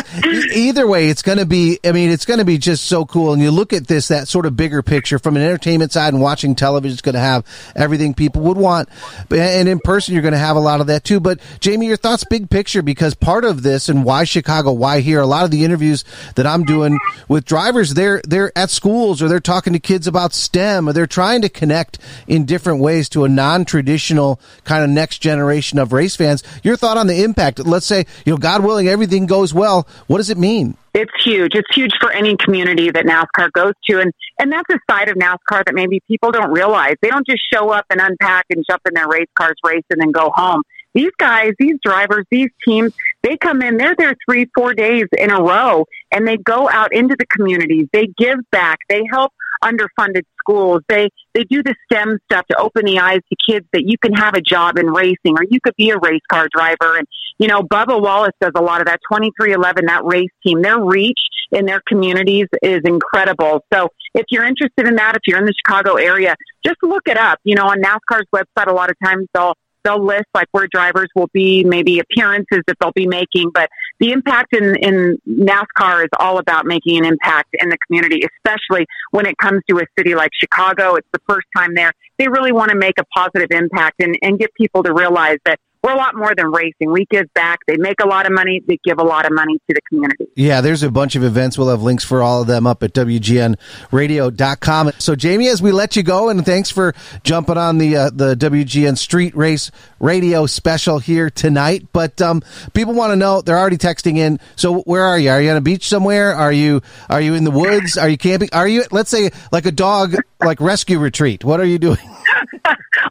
Either 0.55 0.87
way, 0.87 1.09
it's 1.09 1.23
going 1.23 1.39
to 1.39 1.47
be. 1.47 1.79
I 1.85 1.93
mean, 1.93 2.11
it's 2.11 2.25
going 2.25 2.39
to 2.39 2.45
be 2.45 2.59
just 2.59 2.85
so 2.85 3.05
cool. 3.05 3.33
And 3.33 3.43
you 3.43 3.51
look 3.51 3.73
at 3.73 3.87
this, 3.87 4.09
that 4.09 4.29
sort 4.29 4.47
of 4.47 4.57
bigger 4.57 4.83
picture 4.83 5.19
from 5.19 5.37
an 5.37 5.43
entertainment 5.43 5.93
side, 5.93 6.15
and 6.15 6.23
watching 6.23 6.55
television 6.55 6.95
is 6.95 7.03
going 7.03 7.15
to 7.15 7.21
have 7.21 7.45
everything 7.77 8.15
people 8.15 8.43
would 8.43 8.57
want. 8.57 8.89
And 9.31 9.69
in 9.69 9.79
person, 9.79 10.15
you're 10.15 10.23
going 10.23 10.33
to 10.33 10.39
have 10.39 10.57
a 10.57 10.61
lot 10.61 10.81
of 10.81 10.87
that 10.87 11.05
too. 11.05 11.21
But 11.21 11.41
Jamie, 11.61 11.87
your 11.87 11.97
thoughts, 11.97 12.25
big 12.25 12.49
picture, 12.49 12.83
because 12.83 13.15
part 13.15 13.45
of 13.45 13.63
this 13.63 13.89
and 13.89 14.05
why 14.05 14.25
Chicago, 14.25 14.73
why 14.73 15.01
here, 15.01 15.21
a 15.21 15.27
lot 15.27 15.45
of 15.45 15.51
the 15.51 15.65
interviews 15.65 16.05
that 16.37 16.47
I'm 16.47 16.65
doing 16.65 16.99
with 17.29 17.45
drivers, 17.45 17.95
they're 17.95 18.22
they're 18.25 18.57
at 18.57 18.71
schools 18.71 19.23
or 19.23 19.29
they're 19.29 19.41
talking 19.41 19.73
to 19.73 19.79
kids 19.79 20.07
about 20.07 20.33
STEM 20.33 20.89
or 20.89 20.93
they're 20.93 21.07
trying 21.07 21.43
to 21.43 21.49
connect 21.49 21.99
in 22.27 22.45
different 22.45 22.81
ways 22.81 23.09
to 23.11 23.25
a 23.25 23.29
non-traditional 23.29 24.41
kind 24.65 24.85
of 24.85 24.91
next 24.91 25.19
generation 25.19 25.79
of 25.79 25.93
race 25.93 26.17
fans. 26.17 26.43
Your 26.63 26.77
thought 26.77 26.97
on 26.97 27.07
the 27.07 27.23
impact? 27.23 27.59
Let's 27.59 27.87
say, 27.87 28.07
you 28.25 28.33
know, 28.33 28.39
God 28.39 28.65
willing, 28.65 28.89
everything 28.89 29.27
goes 29.27 29.53
well. 29.53 29.87
What 30.07 30.19
does 30.19 30.31
it 30.31 30.39
mean? 30.39 30.77
It's 30.95 31.13
huge. 31.25 31.55
It's 31.55 31.75
huge 31.75 31.93
for 32.01 32.13
any 32.13 32.37
community 32.37 32.91
that 32.91 33.07
NASCAR 33.07 33.51
goes 33.53 33.73
to. 33.89 34.01
And, 34.01 34.13
and 34.39 34.53
that's 34.53 34.69
a 34.71 34.79
side 34.91 35.09
of 35.09 35.17
NASCAR 35.17 35.65
that 35.65 35.75
maybe 35.75 36.01
people 36.07 36.31
don't 36.33 36.51
realize. 36.51 36.97
They 37.01 37.09
don't 37.09 37.27
just 37.27 37.43
show 37.53 37.71
up 37.71 37.87
and 37.89 38.01
unpack 38.01 38.47
and 38.51 38.63
jump 38.69 38.83
in 38.87 38.95
their 38.95 39.09
race 39.09 39.29
cars, 39.39 39.55
race, 39.65 39.85
and 39.91 40.01
then 40.01 40.13
go 40.13 40.31
home. 40.35 40.63
These 40.95 41.13
guys, 41.19 41.53
these 41.59 41.77
drivers, 41.83 42.27
these 42.31 42.51
teams, 42.65 42.93
they 43.23 43.37
come 43.37 43.63
in, 43.63 43.77
they're 43.77 43.97
there 43.97 44.15
three, 44.29 44.51
four 44.55 44.75
days 44.75 45.07
in 45.17 45.31
a 45.31 45.41
row, 45.41 45.87
and 46.11 46.27
they 46.27 46.37
go 46.37 46.69
out 46.69 46.93
into 46.93 47.17
the 47.19 47.27
communities. 47.27 47.89
They 47.93 48.09
give 48.19 48.39
back. 48.51 48.79
They 48.89 49.03
help 49.11 49.33
underfunded 49.63 50.23
schools. 50.39 50.83
They 50.89 51.09
they 51.35 51.45
do 51.45 51.63
the 51.63 51.75
STEM 51.85 52.19
stuff 52.31 52.47
to 52.49 52.59
open 52.59 52.85
the 52.85 52.99
eyes 52.99 53.21
to 53.31 53.53
kids 53.53 53.67
that 53.73 53.85
you 53.87 53.97
can 53.99 54.13
have 54.13 54.35
a 54.35 54.41
job 54.41 54.77
in 54.77 54.87
racing 54.87 55.39
or 55.39 55.45
you 55.49 55.61
could 55.61 55.77
be 55.77 55.91
a 55.91 55.99
race 55.99 56.21
car 56.31 56.49
driver. 56.55 56.99
And 56.99 57.07
you 57.39 57.49
know, 57.49 57.63
Bubba 57.63 58.01
Wallace 58.01 58.35
does 58.41 58.53
a 58.55 58.61
lot 58.61 58.81
of 58.81 58.87
that. 58.87 59.01
Twenty 59.09 59.31
three 59.41 59.53
eleven, 59.53 59.87
that 59.87 60.05
race 60.05 60.31
team, 60.45 60.63
their 60.63 60.81
reach 60.81 61.19
in 61.53 61.67
their 61.67 61.83
communities 61.87 62.47
is 62.63 62.81
incredible. 62.85 63.65
So 63.73 63.89
if 64.15 64.25
you're 64.31 64.45
interested 64.45 64.87
in 64.87 64.97
that, 64.97 65.17
if 65.17 65.23
you're 65.27 65.39
in 65.39 65.45
the 65.45 65.55
Chicago 65.55 65.95
area, 65.95 66.35
just 66.65 66.79
look 66.83 67.03
it 67.07 67.17
up. 67.17 67.39
You 67.45 67.55
know, 67.55 67.67
on 67.67 67.83
NASCAR's 67.83 68.27
website, 68.35 68.67
a 68.67 68.73
lot 68.73 68.91
of 68.91 68.97
times 69.05 69.27
they'll 69.35 69.55
they'll 69.85 70.05
list 70.05 70.27
like 70.35 70.49
where 70.53 70.67
drivers 70.71 71.09
will 71.15 71.29
be, 71.33 71.65
maybe 71.65 71.99
appearances 71.99 72.61
that 72.67 72.77
they'll 72.81 72.93
be 72.93 73.07
making. 73.07 73.51
But 73.53 73.71
the 74.01 74.13
impact 74.13 74.55
in, 74.55 74.77
in 74.77 75.19
NASCAR 75.29 76.05
is 76.05 76.11
all 76.19 76.39
about 76.39 76.67
making 76.67 76.99
an 76.99 77.05
impact 77.05 77.51
in 77.55 77.69
the 77.69 77.79
community, 77.87 78.23
especially 78.37 78.87
when 79.11 79.27
it 79.27 79.37
comes 79.39 79.63
to 79.69 79.79
a 79.79 79.85
city 79.99 80.15
like 80.15 80.31
Chicago. 80.39 80.95
It's 80.95 81.09
the 81.13 81.21
first 81.29 81.47
time 81.57 81.75
there. 81.75 81.93
They 82.19 82.29
really 82.29 82.53
want 82.53 82.71
to 82.71 82.77
make 82.77 82.95
a 82.99 83.05
positive 83.17 83.51
impact 83.51 84.03
and, 84.03 84.17
and 84.23 84.39
get 84.39 84.53
people 84.55 84.83
to 84.83 84.93
realize 84.93 85.39
that 85.45 85.59
we're 85.83 85.93
a 85.93 85.97
lot 85.97 86.15
more 86.15 86.33
than 86.35 86.53
racing. 86.53 86.93
We 86.93 87.07
give 87.11 87.33
back. 87.35 87.59
They 87.67 87.77
make 87.77 88.01
a 88.01 88.07
lot 88.07 88.27
of 88.27 88.33
money. 88.33 88.63
They 88.67 88.79
give 88.85 88.99
a 88.99 89.03
lot 89.03 89.27
of 89.27 89.33
money 89.33 89.55
to 89.55 89.75
the 89.75 89.81
community. 89.89 90.29
Yeah, 90.37 90.61
there's 90.61 90.85
a 90.85 90.91
bunch 90.91 91.17
of 91.17 91.25
events. 91.25 91.59
We'll 91.59 91.71
have 91.71 91.83
links 91.83 92.05
for 92.05 92.23
all 92.23 92.43
of 92.43 92.47
them 92.47 92.69
up 92.69 92.85
at 92.85 92.93
WGNradio.com. 92.93 94.93
So, 94.99 95.17
Jamie, 95.17 95.49
as 95.49 95.61
we 95.61 95.73
let 95.73 95.97
you 95.97 96.05
go, 96.05 96.29
and 96.29 96.47
thanks 96.47 96.71
for 96.71 96.95
jumping 97.25 97.57
on 97.57 97.79
the 97.79 97.97
uh, 97.97 98.11
the 98.11 98.37
WGN 98.37 98.97
Street 98.97 99.37
Race 99.37 99.73
Radio 99.99 100.47
special 100.47 101.01
here 101.01 101.31
tonight. 101.31 101.89
But 101.93 102.23
um, 102.23 102.43
people 102.75 102.95
want 102.95 103.11
to 103.11 103.17
know. 103.17 103.43
They're 103.43 103.59
already 103.59 103.79
texting 103.79 104.19
in. 104.19 104.39
So, 104.55 104.83
where 104.83 105.03
are 105.03 105.19
you? 105.19 105.31
Are 105.31 105.43
you 105.43 105.51
on 105.51 105.57
a 105.57 105.61
beach 105.63 105.89
somewhere? 105.89 106.33
Are 106.35 106.53
you 106.53 106.81
are 107.11 107.21
you 107.21 107.35
in 107.35 107.43
the 107.43 107.51
woods? 107.51 107.99
Are 107.99 108.09
you 108.09 108.19
camping? 108.19 108.51
Are 108.53 108.69
you 108.69 108.85
let's 108.93 109.11
say 109.11 109.31
like 109.51 109.67
a 109.67 109.73
dog 109.73 110.15
like 110.41 110.61
rescue 110.61 111.01
retreat? 111.01 111.45
What 111.45 111.59
are 111.59 111.65
you 111.65 111.79
doing? 111.79 111.99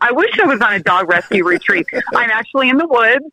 I 0.01 0.11
wish 0.11 0.31
I 0.41 0.47
was 0.47 0.61
on 0.61 0.73
a 0.73 0.79
dog 0.79 1.09
rescue 1.09 1.45
retreat. 1.45 1.85
I'm 2.15 2.29
actually 2.29 2.60
in 2.69 2.77
the 2.77 2.87
woods. 2.87 3.25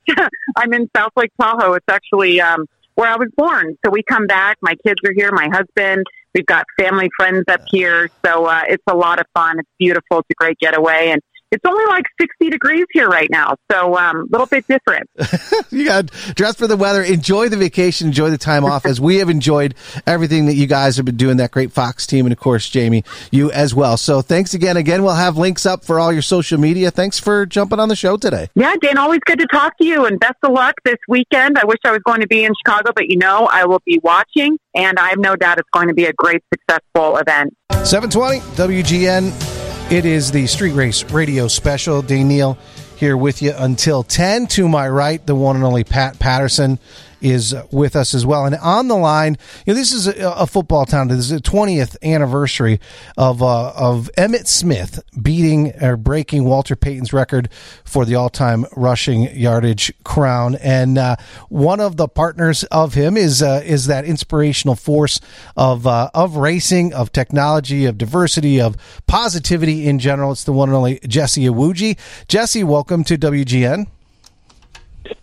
I'm 0.57 0.73
in 0.73 0.89
South 0.97 1.13
Lake 1.17 1.33
Tahoe. 1.41 1.75
It's 1.75 1.89
actually 1.89 2.41
um, 2.41 2.67
where 2.95 3.09
I 3.09 3.17
was 3.17 3.29
born. 3.37 3.77
So 3.85 3.91
we 3.91 4.03
come 4.03 4.27
back. 4.27 4.59
My 4.61 4.75
kids 4.85 5.01
are 5.07 5.13
here. 5.13 5.31
My 5.33 5.49
husband. 5.53 6.05
We've 6.35 6.47
got 6.47 6.67
family 6.79 7.11
friends 7.17 7.45
up 7.49 7.63
here. 7.71 8.11
So 8.25 8.47
uh, 8.47 8.63
it's 8.69 8.83
a 8.87 8.97
lot 8.97 9.19
of 9.19 9.27
fun. 9.35 9.59
It's 9.59 9.69
beautiful. 9.79 10.19
It's 10.19 10.29
a 10.31 10.35
great 10.35 10.59
getaway, 10.59 11.11
and 11.11 11.23
it's 11.51 11.65
only 11.67 11.85
like 11.87 12.05
60 12.21 12.51
degrees 12.51 12.85
here 12.93 13.09
right 13.09 13.29
now, 13.31 13.57
so 13.71 13.97
a 13.97 14.03
um, 14.03 14.27
little 14.31 14.47
bit 14.47 14.67
different. 14.67 15.09
you 15.71 15.87
got 15.87 16.07
dress 16.35 16.57
for 16.57 16.67
the 16.67 16.77
weather. 16.77 17.03
Enjoy 17.03 17.49
the 17.49 17.57
vacation. 17.57 18.09
Enjoy 18.09 18.31
the 18.31 18.39
time 18.39 18.65
off. 18.65 18.85
As 18.85 19.01
we 19.01 19.17
have 19.17 19.31
enjoyed 19.31 19.75
everything 20.07 20.47
that 20.47 20.55
you 20.55 20.67
guys 20.67 20.97
have 20.97 21.07
been 21.07 21.17
doing. 21.17 21.39
That 21.39 21.51
great 21.51 21.73
Fox 21.73 22.07
team, 22.07 22.27
and 22.27 22.33
of 22.33 22.39
course, 22.39 22.69
Jamie, 22.69 23.05
you 23.31 23.51
as 23.53 23.75
well. 23.75 23.97
So 23.97 24.21
thanks 24.21 24.55
again. 24.55 24.77
Again, 24.77 25.03
we'll 25.03 25.15
have 25.15 25.37
links 25.37 25.65
up 25.65 25.85
for 25.85 25.99
all 25.99 26.13
your 26.13 26.23
social 26.23 26.59
media. 26.59 26.91
Thanks 26.91 27.19
for 27.19 27.47
jumping 27.47 27.81
on 27.81 27.89
the 27.89 27.97
show 27.97 28.17
today. 28.17 28.49
Yeah, 28.55 28.75
Dan, 28.81 28.99
always 28.99 29.21
good 29.25 29.39
to 29.39 29.47
talk 29.47 29.77
to 29.79 29.85
you, 29.85 30.05
and 30.05 30.21
best 30.21 30.37
of 30.43 30.53
luck 30.53 30.75
this 30.85 30.99
weekend. 31.09 31.59
I 31.59 31.65
wish 31.65 31.79
I 31.85 31.93
was 31.93 32.01
going 32.05 32.21
to 32.21 32.29
be 32.29 32.45
in 32.45 32.53
Chicago, 32.65 32.91
but 32.95 33.09
you 33.09 33.17
know 33.17 33.49
I 33.51 33.65
will 33.65 33.83
be 33.87 34.01
watching, 34.03 34.59
and 34.75 34.99
I 34.99 35.09
have 35.09 35.19
no 35.19 35.37
doubt 35.37 35.59
it's 35.59 35.71
going 35.73 35.89
to 35.89 35.95
be 35.95 36.05
a 36.05 36.13
great, 36.13 36.43
successful 36.53 37.17
event. 37.17 37.55
720 37.85 38.41
WGN. 38.57 39.58
It 39.91 40.05
is 40.05 40.31
the 40.31 40.47
Street 40.47 40.73
Race 40.73 41.03
Radio 41.05 41.49
Special. 41.49 42.03
Dane 42.03 42.29
Neal 42.29 42.59
here 42.99 43.17
with 43.17 43.41
you 43.41 43.53
until 43.57 44.03
10. 44.03 44.49
To 44.49 44.69
my 44.69 44.89
right, 44.89 45.25
the 45.25 45.37
one 45.37 45.55
and 45.55 45.65
only 45.65 45.85
Pat 45.85 46.19
Patterson 46.19 46.81
is 47.21 47.55
with 47.71 47.97
us 47.97 48.15
as 48.15 48.25
well. 48.25 48.45
And 48.45 48.55
on 48.57 48.89
the 48.89 48.97
line, 48.97 49.37
you 49.67 49.73
know, 49.73 49.79
this 49.79 49.93
is 49.93 50.07
a, 50.07 50.31
a 50.31 50.47
football 50.47 50.87
town. 50.87 51.09
This 51.09 51.19
is 51.19 51.29
the 51.31 51.41
20th 51.41 51.97
anniversary 52.03 52.81
of 53.17 53.43
uh, 53.43 53.71
of 53.71 54.11
Emmitt 54.17 54.47
Smith 54.47 55.03
beating 55.21 55.73
or 55.83 55.97
breaking 55.97 56.45
Walter 56.45 56.77
Payton's 56.77 57.13
record 57.13 57.49
for 57.85 58.05
the 58.05 58.15
all 58.15 58.31
time 58.31 58.67
rushing 58.77 59.35
yardage 59.37 59.93
crown. 60.05 60.57
And 60.57 60.99
uh, 60.99 61.17
one 61.49 61.81
of 61.81 61.97
the 61.97 62.09
partners 62.09 62.65
of 62.65 62.95
him 62.95 63.17
is 63.17 63.43
uh, 63.43 63.63
is 63.65 63.87
that 63.87 64.05
inspirational 64.05 64.75
force 64.75 65.21
of 65.57 65.87
uh, 65.87 66.11
of 66.15 66.37
racing, 66.37 66.95
of 66.95 67.13
technology, 67.13 67.85
of 67.87 67.99
diversity, 67.99 68.61
of 68.61 68.77
positivity 69.07 69.89
in 69.89 69.99
general. 69.99 70.33
It's 70.33 70.45
the 70.45 70.53
one 70.53 70.69
and 70.69 70.77
only 70.77 71.01
Jesse 71.07 71.45
Iwuji. 71.45 71.99
Jesse, 72.29 72.65
welcome 72.65 72.88
to 72.89 73.19
WGN. 73.19 73.87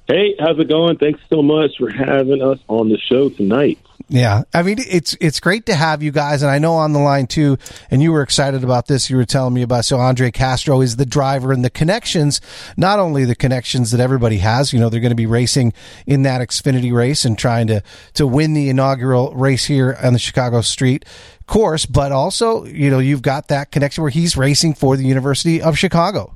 Hey, 0.07 0.35
how's 0.39 0.59
it 0.59 0.69
going? 0.69 0.97
Thanks 0.97 1.19
so 1.29 1.41
much 1.41 1.71
for 1.79 1.89
having 1.89 2.41
us 2.41 2.59
on 2.67 2.89
the 2.89 2.97
show 2.97 3.29
tonight. 3.29 3.79
Yeah, 4.07 4.43
I 4.53 4.61
mean 4.61 4.77
it's 4.79 5.17
it's 5.19 5.39
great 5.39 5.65
to 5.65 5.73
have 5.73 6.03
you 6.03 6.11
guys, 6.11 6.43
and 6.43 6.51
I 6.51 6.59
know 6.59 6.75
on 6.75 6.93
the 6.93 6.99
line 6.99 7.25
too. 7.25 7.57
And 7.89 8.03
you 8.03 8.11
were 8.11 8.21
excited 8.21 8.63
about 8.63 8.85
this. 8.85 9.09
You 9.09 9.17
were 9.17 9.25
telling 9.25 9.55
me 9.55 9.63
about 9.63 9.83
so 9.83 9.97
Andre 9.97 10.29
Castro 10.29 10.81
is 10.81 10.97
the 10.97 11.07
driver 11.07 11.51
and 11.51 11.65
the 11.65 11.71
connections. 11.71 12.39
Not 12.77 12.99
only 12.99 13.25
the 13.25 13.35
connections 13.35 13.89
that 13.91 13.99
everybody 13.99 14.37
has, 14.37 14.71
you 14.71 14.79
know, 14.79 14.89
they're 14.89 14.99
going 14.99 15.09
to 15.09 15.15
be 15.15 15.25
racing 15.25 15.73
in 16.05 16.21
that 16.21 16.41
Xfinity 16.41 16.93
race 16.93 17.25
and 17.25 17.35
trying 17.35 17.65
to 17.67 17.81
to 18.13 18.27
win 18.27 18.53
the 18.53 18.69
inaugural 18.69 19.33
race 19.33 19.65
here 19.65 19.97
on 20.03 20.13
the 20.13 20.19
Chicago 20.19 20.61
Street 20.61 21.03
course, 21.47 21.87
but 21.87 22.11
also 22.11 22.65
you 22.65 22.91
know 22.91 22.99
you've 22.99 23.23
got 23.23 23.47
that 23.47 23.71
connection 23.71 24.03
where 24.03 24.11
he's 24.11 24.37
racing 24.37 24.75
for 24.75 24.97
the 24.97 25.05
University 25.05 25.63
of 25.63 25.79
Chicago. 25.79 26.34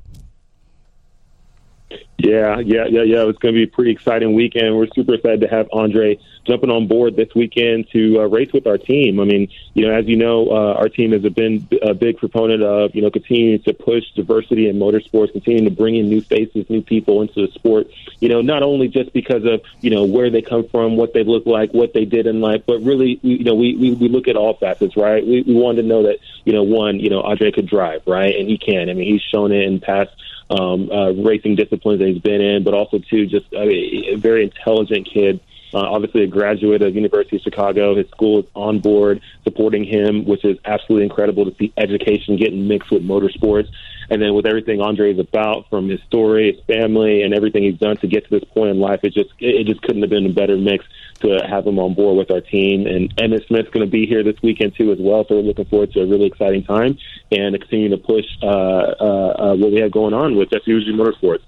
Yeah, 2.18 2.60
yeah, 2.60 2.86
yeah, 2.88 3.02
yeah. 3.02 3.24
It's 3.24 3.38
going 3.38 3.54
to 3.54 3.58
be 3.58 3.64
a 3.64 3.66
pretty 3.66 3.90
exciting 3.90 4.34
weekend. 4.34 4.76
We're 4.76 4.86
super 4.94 5.14
excited 5.14 5.40
to 5.40 5.48
have 5.48 5.68
Andre 5.72 6.18
jumping 6.50 6.70
on 6.70 6.88
board 6.88 7.14
this 7.14 7.32
weekend 7.34 7.88
to 7.92 8.20
uh, 8.20 8.24
race 8.24 8.52
with 8.52 8.66
our 8.66 8.76
team. 8.76 9.20
I 9.20 9.24
mean, 9.24 9.48
you 9.74 9.86
know, 9.86 9.94
as 9.94 10.06
you 10.06 10.16
know, 10.16 10.48
uh, 10.50 10.74
our 10.74 10.88
team 10.88 11.12
has 11.12 11.22
been 11.32 11.68
a 11.80 11.94
big 11.94 12.18
proponent 12.18 12.62
of, 12.62 12.92
you 12.94 13.02
know, 13.02 13.10
continuing 13.10 13.62
to 13.62 13.72
push 13.72 14.04
diversity 14.16 14.68
in 14.68 14.76
motorsports, 14.76 15.30
continuing 15.30 15.64
to 15.66 15.70
bring 15.70 15.94
in 15.94 16.08
new 16.08 16.20
faces, 16.20 16.68
new 16.68 16.82
people 16.82 17.22
into 17.22 17.46
the 17.46 17.52
sport. 17.52 17.86
You 18.18 18.28
know, 18.28 18.40
not 18.40 18.64
only 18.64 18.88
just 18.88 19.12
because 19.12 19.44
of, 19.44 19.62
you 19.80 19.90
know, 19.90 20.04
where 20.04 20.28
they 20.28 20.42
come 20.42 20.68
from, 20.68 20.96
what 20.96 21.14
they 21.14 21.22
look 21.22 21.46
like, 21.46 21.72
what 21.72 21.94
they 21.94 22.04
did 22.04 22.26
in 22.26 22.40
life, 22.40 22.64
but 22.66 22.80
really, 22.80 23.20
you 23.22 23.44
know, 23.44 23.54
we, 23.54 23.76
we, 23.76 23.92
we 23.92 24.08
look 24.08 24.26
at 24.26 24.36
all 24.36 24.54
facets, 24.54 24.96
right? 24.96 25.24
We, 25.24 25.42
we 25.42 25.54
wanted 25.54 25.82
to 25.82 25.88
know 25.88 26.02
that, 26.02 26.18
you 26.44 26.52
know, 26.52 26.64
one, 26.64 26.98
you 26.98 27.10
know, 27.10 27.20
Andre 27.22 27.52
could 27.52 27.68
drive, 27.68 28.02
right? 28.06 28.34
And 28.34 28.48
he 28.48 28.58
can. 28.58 28.90
I 28.90 28.94
mean, 28.94 29.06
he's 29.12 29.22
shown 29.22 29.52
it 29.52 29.62
in 29.62 29.78
past 29.78 30.10
um, 30.50 30.90
uh, 30.90 31.12
racing 31.12 31.54
disciplines 31.54 32.00
that 32.00 32.08
he's 32.08 32.22
been 32.22 32.40
in, 32.40 32.64
but 32.64 32.74
also 32.74 32.98
too 32.98 33.26
just 33.26 33.46
I 33.56 33.66
mean, 33.66 34.14
a 34.14 34.16
very 34.16 34.42
intelligent 34.42 35.06
kid. 35.06 35.40
Uh, 35.72 35.78
obviously, 35.78 36.24
a 36.24 36.26
graduate 36.26 36.82
of 36.82 36.94
University 36.94 37.36
of 37.36 37.42
Chicago. 37.42 37.94
His 37.94 38.08
school 38.08 38.40
is 38.40 38.46
on 38.54 38.80
board 38.80 39.20
supporting 39.44 39.84
him, 39.84 40.24
which 40.24 40.44
is 40.44 40.58
absolutely 40.64 41.04
incredible 41.04 41.44
to 41.44 41.54
see 41.56 41.72
education 41.76 42.36
getting 42.36 42.66
mixed 42.66 42.90
with 42.90 43.02
motorsports. 43.02 43.68
And 44.10 44.20
then 44.20 44.34
with 44.34 44.44
everything 44.44 44.80
Andre 44.80 45.12
is 45.12 45.20
about, 45.20 45.70
from 45.70 45.88
his 45.88 46.00
story, 46.02 46.52
his 46.52 46.64
family, 46.64 47.22
and 47.22 47.32
everything 47.32 47.62
he's 47.62 47.78
done 47.78 47.96
to 47.98 48.08
get 48.08 48.24
to 48.24 48.40
this 48.40 48.48
point 48.50 48.70
in 48.70 48.80
life, 48.80 49.00
it 49.04 49.14
just 49.14 49.30
it 49.38 49.66
just 49.66 49.82
couldn't 49.82 50.02
have 50.02 50.10
been 50.10 50.26
a 50.26 50.32
better 50.32 50.56
mix 50.56 50.84
to 51.20 51.38
have 51.48 51.66
him 51.66 51.78
on 51.78 51.94
board 51.94 52.16
with 52.16 52.30
our 52.30 52.40
team. 52.40 52.86
And 52.86 53.14
Emmitt 53.16 53.46
Smith's 53.46 53.70
going 53.70 53.86
to 53.86 53.90
be 53.90 54.06
here 54.06 54.24
this 54.24 54.40
weekend 54.42 54.74
too 54.74 54.90
as 54.90 54.98
well, 54.98 55.24
so 55.28 55.36
we're 55.36 55.42
looking 55.42 55.66
forward 55.66 55.92
to 55.92 56.00
a 56.00 56.06
really 56.06 56.26
exciting 56.26 56.64
time 56.64 56.98
and 57.30 57.58
continue 57.60 57.90
to 57.90 57.98
push 57.98 58.24
uh, 58.42 58.46
uh, 58.46 59.34
uh, 59.38 59.54
what 59.54 59.70
we 59.70 59.80
have 59.80 59.92
going 59.92 60.14
on 60.14 60.36
with 60.36 60.50
SUG 60.50 60.88
Motorsports. 60.88 61.42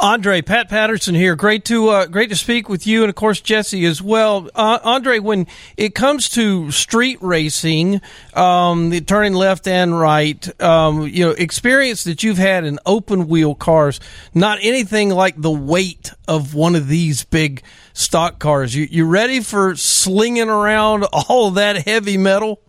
Andre, 0.00 0.40
Pat 0.40 0.70
Patterson 0.70 1.14
here. 1.14 1.36
Great 1.36 1.66
to 1.66 1.90
uh, 1.90 2.06
great 2.06 2.30
to 2.30 2.36
speak 2.36 2.70
with 2.70 2.86
you, 2.86 3.02
and 3.02 3.10
of 3.10 3.16
course 3.16 3.42
Jesse 3.42 3.84
as 3.84 4.00
well. 4.00 4.48
Uh, 4.54 4.78
Andre, 4.82 5.18
when 5.18 5.46
it 5.76 5.94
comes 5.94 6.30
to 6.30 6.70
street 6.70 7.18
racing, 7.20 8.00
um, 8.32 8.88
the 8.88 9.02
turning 9.02 9.34
left 9.34 9.68
and 9.68 9.98
right, 10.00 10.62
um, 10.62 11.06
you 11.06 11.26
know, 11.26 11.32
experience 11.32 12.04
that 12.04 12.22
you've 12.22 12.38
had 12.38 12.64
in 12.64 12.78
open 12.86 13.28
wheel 13.28 13.54
cars, 13.54 14.00
not 14.32 14.58
anything 14.62 15.10
like 15.10 15.38
the 15.38 15.50
weight 15.50 16.12
of 16.26 16.54
one 16.54 16.74
of 16.76 16.88
these 16.88 17.24
big 17.24 17.62
stock 17.92 18.38
cars. 18.38 18.74
You 18.74 18.88
you 18.90 19.04
ready 19.04 19.40
for 19.40 19.76
slinging 19.76 20.48
around 20.48 21.04
all 21.12 21.50
that 21.50 21.86
heavy 21.86 22.16
metal? 22.16 22.62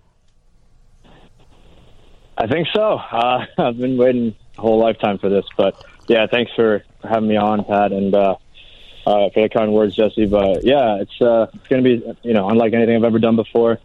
I 2.37 2.47
think 2.47 2.67
so. 2.73 2.97
Uh, 2.97 3.45
I've 3.57 3.77
been 3.77 3.95
waiting 3.95 4.35
a 4.57 4.61
whole 4.61 4.79
lifetime 4.79 5.17
for 5.17 5.29
this, 5.29 5.45
but 5.55 5.81
yeah, 6.12 6.28
thanks 6.28 6.52
for 6.58 6.84
having 7.04 7.30
me 7.30 7.38
on, 7.38 7.63
Pat, 7.63 7.93
and 7.93 8.13
uh, 8.13 8.36
uh, 9.08 9.30
for 9.30 9.43
the 9.43 9.50
kind 9.50 9.71
words, 9.71 9.95
Jesse. 9.95 10.26
But 10.26 10.65
yeah, 10.65 10.97
it's 11.00 11.21
uh, 11.21 11.47
going 11.69 11.84
to 11.84 11.89
be 11.89 12.17
you 12.21 12.34
know 12.34 12.50
unlike 12.50 12.74
anything 12.74 12.97
I've 12.97 13.06
ever 13.06 13.19
done 13.19 13.38
before. 13.38 13.80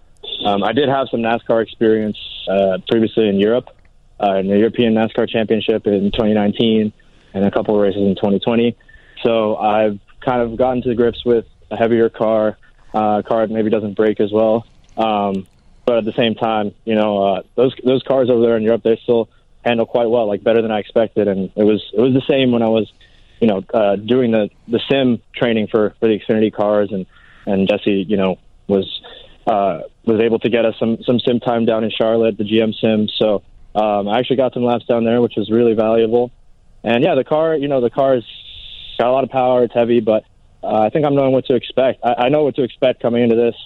Um, 0.45 0.65
I 0.65 0.73
did 0.73 0.89
have 0.89 1.07
some 1.09 1.21
NASCAR 1.21 1.62
experience 1.62 2.19
uh, 2.51 2.79
previously 2.89 3.29
in 3.29 3.39
Europe, 3.39 3.69
uh, 4.21 4.35
in 4.35 4.49
the 4.49 4.59
European 4.59 4.95
NASCAR 4.95 5.29
Championship 5.29 5.87
in 5.87 6.11
2019, 6.11 6.93
and 7.33 7.45
a 7.45 7.51
couple 7.53 7.77
of 7.77 7.81
races 7.81 8.03
in 8.03 8.17
2020. 8.17 8.77
So 9.23 9.57
I've 9.57 10.01
kind 10.21 10.43
of 10.43 10.57
gotten 10.57 10.83
to 10.83 10.95
grips 10.97 11.25
with 11.25 11.47
a 11.71 11.77
heavier 11.77 12.09
car, 12.09 12.59
uh, 12.93 13.23
car 13.23 13.47
that 13.47 13.53
maybe 13.53 13.71
doesn't 13.71 13.95
break 13.95 14.19
as 14.19 14.33
well. 14.33 14.67
Um, 14.97 15.47
but 15.87 15.99
at 15.99 16.05
the 16.05 16.12
same 16.15 16.35
time, 16.35 16.75
you 16.85 16.97
know, 16.97 17.23
uh, 17.23 17.43
those 17.55 17.73
those 17.85 18.03
cars 18.03 18.29
over 18.31 18.43
there 18.43 18.57
in 18.57 18.65
Europe, 18.65 18.83
they're 18.83 18.99
still 18.99 19.29
handle 19.66 19.85
quite 19.85 20.09
well, 20.09 20.26
like 20.26 20.42
better 20.42 20.62
than 20.62 20.70
I 20.70 20.79
expected. 20.79 21.29
And 21.29 21.50
it 21.57 21.64
was 21.64 21.85
it 21.92 22.00
was 22.00 22.14
the 22.14 22.22
same 22.29 22.52
when 22.52 22.62
I 22.62 22.68
was, 22.68 22.90
you 23.40 23.48
know, 23.48 23.62
uh, 23.74 23.96
doing 23.96 24.31
the 24.31 24.48
the 24.68 24.81
sim 24.88 25.20
training 25.35 25.66
for 25.66 25.94
for 26.00 26.09
the 26.09 26.18
Xfinity 26.18 26.52
cars, 26.52 26.90
and 26.92 27.05
and 27.46 27.68
Jesse, 27.68 28.07
you 28.09 28.16
know, 28.16 28.38
was 28.68 29.02
uh, 29.46 29.81
was 30.05 30.20
able 30.20 30.38
to 30.38 30.48
get 30.48 30.64
us 30.64 30.74
some 30.79 30.98
some 31.02 31.18
sim 31.20 31.40
time 31.40 31.64
down 31.66 31.85
in 31.85 31.90
Charlotte, 31.90 32.38
the 32.38 32.44
GM 32.44 32.74
sim. 32.81 33.09
So 33.18 33.42
um, 33.74 34.09
I 34.09 34.18
actually 34.18 34.37
got 34.37 34.55
some 34.55 34.64
laps 34.64 34.87
down 34.87 35.05
there, 35.05 35.20
which 35.20 35.35
was 35.37 35.50
really 35.50 35.74
valuable. 35.74 36.31
And 36.85 37.02
yeah, 37.02 37.16
the 37.16 37.24
car, 37.24 37.57
you 37.57 37.68
know, 37.68 37.81
the 37.81 37.90
car 37.90 38.14
has 38.14 38.24
got 38.98 39.09
a 39.09 39.12
lot 39.12 39.24
of 39.24 39.31
power. 39.31 39.64
It's 39.64 39.74
heavy, 39.74 40.00
but 40.00 40.24
uh, 40.62 40.81
I 40.81 40.90
think 40.90 41.05
I'm 41.05 41.16
knowing 41.16 41.33
what 41.33 41.46
to 41.46 41.55
expect. 41.55 42.05
I, 42.05 42.26
I 42.26 42.29
know 42.29 42.44
what 42.44 42.55
to 42.57 42.62
expect 42.62 43.02
coming 43.02 43.22
into 43.22 43.35
this 43.35 43.57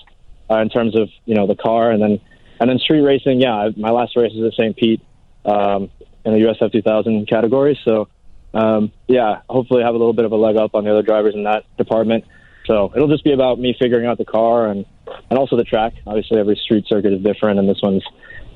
uh, 0.50 0.58
in 0.60 0.70
terms 0.70 0.96
of 0.96 1.10
you 1.26 1.34
know 1.34 1.46
the 1.46 1.56
car, 1.56 1.90
and 1.90 2.02
then 2.02 2.20
and 2.58 2.70
then 2.70 2.78
street 2.78 3.02
racing. 3.02 3.40
Yeah, 3.40 3.68
my 3.76 3.90
last 3.90 4.16
race 4.16 4.32
is 4.32 4.42
at 4.42 4.54
St. 4.54 4.74
Pete 4.76 5.02
um, 5.44 5.90
in 6.24 6.32
the 6.32 6.40
USF 6.40 6.72
2000 6.72 7.26
category. 7.28 7.78
So 7.84 8.08
um, 8.52 8.92
yeah, 9.06 9.42
hopefully 9.48 9.82
have 9.82 9.94
a 9.94 9.98
little 9.98 10.12
bit 10.12 10.24
of 10.24 10.32
a 10.32 10.36
leg 10.36 10.56
up 10.56 10.74
on 10.74 10.84
the 10.84 10.90
other 10.90 11.02
drivers 11.02 11.34
in 11.34 11.44
that 11.44 11.64
department. 11.76 12.24
So 12.66 12.92
it'll 12.94 13.08
just 13.08 13.24
be 13.24 13.32
about 13.32 13.58
me 13.58 13.74
figuring 13.78 14.06
out 14.06 14.18
the 14.18 14.24
car 14.24 14.68
and 14.68 14.84
and 15.28 15.38
also 15.38 15.56
the 15.56 15.64
track. 15.64 15.94
Obviously, 16.06 16.38
every 16.38 16.56
street 16.56 16.86
circuit 16.86 17.12
is 17.12 17.22
different, 17.22 17.58
and 17.58 17.68
this 17.68 17.80
one's 17.82 18.04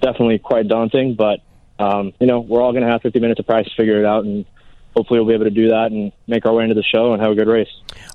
definitely 0.00 0.38
quite 0.38 0.68
daunting. 0.68 1.14
But 1.14 1.40
um, 1.78 2.12
you 2.20 2.26
know, 2.26 2.40
we're 2.40 2.62
all 2.62 2.72
going 2.72 2.84
to 2.84 2.90
have 2.90 3.02
50 3.02 3.18
minutes 3.20 3.40
of 3.40 3.46
practice 3.46 3.72
to 3.72 3.82
figure 3.82 3.98
it 3.98 4.06
out, 4.06 4.24
and 4.24 4.44
hopefully 4.94 5.20
we'll 5.20 5.28
be 5.28 5.34
able 5.34 5.44
to 5.44 5.50
do 5.50 5.68
that 5.68 5.90
and 5.90 6.12
make 6.26 6.46
our 6.46 6.52
way 6.52 6.62
into 6.62 6.74
the 6.74 6.82
show 6.82 7.12
and 7.12 7.22
have 7.22 7.32
a 7.32 7.34
good 7.34 7.48
race. 7.48 7.68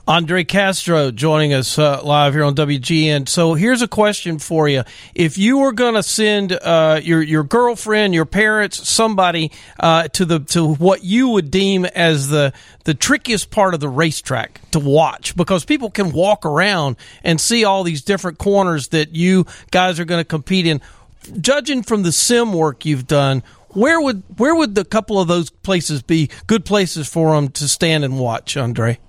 Andre 0.08 0.44
Castro 0.44 1.12
joining 1.12 1.54
us 1.54 1.78
uh, 1.78 2.02
live 2.04 2.34
here 2.34 2.44
on 2.44 2.56
WGN. 2.56 3.30
So 3.30 3.54
here's 3.54 3.82
a 3.82 3.88
question 3.88 4.40
for 4.40 4.68
you: 4.68 4.84
If 5.14 5.38
you 5.38 5.60
were 5.60 5.72
going 5.72 5.94
to 5.94 6.04
send 6.04 6.54
uh, 6.54 7.00
your 7.04 7.22
your 7.22 7.44
girlfriend, 7.44 8.16
your 8.16 8.26
parents, 8.26 8.90
somebody 8.90 9.52
uh, 9.80 10.08
to 10.10 10.26
the 10.26 10.40
to 10.40 10.74
what 10.74 11.04
you 11.04 11.30
would 11.30 11.52
deem 11.52 11.86
as 11.86 12.30
the 12.30 12.54
the 12.86 12.94
trickiest 12.94 13.52
part 13.52 13.74
of 13.74 13.80
the 13.80 13.90
racetrack 13.90 14.62
to 14.72 14.80
watch, 14.80 15.36
because 15.36 15.64
people 15.66 15.92
can 15.92 16.12
walk 16.12 16.46
around 16.46 16.96
and 17.24 17.40
see 17.40 17.64
all 17.64 17.84
these 17.84 18.02
different 18.02 18.40
corners 18.40 18.88
that 18.90 19.16
you 19.16 19.46
guys 19.70 20.00
are 20.00 20.06
going 20.06 20.22
to 20.22 20.28
compete 20.28 20.66
in. 20.66 20.82
Judging 21.40 21.84
from 21.84 22.02
the 22.02 22.12
sim 22.12 22.54
work 22.54 22.86
you've 22.86 23.06
done, 23.06 23.44
where 23.74 24.02
would 24.02 24.24
where 24.38 24.56
would 24.56 24.76
the 24.76 24.86
couple 24.86 25.20
of 25.20 25.28
those 25.28 25.50
places 25.50 26.02
be 26.02 26.30
good 26.48 26.66
places 26.66 27.08
for 27.08 27.36
them 27.36 27.50
to 27.50 27.68
stand 27.68 28.04
and 28.04 28.20
watch, 28.20 28.58
Andre? 28.58 29.00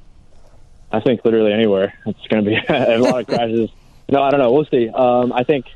I 0.92 1.01
think 1.01 1.25
literally 1.25 1.53
anywhere. 1.53 1.94
It's 2.07 2.27
going 2.29 2.44
to 2.44 2.51
be 2.51 2.57
a 2.68 2.99
lot 2.99 3.20
of 3.20 3.27
crashes. 3.27 3.70
No, 4.09 4.23
I 4.23 4.31
don't 4.31 4.40
know. 4.40 4.53
We'll 4.53 4.64
see. 4.64 4.88
Um, 4.88 5.33
I 5.33 5.44
think 5.44 5.66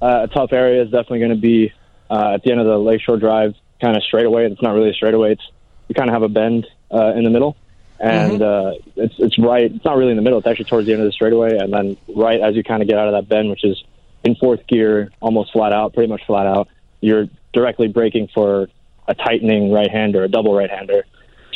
uh, 0.00 0.26
a 0.28 0.28
tough 0.28 0.52
area 0.52 0.82
is 0.82 0.90
definitely 0.90 1.20
going 1.20 1.30
to 1.30 1.36
be 1.36 1.72
uh, 2.10 2.34
at 2.34 2.42
the 2.42 2.50
end 2.50 2.60
of 2.60 2.66
the 2.66 2.78
Lakeshore 2.78 3.16
Drive 3.16 3.54
kind 3.80 3.96
of 3.96 4.02
straightaway. 4.02 4.50
It's 4.50 4.62
not 4.62 4.74
really 4.74 4.90
a 4.90 4.94
straightaway. 4.94 5.32
It's 5.32 5.50
you 5.88 5.94
kind 5.94 6.10
of 6.10 6.14
have 6.14 6.22
a 6.22 6.28
bend 6.28 6.66
uh, 6.92 7.14
in 7.14 7.24
the 7.24 7.30
middle, 7.30 7.56
and 7.98 8.42
uh, 8.42 8.72
it's 8.96 9.14
it's 9.18 9.38
right. 9.38 9.72
It's 9.72 9.84
not 9.84 9.96
really 9.96 10.10
in 10.10 10.16
the 10.16 10.22
middle. 10.22 10.38
It's 10.38 10.46
actually 10.46 10.66
towards 10.66 10.86
the 10.86 10.92
end 10.92 11.02
of 11.02 11.06
the 11.06 11.12
straightaway, 11.12 11.56
and 11.56 11.72
then 11.72 11.96
right 12.14 12.40
as 12.40 12.54
you 12.54 12.62
kind 12.62 12.82
of 12.82 12.88
get 12.88 12.98
out 12.98 13.08
of 13.08 13.14
that 13.14 13.28
bend, 13.28 13.48
which 13.50 13.64
is 13.64 13.82
in 14.24 14.34
fourth 14.36 14.66
gear, 14.66 15.10
almost 15.20 15.52
flat 15.52 15.72
out, 15.72 15.94
pretty 15.94 16.10
much 16.10 16.26
flat 16.26 16.46
out, 16.46 16.68
you're 17.00 17.28
directly 17.52 17.88
breaking 17.88 18.28
for 18.34 18.68
a 19.06 19.14
tightening 19.14 19.72
right 19.72 19.90
hander, 19.90 20.24
a 20.24 20.28
double 20.28 20.54
right 20.54 20.70
hander. 20.70 21.04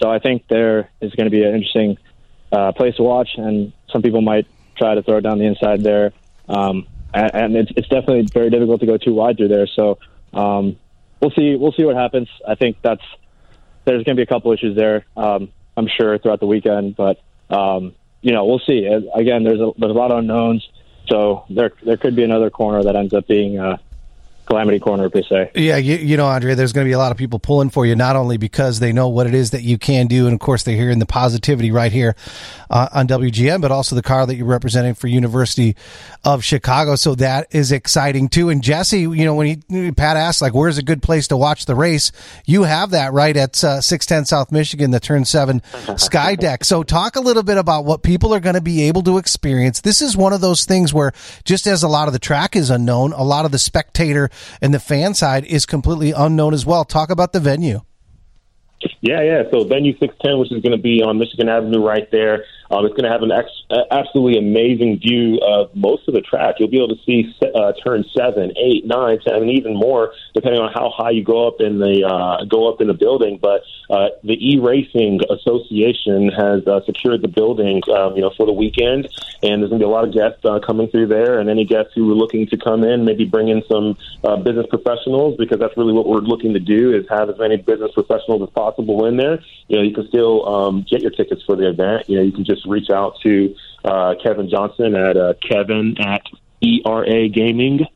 So 0.02 0.10
I 0.10 0.18
think 0.18 0.48
there 0.48 0.90
is 1.00 1.12
going 1.14 1.26
to 1.26 1.30
be 1.30 1.42
an 1.42 1.54
interesting 1.54 1.98
uh, 2.50 2.72
place 2.72 2.96
to 2.96 3.02
watch, 3.02 3.30
and 3.36 3.72
some 3.90 4.02
people 4.02 4.20
might 4.20 4.46
try 4.76 4.94
to 4.94 5.02
throw 5.02 5.18
it 5.18 5.20
down 5.20 5.38
the 5.38 5.44
inside 5.44 5.82
there. 5.82 6.12
Um, 6.48 6.86
and, 7.14 7.34
and 7.34 7.56
it's, 7.56 7.70
it's 7.76 7.88
definitely 7.88 8.26
very 8.32 8.50
difficult 8.50 8.80
to 8.80 8.86
go 8.86 8.96
too 8.96 9.14
wide 9.14 9.36
through 9.36 9.48
there. 9.48 9.66
So 9.66 9.98
um, 10.32 10.76
we'll 11.20 11.30
see. 11.30 11.56
We'll 11.56 11.72
see 11.72 11.84
what 11.84 11.96
happens. 11.96 12.28
I 12.46 12.54
think 12.54 12.78
that's 12.82 13.02
there's 13.84 14.04
going 14.04 14.16
to 14.16 14.20
be 14.20 14.22
a 14.22 14.26
couple 14.26 14.52
issues 14.52 14.76
there. 14.76 15.04
Um, 15.16 15.50
I'm 15.76 15.88
sure 15.88 16.18
throughout 16.18 16.40
the 16.40 16.46
weekend, 16.46 16.96
but 16.96 17.20
um, 17.50 17.94
you 18.20 18.32
know 18.32 18.44
we'll 18.44 18.60
see. 18.60 18.86
Again, 18.86 19.44
there's 19.44 19.60
a 19.60 19.72
there's 19.78 19.90
a 19.90 19.98
lot 19.98 20.10
of 20.10 20.18
unknowns, 20.18 20.68
so 21.08 21.44
there 21.50 21.72
there 21.84 21.96
could 21.96 22.16
be 22.16 22.24
another 22.24 22.50
corner 22.50 22.82
that 22.82 22.96
ends 22.96 23.14
up 23.14 23.26
being 23.26 23.58
uh, 23.58 23.78
calamity 24.46 24.78
corner 24.78 25.08
per 25.08 25.22
se. 25.22 25.50
Yeah, 25.54 25.76
you, 25.76 25.96
you 25.96 26.16
know, 26.16 26.26
Andre, 26.26 26.54
there's 26.54 26.72
going 26.72 26.84
to 26.84 26.88
be 26.88 26.92
a 26.92 26.98
lot 26.98 27.12
of 27.12 27.18
people 27.18 27.38
pulling 27.38 27.70
for 27.70 27.86
you, 27.86 27.94
not 27.94 28.16
only 28.16 28.36
because 28.36 28.80
they 28.80 28.92
know 28.92 29.08
what 29.08 29.26
it 29.26 29.34
is 29.34 29.50
that 29.50 29.62
you 29.62 29.78
can 29.78 30.06
do, 30.06 30.26
and 30.26 30.34
of 30.34 30.40
course 30.40 30.62
they're 30.62 30.76
hearing 30.76 30.98
the 30.98 31.06
positivity 31.06 31.70
right 31.70 31.92
here 31.92 32.14
uh, 32.70 32.88
on 32.92 33.06
WGN, 33.06 33.60
but 33.60 33.70
also 33.70 33.94
the 33.94 34.02
car 34.02 34.26
that 34.26 34.34
you're 34.34 34.46
representing 34.46 34.94
for 34.94 35.06
University 35.06 35.76
of 36.24 36.44
Chicago. 36.44 36.96
So 36.96 37.14
that 37.16 37.46
is 37.50 37.72
exciting 37.72 38.28
too. 38.28 38.48
And 38.48 38.62
Jesse, 38.62 39.00
you 39.00 39.24
know, 39.24 39.34
when 39.34 39.62
he 39.68 39.92
Pat 39.92 40.16
asked 40.16 40.42
like, 40.42 40.54
"Where's 40.54 40.78
a 40.78 40.82
good 40.82 41.02
place 41.02 41.28
to 41.28 41.36
watch 41.36 41.66
the 41.66 41.74
race?" 41.74 42.12
You 42.44 42.64
have 42.64 42.90
that 42.90 43.12
right 43.12 43.36
at 43.36 43.62
uh, 43.62 43.80
610 43.80 44.26
South 44.26 44.52
Michigan, 44.52 44.90
the 44.90 45.00
Turn 45.00 45.24
Seven 45.24 45.62
Sky 45.96 46.34
Deck. 46.34 46.64
So 46.64 46.82
talk 46.82 47.16
a 47.16 47.20
little 47.20 47.42
bit 47.42 47.58
about 47.58 47.84
what 47.84 48.02
people 48.02 48.34
are 48.34 48.40
going 48.40 48.54
to 48.54 48.60
be 48.60 48.82
able 48.82 49.02
to 49.02 49.18
experience. 49.18 49.80
This 49.80 50.02
is 50.02 50.16
one 50.16 50.32
of 50.32 50.40
those 50.40 50.64
things 50.64 50.92
where, 50.92 51.12
just 51.44 51.66
as 51.66 51.82
a 51.82 51.88
lot 51.88 52.08
of 52.08 52.12
the 52.12 52.18
track 52.18 52.56
is 52.56 52.70
unknown, 52.70 53.12
a 53.12 53.22
lot 53.22 53.44
of 53.44 53.52
the 53.52 53.58
spectator 53.58 54.30
and 54.60 54.72
the 54.72 54.80
fan 54.80 55.14
side 55.14 55.44
is 55.44 55.66
completely 55.66 56.12
unknown 56.12 56.54
as 56.54 56.66
well. 56.66 56.84
Talk 56.84 57.10
about 57.10 57.32
the 57.32 57.40
venue. 57.40 57.80
Yeah, 59.00 59.22
yeah. 59.22 59.42
So 59.50 59.64
venue 59.64 59.92
610, 59.98 60.38
which 60.38 60.52
is 60.52 60.62
going 60.62 60.76
to 60.76 60.82
be 60.82 61.02
on 61.02 61.18
Michigan 61.18 61.48
Avenue 61.48 61.84
right 61.84 62.10
there. 62.10 62.44
Um, 62.72 62.86
it's 62.86 62.94
going 62.96 63.04
to 63.04 63.10
have 63.10 63.22
an 63.22 63.30
ex- 63.30 63.86
absolutely 63.90 64.38
amazing 64.38 64.98
view 64.98 65.38
of 65.42 65.76
most 65.76 66.08
of 66.08 66.14
the 66.14 66.22
track. 66.22 66.56
You'll 66.58 66.70
be 66.70 66.78
able 66.78 66.96
to 66.96 67.02
see 67.04 67.32
uh, 67.54 67.72
turn 67.84 68.04
seven, 68.16 68.52
eight, 68.56 68.86
nine, 68.86 69.20
ten, 69.20 69.42
and 69.42 69.50
even 69.50 69.76
more, 69.76 70.14
depending 70.32 70.60
on 70.60 70.72
how 70.72 70.90
high 70.90 71.10
you 71.10 71.22
go 71.22 71.46
up 71.46 71.60
in 71.60 71.78
the 71.78 72.04
uh, 72.06 72.44
go 72.46 72.72
up 72.72 72.80
in 72.80 72.88
the 72.88 72.94
building. 72.94 73.38
But 73.40 73.62
uh, 73.90 74.08
the 74.24 74.34
E 74.40 74.58
Racing 74.58 75.20
Association 75.28 76.30
has 76.30 76.66
uh, 76.66 76.80
secured 76.86 77.20
the 77.20 77.28
building, 77.28 77.82
um, 77.94 78.16
you 78.16 78.22
know, 78.22 78.32
for 78.36 78.46
the 78.46 78.52
weekend, 78.52 79.06
and 79.42 79.60
there's 79.60 79.68
going 79.68 79.80
to 79.80 79.86
be 79.86 79.90
a 79.90 79.94
lot 79.94 80.04
of 80.08 80.14
guests 80.14 80.42
uh, 80.44 80.58
coming 80.60 80.88
through 80.88 81.08
there, 81.08 81.38
and 81.38 81.50
any 81.50 81.66
guests 81.66 81.92
who 81.94 82.10
are 82.10 82.14
looking 82.14 82.46
to 82.46 82.56
come 82.56 82.84
in, 82.84 83.04
maybe 83.04 83.26
bring 83.26 83.48
in 83.48 83.62
some 83.68 83.98
uh, 84.24 84.36
business 84.36 84.66
professionals, 84.70 85.36
because 85.36 85.58
that's 85.58 85.76
really 85.76 85.92
what 85.92 86.08
we're 86.08 86.20
looking 86.20 86.54
to 86.54 86.60
do 86.60 86.94
is 86.94 87.04
have 87.10 87.28
as 87.28 87.38
many 87.38 87.58
business 87.58 87.92
professionals 87.92 88.42
as 88.42 88.50
possible 88.50 89.04
in 89.04 89.18
there. 89.18 89.40
You 89.68 89.76
know, 89.76 89.82
you 89.82 89.94
can 89.94 90.08
still 90.08 90.48
um, 90.48 90.86
get 90.88 91.02
your 91.02 91.10
tickets 91.10 91.42
for 91.44 91.54
the 91.54 91.68
event. 91.68 92.08
You 92.08 92.16
know, 92.16 92.22
you 92.22 92.32
can 92.32 92.44
just 92.44 92.61
reach 92.66 92.90
out 92.90 93.20
to 93.22 93.54
uh, 93.84 94.14
Kevin 94.22 94.48
Johnson 94.48 94.94
at 94.94 95.16
uh, 95.16 95.34
Kevin 95.46 95.96
at 96.00 96.22
eragaming.gg, 96.62 97.88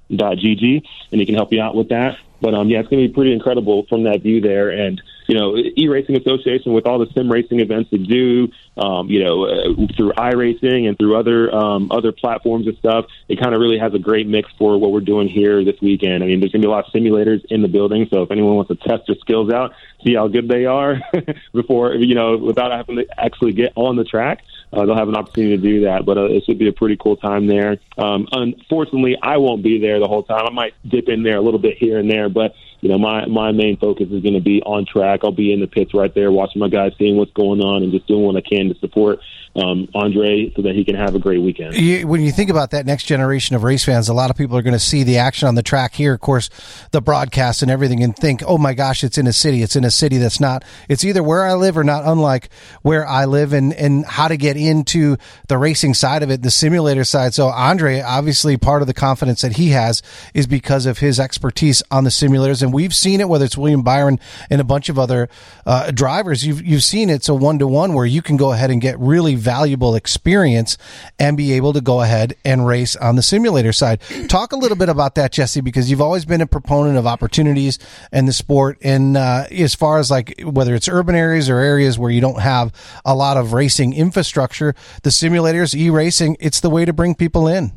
and 1.12 1.20
he 1.20 1.26
can 1.26 1.34
help 1.34 1.52
you 1.52 1.60
out 1.60 1.74
with 1.74 1.88
that. 1.90 2.18
But 2.40 2.54
um, 2.54 2.68
yeah, 2.68 2.80
it's 2.80 2.88
going 2.88 3.02
to 3.02 3.08
be 3.08 3.14
pretty 3.14 3.32
incredible 3.32 3.86
from 3.88 4.04
that 4.04 4.22
view 4.22 4.40
there. 4.40 4.70
And 4.70 5.00
you 5.26 5.34
know, 5.34 5.56
E 5.56 5.88
Racing 5.88 6.16
Association 6.16 6.72
with 6.72 6.86
all 6.86 6.98
the 6.98 7.06
sim 7.12 7.30
racing 7.30 7.60
events 7.60 7.90
they 7.90 7.98
do, 7.98 8.48
um, 8.76 9.08
you 9.08 9.22
know, 9.22 9.44
uh, 9.44 9.86
through 9.96 10.12
iRacing 10.12 10.88
and 10.88 10.96
through 10.98 11.16
other 11.16 11.52
um, 11.54 11.90
other 11.90 12.12
platforms 12.12 12.66
and 12.66 12.76
stuff, 12.78 13.06
it 13.28 13.40
kind 13.40 13.54
of 13.54 13.60
really 13.60 13.78
has 13.78 13.92
a 13.94 13.98
great 13.98 14.26
mix 14.26 14.50
for 14.58 14.78
what 14.78 14.92
we're 14.92 15.00
doing 15.00 15.28
here 15.28 15.64
this 15.64 15.80
weekend. 15.80 16.22
I 16.22 16.26
mean, 16.26 16.40
there's 16.40 16.52
going 16.52 16.62
to 16.62 16.68
be 16.68 16.70
a 16.70 16.74
lot 16.74 16.86
of 16.86 16.92
simulators 16.92 17.44
in 17.50 17.62
the 17.62 17.68
building, 17.68 18.06
so 18.10 18.22
if 18.22 18.30
anyone 18.30 18.54
wants 18.54 18.68
to 18.68 18.76
test 18.76 19.06
their 19.06 19.16
skills 19.16 19.52
out, 19.52 19.74
see 20.04 20.14
how 20.14 20.28
good 20.28 20.48
they 20.48 20.66
are 20.66 21.00
before 21.52 21.94
you 21.94 22.14
know, 22.14 22.36
without 22.36 22.70
having 22.72 22.96
to 22.96 23.06
actually 23.18 23.52
get 23.52 23.72
on 23.74 23.96
the 23.96 24.04
track, 24.04 24.42
uh, 24.72 24.84
they'll 24.84 24.96
have 24.96 25.08
an 25.08 25.16
opportunity 25.16 25.56
to 25.56 25.62
do 25.62 25.80
that. 25.84 26.04
But 26.04 26.18
uh, 26.18 26.24
it 26.24 26.44
should 26.44 26.58
be 26.58 26.68
a 26.68 26.72
pretty 26.72 26.96
cool 26.96 27.16
time 27.16 27.46
there. 27.46 27.78
Um, 27.98 28.28
unfortunately, 28.32 29.16
I 29.20 29.36
won't 29.38 29.62
be 29.62 29.80
there 29.80 29.98
the 29.98 30.08
whole 30.08 30.22
time. 30.22 30.46
I 30.46 30.50
might 30.50 30.74
dip 30.86 31.08
in 31.08 31.22
there 31.22 31.36
a 31.36 31.40
little 31.40 31.60
bit 31.60 31.76
here 31.78 31.98
and 31.98 32.10
there, 32.10 32.28
but 32.28 32.54
you 32.86 32.92
know, 32.92 32.98
my 32.98 33.26
my 33.26 33.50
main 33.50 33.76
focus 33.76 34.06
is 34.12 34.22
going 34.22 34.34
to 34.34 34.40
be 34.40 34.62
on 34.62 34.86
track. 34.86 35.24
I'll 35.24 35.32
be 35.32 35.52
in 35.52 35.58
the 35.58 35.66
pits 35.66 35.92
right 35.92 36.14
there, 36.14 36.30
watching 36.30 36.60
my 36.60 36.68
guys, 36.68 36.92
seeing 36.96 37.16
what's 37.16 37.32
going 37.32 37.60
on, 37.60 37.82
and 37.82 37.90
just 37.90 38.06
doing 38.06 38.22
what 38.22 38.36
I 38.36 38.40
can 38.42 38.68
to 38.68 38.78
support 38.78 39.18
um, 39.56 39.88
Andre 39.94 40.52
so 40.54 40.62
that 40.62 40.74
he 40.74 40.84
can 40.84 40.94
have 40.94 41.14
a 41.14 41.18
great 41.18 41.40
weekend. 41.40 41.74
When 42.08 42.20
you 42.20 42.32
think 42.32 42.50
about 42.50 42.70
that 42.72 42.86
next 42.86 43.04
generation 43.04 43.56
of 43.56 43.62
race 43.62 43.84
fans, 43.84 44.08
a 44.08 44.14
lot 44.14 44.30
of 44.30 44.36
people 44.36 44.56
are 44.56 44.62
going 44.62 44.74
to 44.74 44.78
see 44.78 45.02
the 45.02 45.18
action 45.18 45.48
on 45.48 45.54
the 45.54 45.62
track 45.62 45.94
here, 45.94 46.14
of 46.14 46.20
course, 46.20 46.50
the 46.90 47.00
broadcast 47.00 47.62
and 47.62 47.70
everything, 47.70 48.02
and 48.02 48.14
think, 48.14 48.42
"Oh 48.46 48.58
my 48.58 48.74
gosh, 48.74 49.02
it's 49.02 49.18
in 49.18 49.26
a 49.26 49.32
city. 49.32 49.62
It's 49.62 49.76
in 49.76 49.84
a 49.84 49.90
city 49.90 50.18
that's 50.18 50.40
not. 50.40 50.64
It's 50.88 51.04
either 51.04 51.22
where 51.22 51.44
I 51.44 51.54
live 51.54 51.78
or 51.78 51.84
not 51.84 52.04
unlike 52.04 52.50
where 52.82 53.06
I 53.06 53.24
live." 53.24 53.52
And 53.52 53.72
and 53.72 54.04
how 54.04 54.28
to 54.28 54.36
get 54.36 54.56
into 54.56 55.16
the 55.48 55.58
racing 55.58 55.94
side 55.94 56.22
of 56.22 56.30
it, 56.30 56.42
the 56.42 56.50
simulator 56.50 57.04
side. 57.04 57.32
So 57.32 57.48
Andre, 57.48 58.00
obviously, 58.00 58.56
part 58.56 58.82
of 58.82 58.88
the 58.88 58.94
confidence 58.94 59.40
that 59.40 59.56
he 59.56 59.70
has 59.70 60.02
is 60.34 60.46
because 60.46 60.86
of 60.86 60.98
his 60.98 61.18
expertise 61.18 61.82
on 61.90 62.04
the 62.04 62.10
simulators, 62.10 62.62
and 62.62 62.72
we've 62.72 62.94
seen 62.94 63.20
it. 63.20 63.28
Whether 63.28 63.46
it's 63.46 63.56
William 63.56 63.82
Byron 63.82 64.20
and 64.50 64.60
a 64.60 64.64
bunch 64.64 64.88
of 64.88 64.98
other 64.98 65.28
uh, 65.64 65.90
drivers, 65.92 66.44
you've 66.44 66.64
you've 66.64 66.84
seen 66.84 67.08
it's 67.08 67.28
a 67.28 67.34
one 67.34 67.58
to 67.58 67.66
one 67.66 67.94
where 67.94 68.06
you 68.06 68.20
can 68.20 68.36
go 68.36 68.52
ahead 68.52 68.70
and 68.70 68.80
get 68.80 68.98
really 68.98 69.34
valuable 69.46 69.94
experience 69.94 70.76
and 71.20 71.36
be 71.36 71.52
able 71.52 71.72
to 71.72 71.80
go 71.80 72.00
ahead 72.00 72.34
and 72.44 72.66
race 72.66 72.96
on 72.96 73.14
the 73.14 73.22
simulator 73.22 73.72
side. 73.72 74.00
Talk 74.28 74.50
a 74.50 74.56
little 74.56 74.76
bit 74.76 74.88
about 74.88 75.14
that, 75.14 75.30
Jesse, 75.30 75.60
because 75.60 75.88
you've 75.88 76.00
always 76.00 76.24
been 76.24 76.40
a 76.40 76.48
proponent 76.48 76.98
of 76.98 77.06
opportunities 77.06 77.78
in 78.12 78.26
the 78.26 78.32
sport. 78.32 78.76
And 78.82 79.16
uh, 79.16 79.44
as 79.52 79.76
far 79.76 80.00
as 80.00 80.10
like 80.10 80.34
whether 80.44 80.74
it's 80.74 80.88
urban 80.88 81.14
areas 81.14 81.48
or 81.48 81.58
areas 81.58 81.96
where 81.96 82.10
you 82.10 82.20
don't 82.20 82.40
have 82.40 82.72
a 83.04 83.14
lot 83.14 83.36
of 83.36 83.52
racing 83.52 83.92
infrastructure, 83.92 84.74
the 85.04 85.10
simulators, 85.10 85.76
e 85.76 85.90
racing, 85.90 86.36
it's 86.40 86.58
the 86.58 86.70
way 86.70 86.84
to 86.84 86.92
bring 86.92 87.14
people 87.14 87.46
in. 87.46 87.70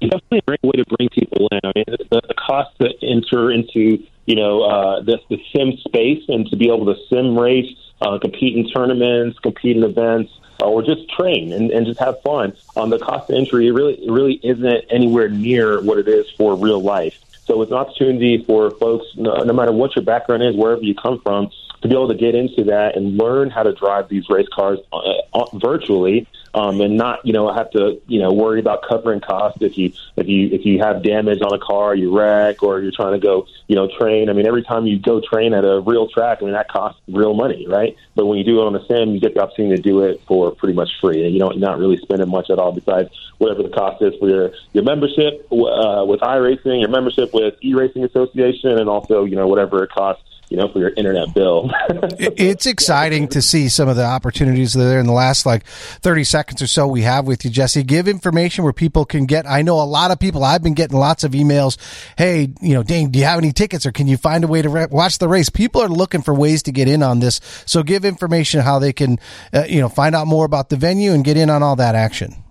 Definitely 0.00 0.38
a 0.38 0.42
great 0.46 0.62
way 0.62 0.72
to 0.76 0.84
bring 0.96 1.08
people 1.08 1.48
in. 1.50 1.60
I 1.64 1.72
mean, 1.74 1.84
the, 1.88 2.20
the 2.28 2.34
cost 2.34 2.78
to 2.80 2.88
enter 3.02 3.50
into 3.50 3.98
you 4.26 4.36
know 4.36 4.62
uh, 4.62 5.02
the 5.02 5.18
sim 5.52 5.72
space 5.78 6.22
and 6.28 6.46
to 6.50 6.56
be 6.56 6.66
able 6.66 6.86
to 6.86 6.94
sim 7.08 7.36
race, 7.36 7.74
uh, 8.00 8.18
compete 8.18 8.56
in 8.56 8.68
tournaments, 8.70 9.38
compete 9.38 9.76
in 9.76 9.82
events, 9.82 10.32
uh, 10.60 10.66
or 10.66 10.82
just 10.82 11.08
train 11.10 11.52
and, 11.52 11.70
and 11.70 11.86
just 11.86 12.00
have 12.00 12.20
fun. 12.22 12.56
Um, 12.76 12.90
the 12.90 12.98
cost 12.98 13.30
of 13.30 13.36
entry, 13.36 13.70
really 13.70 13.94
it 13.94 14.10
really 14.10 14.40
isn't 14.42 14.84
anywhere 14.90 15.28
near 15.28 15.80
what 15.80 15.98
it 15.98 16.08
is 16.08 16.26
for 16.36 16.56
real 16.56 16.80
life. 16.80 17.14
So 17.44 17.62
it's 17.62 17.70
an 17.70 17.78
opportunity 17.78 18.44
for 18.44 18.70
folks, 18.72 19.06
no, 19.16 19.42
no 19.42 19.52
matter 19.52 19.72
what 19.72 19.96
your 19.96 20.04
background 20.04 20.42
is, 20.42 20.54
wherever 20.54 20.82
you 20.82 20.94
come 20.94 21.20
from, 21.20 21.50
to 21.82 21.88
be 21.88 21.94
able 21.94 22.08
to 22.08 22.14
get 22.14 22.34
into 22.34 22.64
that 22.64 22.96
and 22.96 23.16
learn 23.16 23.50
how 23.50 23.62
to 23.62 23.72
drive 23.72 24.08
these 24.08 24.28
race 24.28 24.48
cars 24.52 24.78
uh, 24.92 24.98
uh, 25.32 25.58
virtually, 25.58 26.26
um, 26.54 26.80
and 26.80 26.96
not 26.96 27.24
you 27.24 27.32
know 27.32 27.52
have 27.52 27.70
to 27.70 28.00
you 28.06 28.18
know 28.18 28.32
worry 28.32 28.60
about 28.60 28.82
covering 28.88 29.20
costs 29.20 29.62
if 29.62 29.78
you 29.78 29.92
if 30.16 30.26
you 30.26 30.48
if 30.48 30.64
you 30.64 30.78
have 30.80 31.02
damage 31.02 31.40
on 31.42 31.52
a 31.52 31.58
car, 31.58 31.94
you 31.94 32.16
wreck, 32.16 32.62
or 32.62 32.80
you're 32.80 32.92
trying 32.92 33.12
to 33.12 33.18
go 33.18 33.46
you 33.66 33.76
know 33.76 33.88
train. 33.98 34.28
I 34.28 34.32
mean, 34.32 34.46
every 34.46 34.62
time 34.62 34.86
you 34.86 34.98
go 34.98 35.20
train 35.20 35.54
at 35.54 35.64
a 35.64 35.80
real 35.80 36.08
track, 36.08 36.38
I 36.40 36.44
mean 36.44 36.54
that 36.54 36.68
costs 36.68 37.00
real 37.08 37.34
money, 37.34 37.66
right? 37.68 37.96
But 38.14 38.26
when 38.26 38.38
you 38.38 38.44
do 38.44 38.60
it 38.60 38.66
on 38.66 38.74
a 38.74 38.84
sim, 38.86 39.10
you 39.10 39.20
get 39.20 39.34
the 39.34 39.42
opportunity 39.42 39.76
to 39.76 39.82
do 39.82 40.02
it 40.02 40.20
for 40.26 40.50
pretty 40.50 40.74
much 40.74 40.90
free, 41.00 41.24
and 41.24 41.32
you 41.32 41.38
don't 41.38 41.58
not 41.58 41.78
really 41.78 41.96
spending 41.98 42.28
much 42.28 42.50
at 42.50 42.58
all 42.58 42.72
besides 42.72 43.10
whatever 43.38 43.62
the 43.62 43.68
cost 43.68 44.02
is 44.02 44.14
for 44.18 44.28
your 44.28 44.50
your 44.72 44.84
membership 44.84 45.46
uh, 45.52 46.04
with 46.06 46.20
iRacing, 46.20 46.80
your 46.80 46.90
membership 46.90 47.32
with 47.32 47.54
E 47.62 47.74
Racing 47.74 48.04
Association, 48.04 48.78
and 48.78 48.88
also 48.88 49.24
you 49.24 49.36
know 49.36 49.46
whatever 49.46 49.84
it 49.84 49.90
costs 49.90 50.22
you 50.50 50.56
know, 50.56 50.68
for 50.68 50.78
your 50.78 50.90
internet 50.90 51.34
bill. 51.34 51.70
it's 52.18 52.66
exciting 52.66 53.28
to 53.28 53.42
see 53.42 53.68
some 53.68 53.88
of 53.88 53.96
the 53.96 54.04
opportunities 54.04 54.72
that 54.72 54.82
are 54.82 54.88
there 54.88 55.00
in 55.00 55.06
the 55.06 55.12
last 55.12 55.44
like 55.44 55.64
30 55.66 56.24
seconds 56.24 56.62
or 56.62 56.66
so 56.66 56.86
we 56.86 57.02
have 57.02 57.26
with 57.26 57.44
you, 57.44 57.50
Jesse. 57.50 57.82
Give 57.82 58.08
information 58.08 58.64
where 58.64 58.72
people 58.72 59.04
can 59.04 59.26
get. 59.26 59.46
I 59.46 59.62
know 59.62 59.80
a 59.80 59.84
lot 59.84 60.10
of 60.10 60.18
people, 60.18 60.44
I've 60.44 60.62
been 60.62 60.74
getting 60.74 60.96
lots 60.96 61.24
of 61.24 61.32
emails. 61.32 61.76
Hey, 62.16 62.48
you 62.62 62.74
know, 62.74 62.82
Dane, 62.82 63.10
do 63.10 63.18
you 63.18 63.24
have 63.24 63.38
any 63.38 63.52
tickets 63.52 63.84
or 63.84 63.92
can 63.92 64.06
you 64.06 64.16
find 64.16 64.44
a 64.44 64.48
way 64.48 64.62
to 64.62 64.68
re- 64.68 64.86
watch 64.90 65.18
the 65.18 65.28
race? 65.28 65.50
People 65.50 65.82
are 65.82 65.88
looking 65.88 66.22
for 66.22 66.34
ways 66.34 66.62
to 66.64 66.72
get 66.72 66.88
in 66.88 67.02
on 67.02 67.20
this. 67.20 67.40
So 67.66 67.82
give 67.82 68.04
information 68.04 68.60
how 68.60 68.78
they 68.78 68.92
can, 68.92 69.18
uh, 69.52 69.64
you 69.68 69.80
know, 69.80 69.88
find 69.88 70.14
out 70.14 70.26
more 70.26 70.44
about 70.44 70.70
the 70.70 70.76
venue 70.76 71.12
and 71.12 71.24
get 71.24 71.36
in 71.36 71.50
on 71.50 71.62
all 71.62 71.76
that 71.76 71.94
action. 71.94 72.42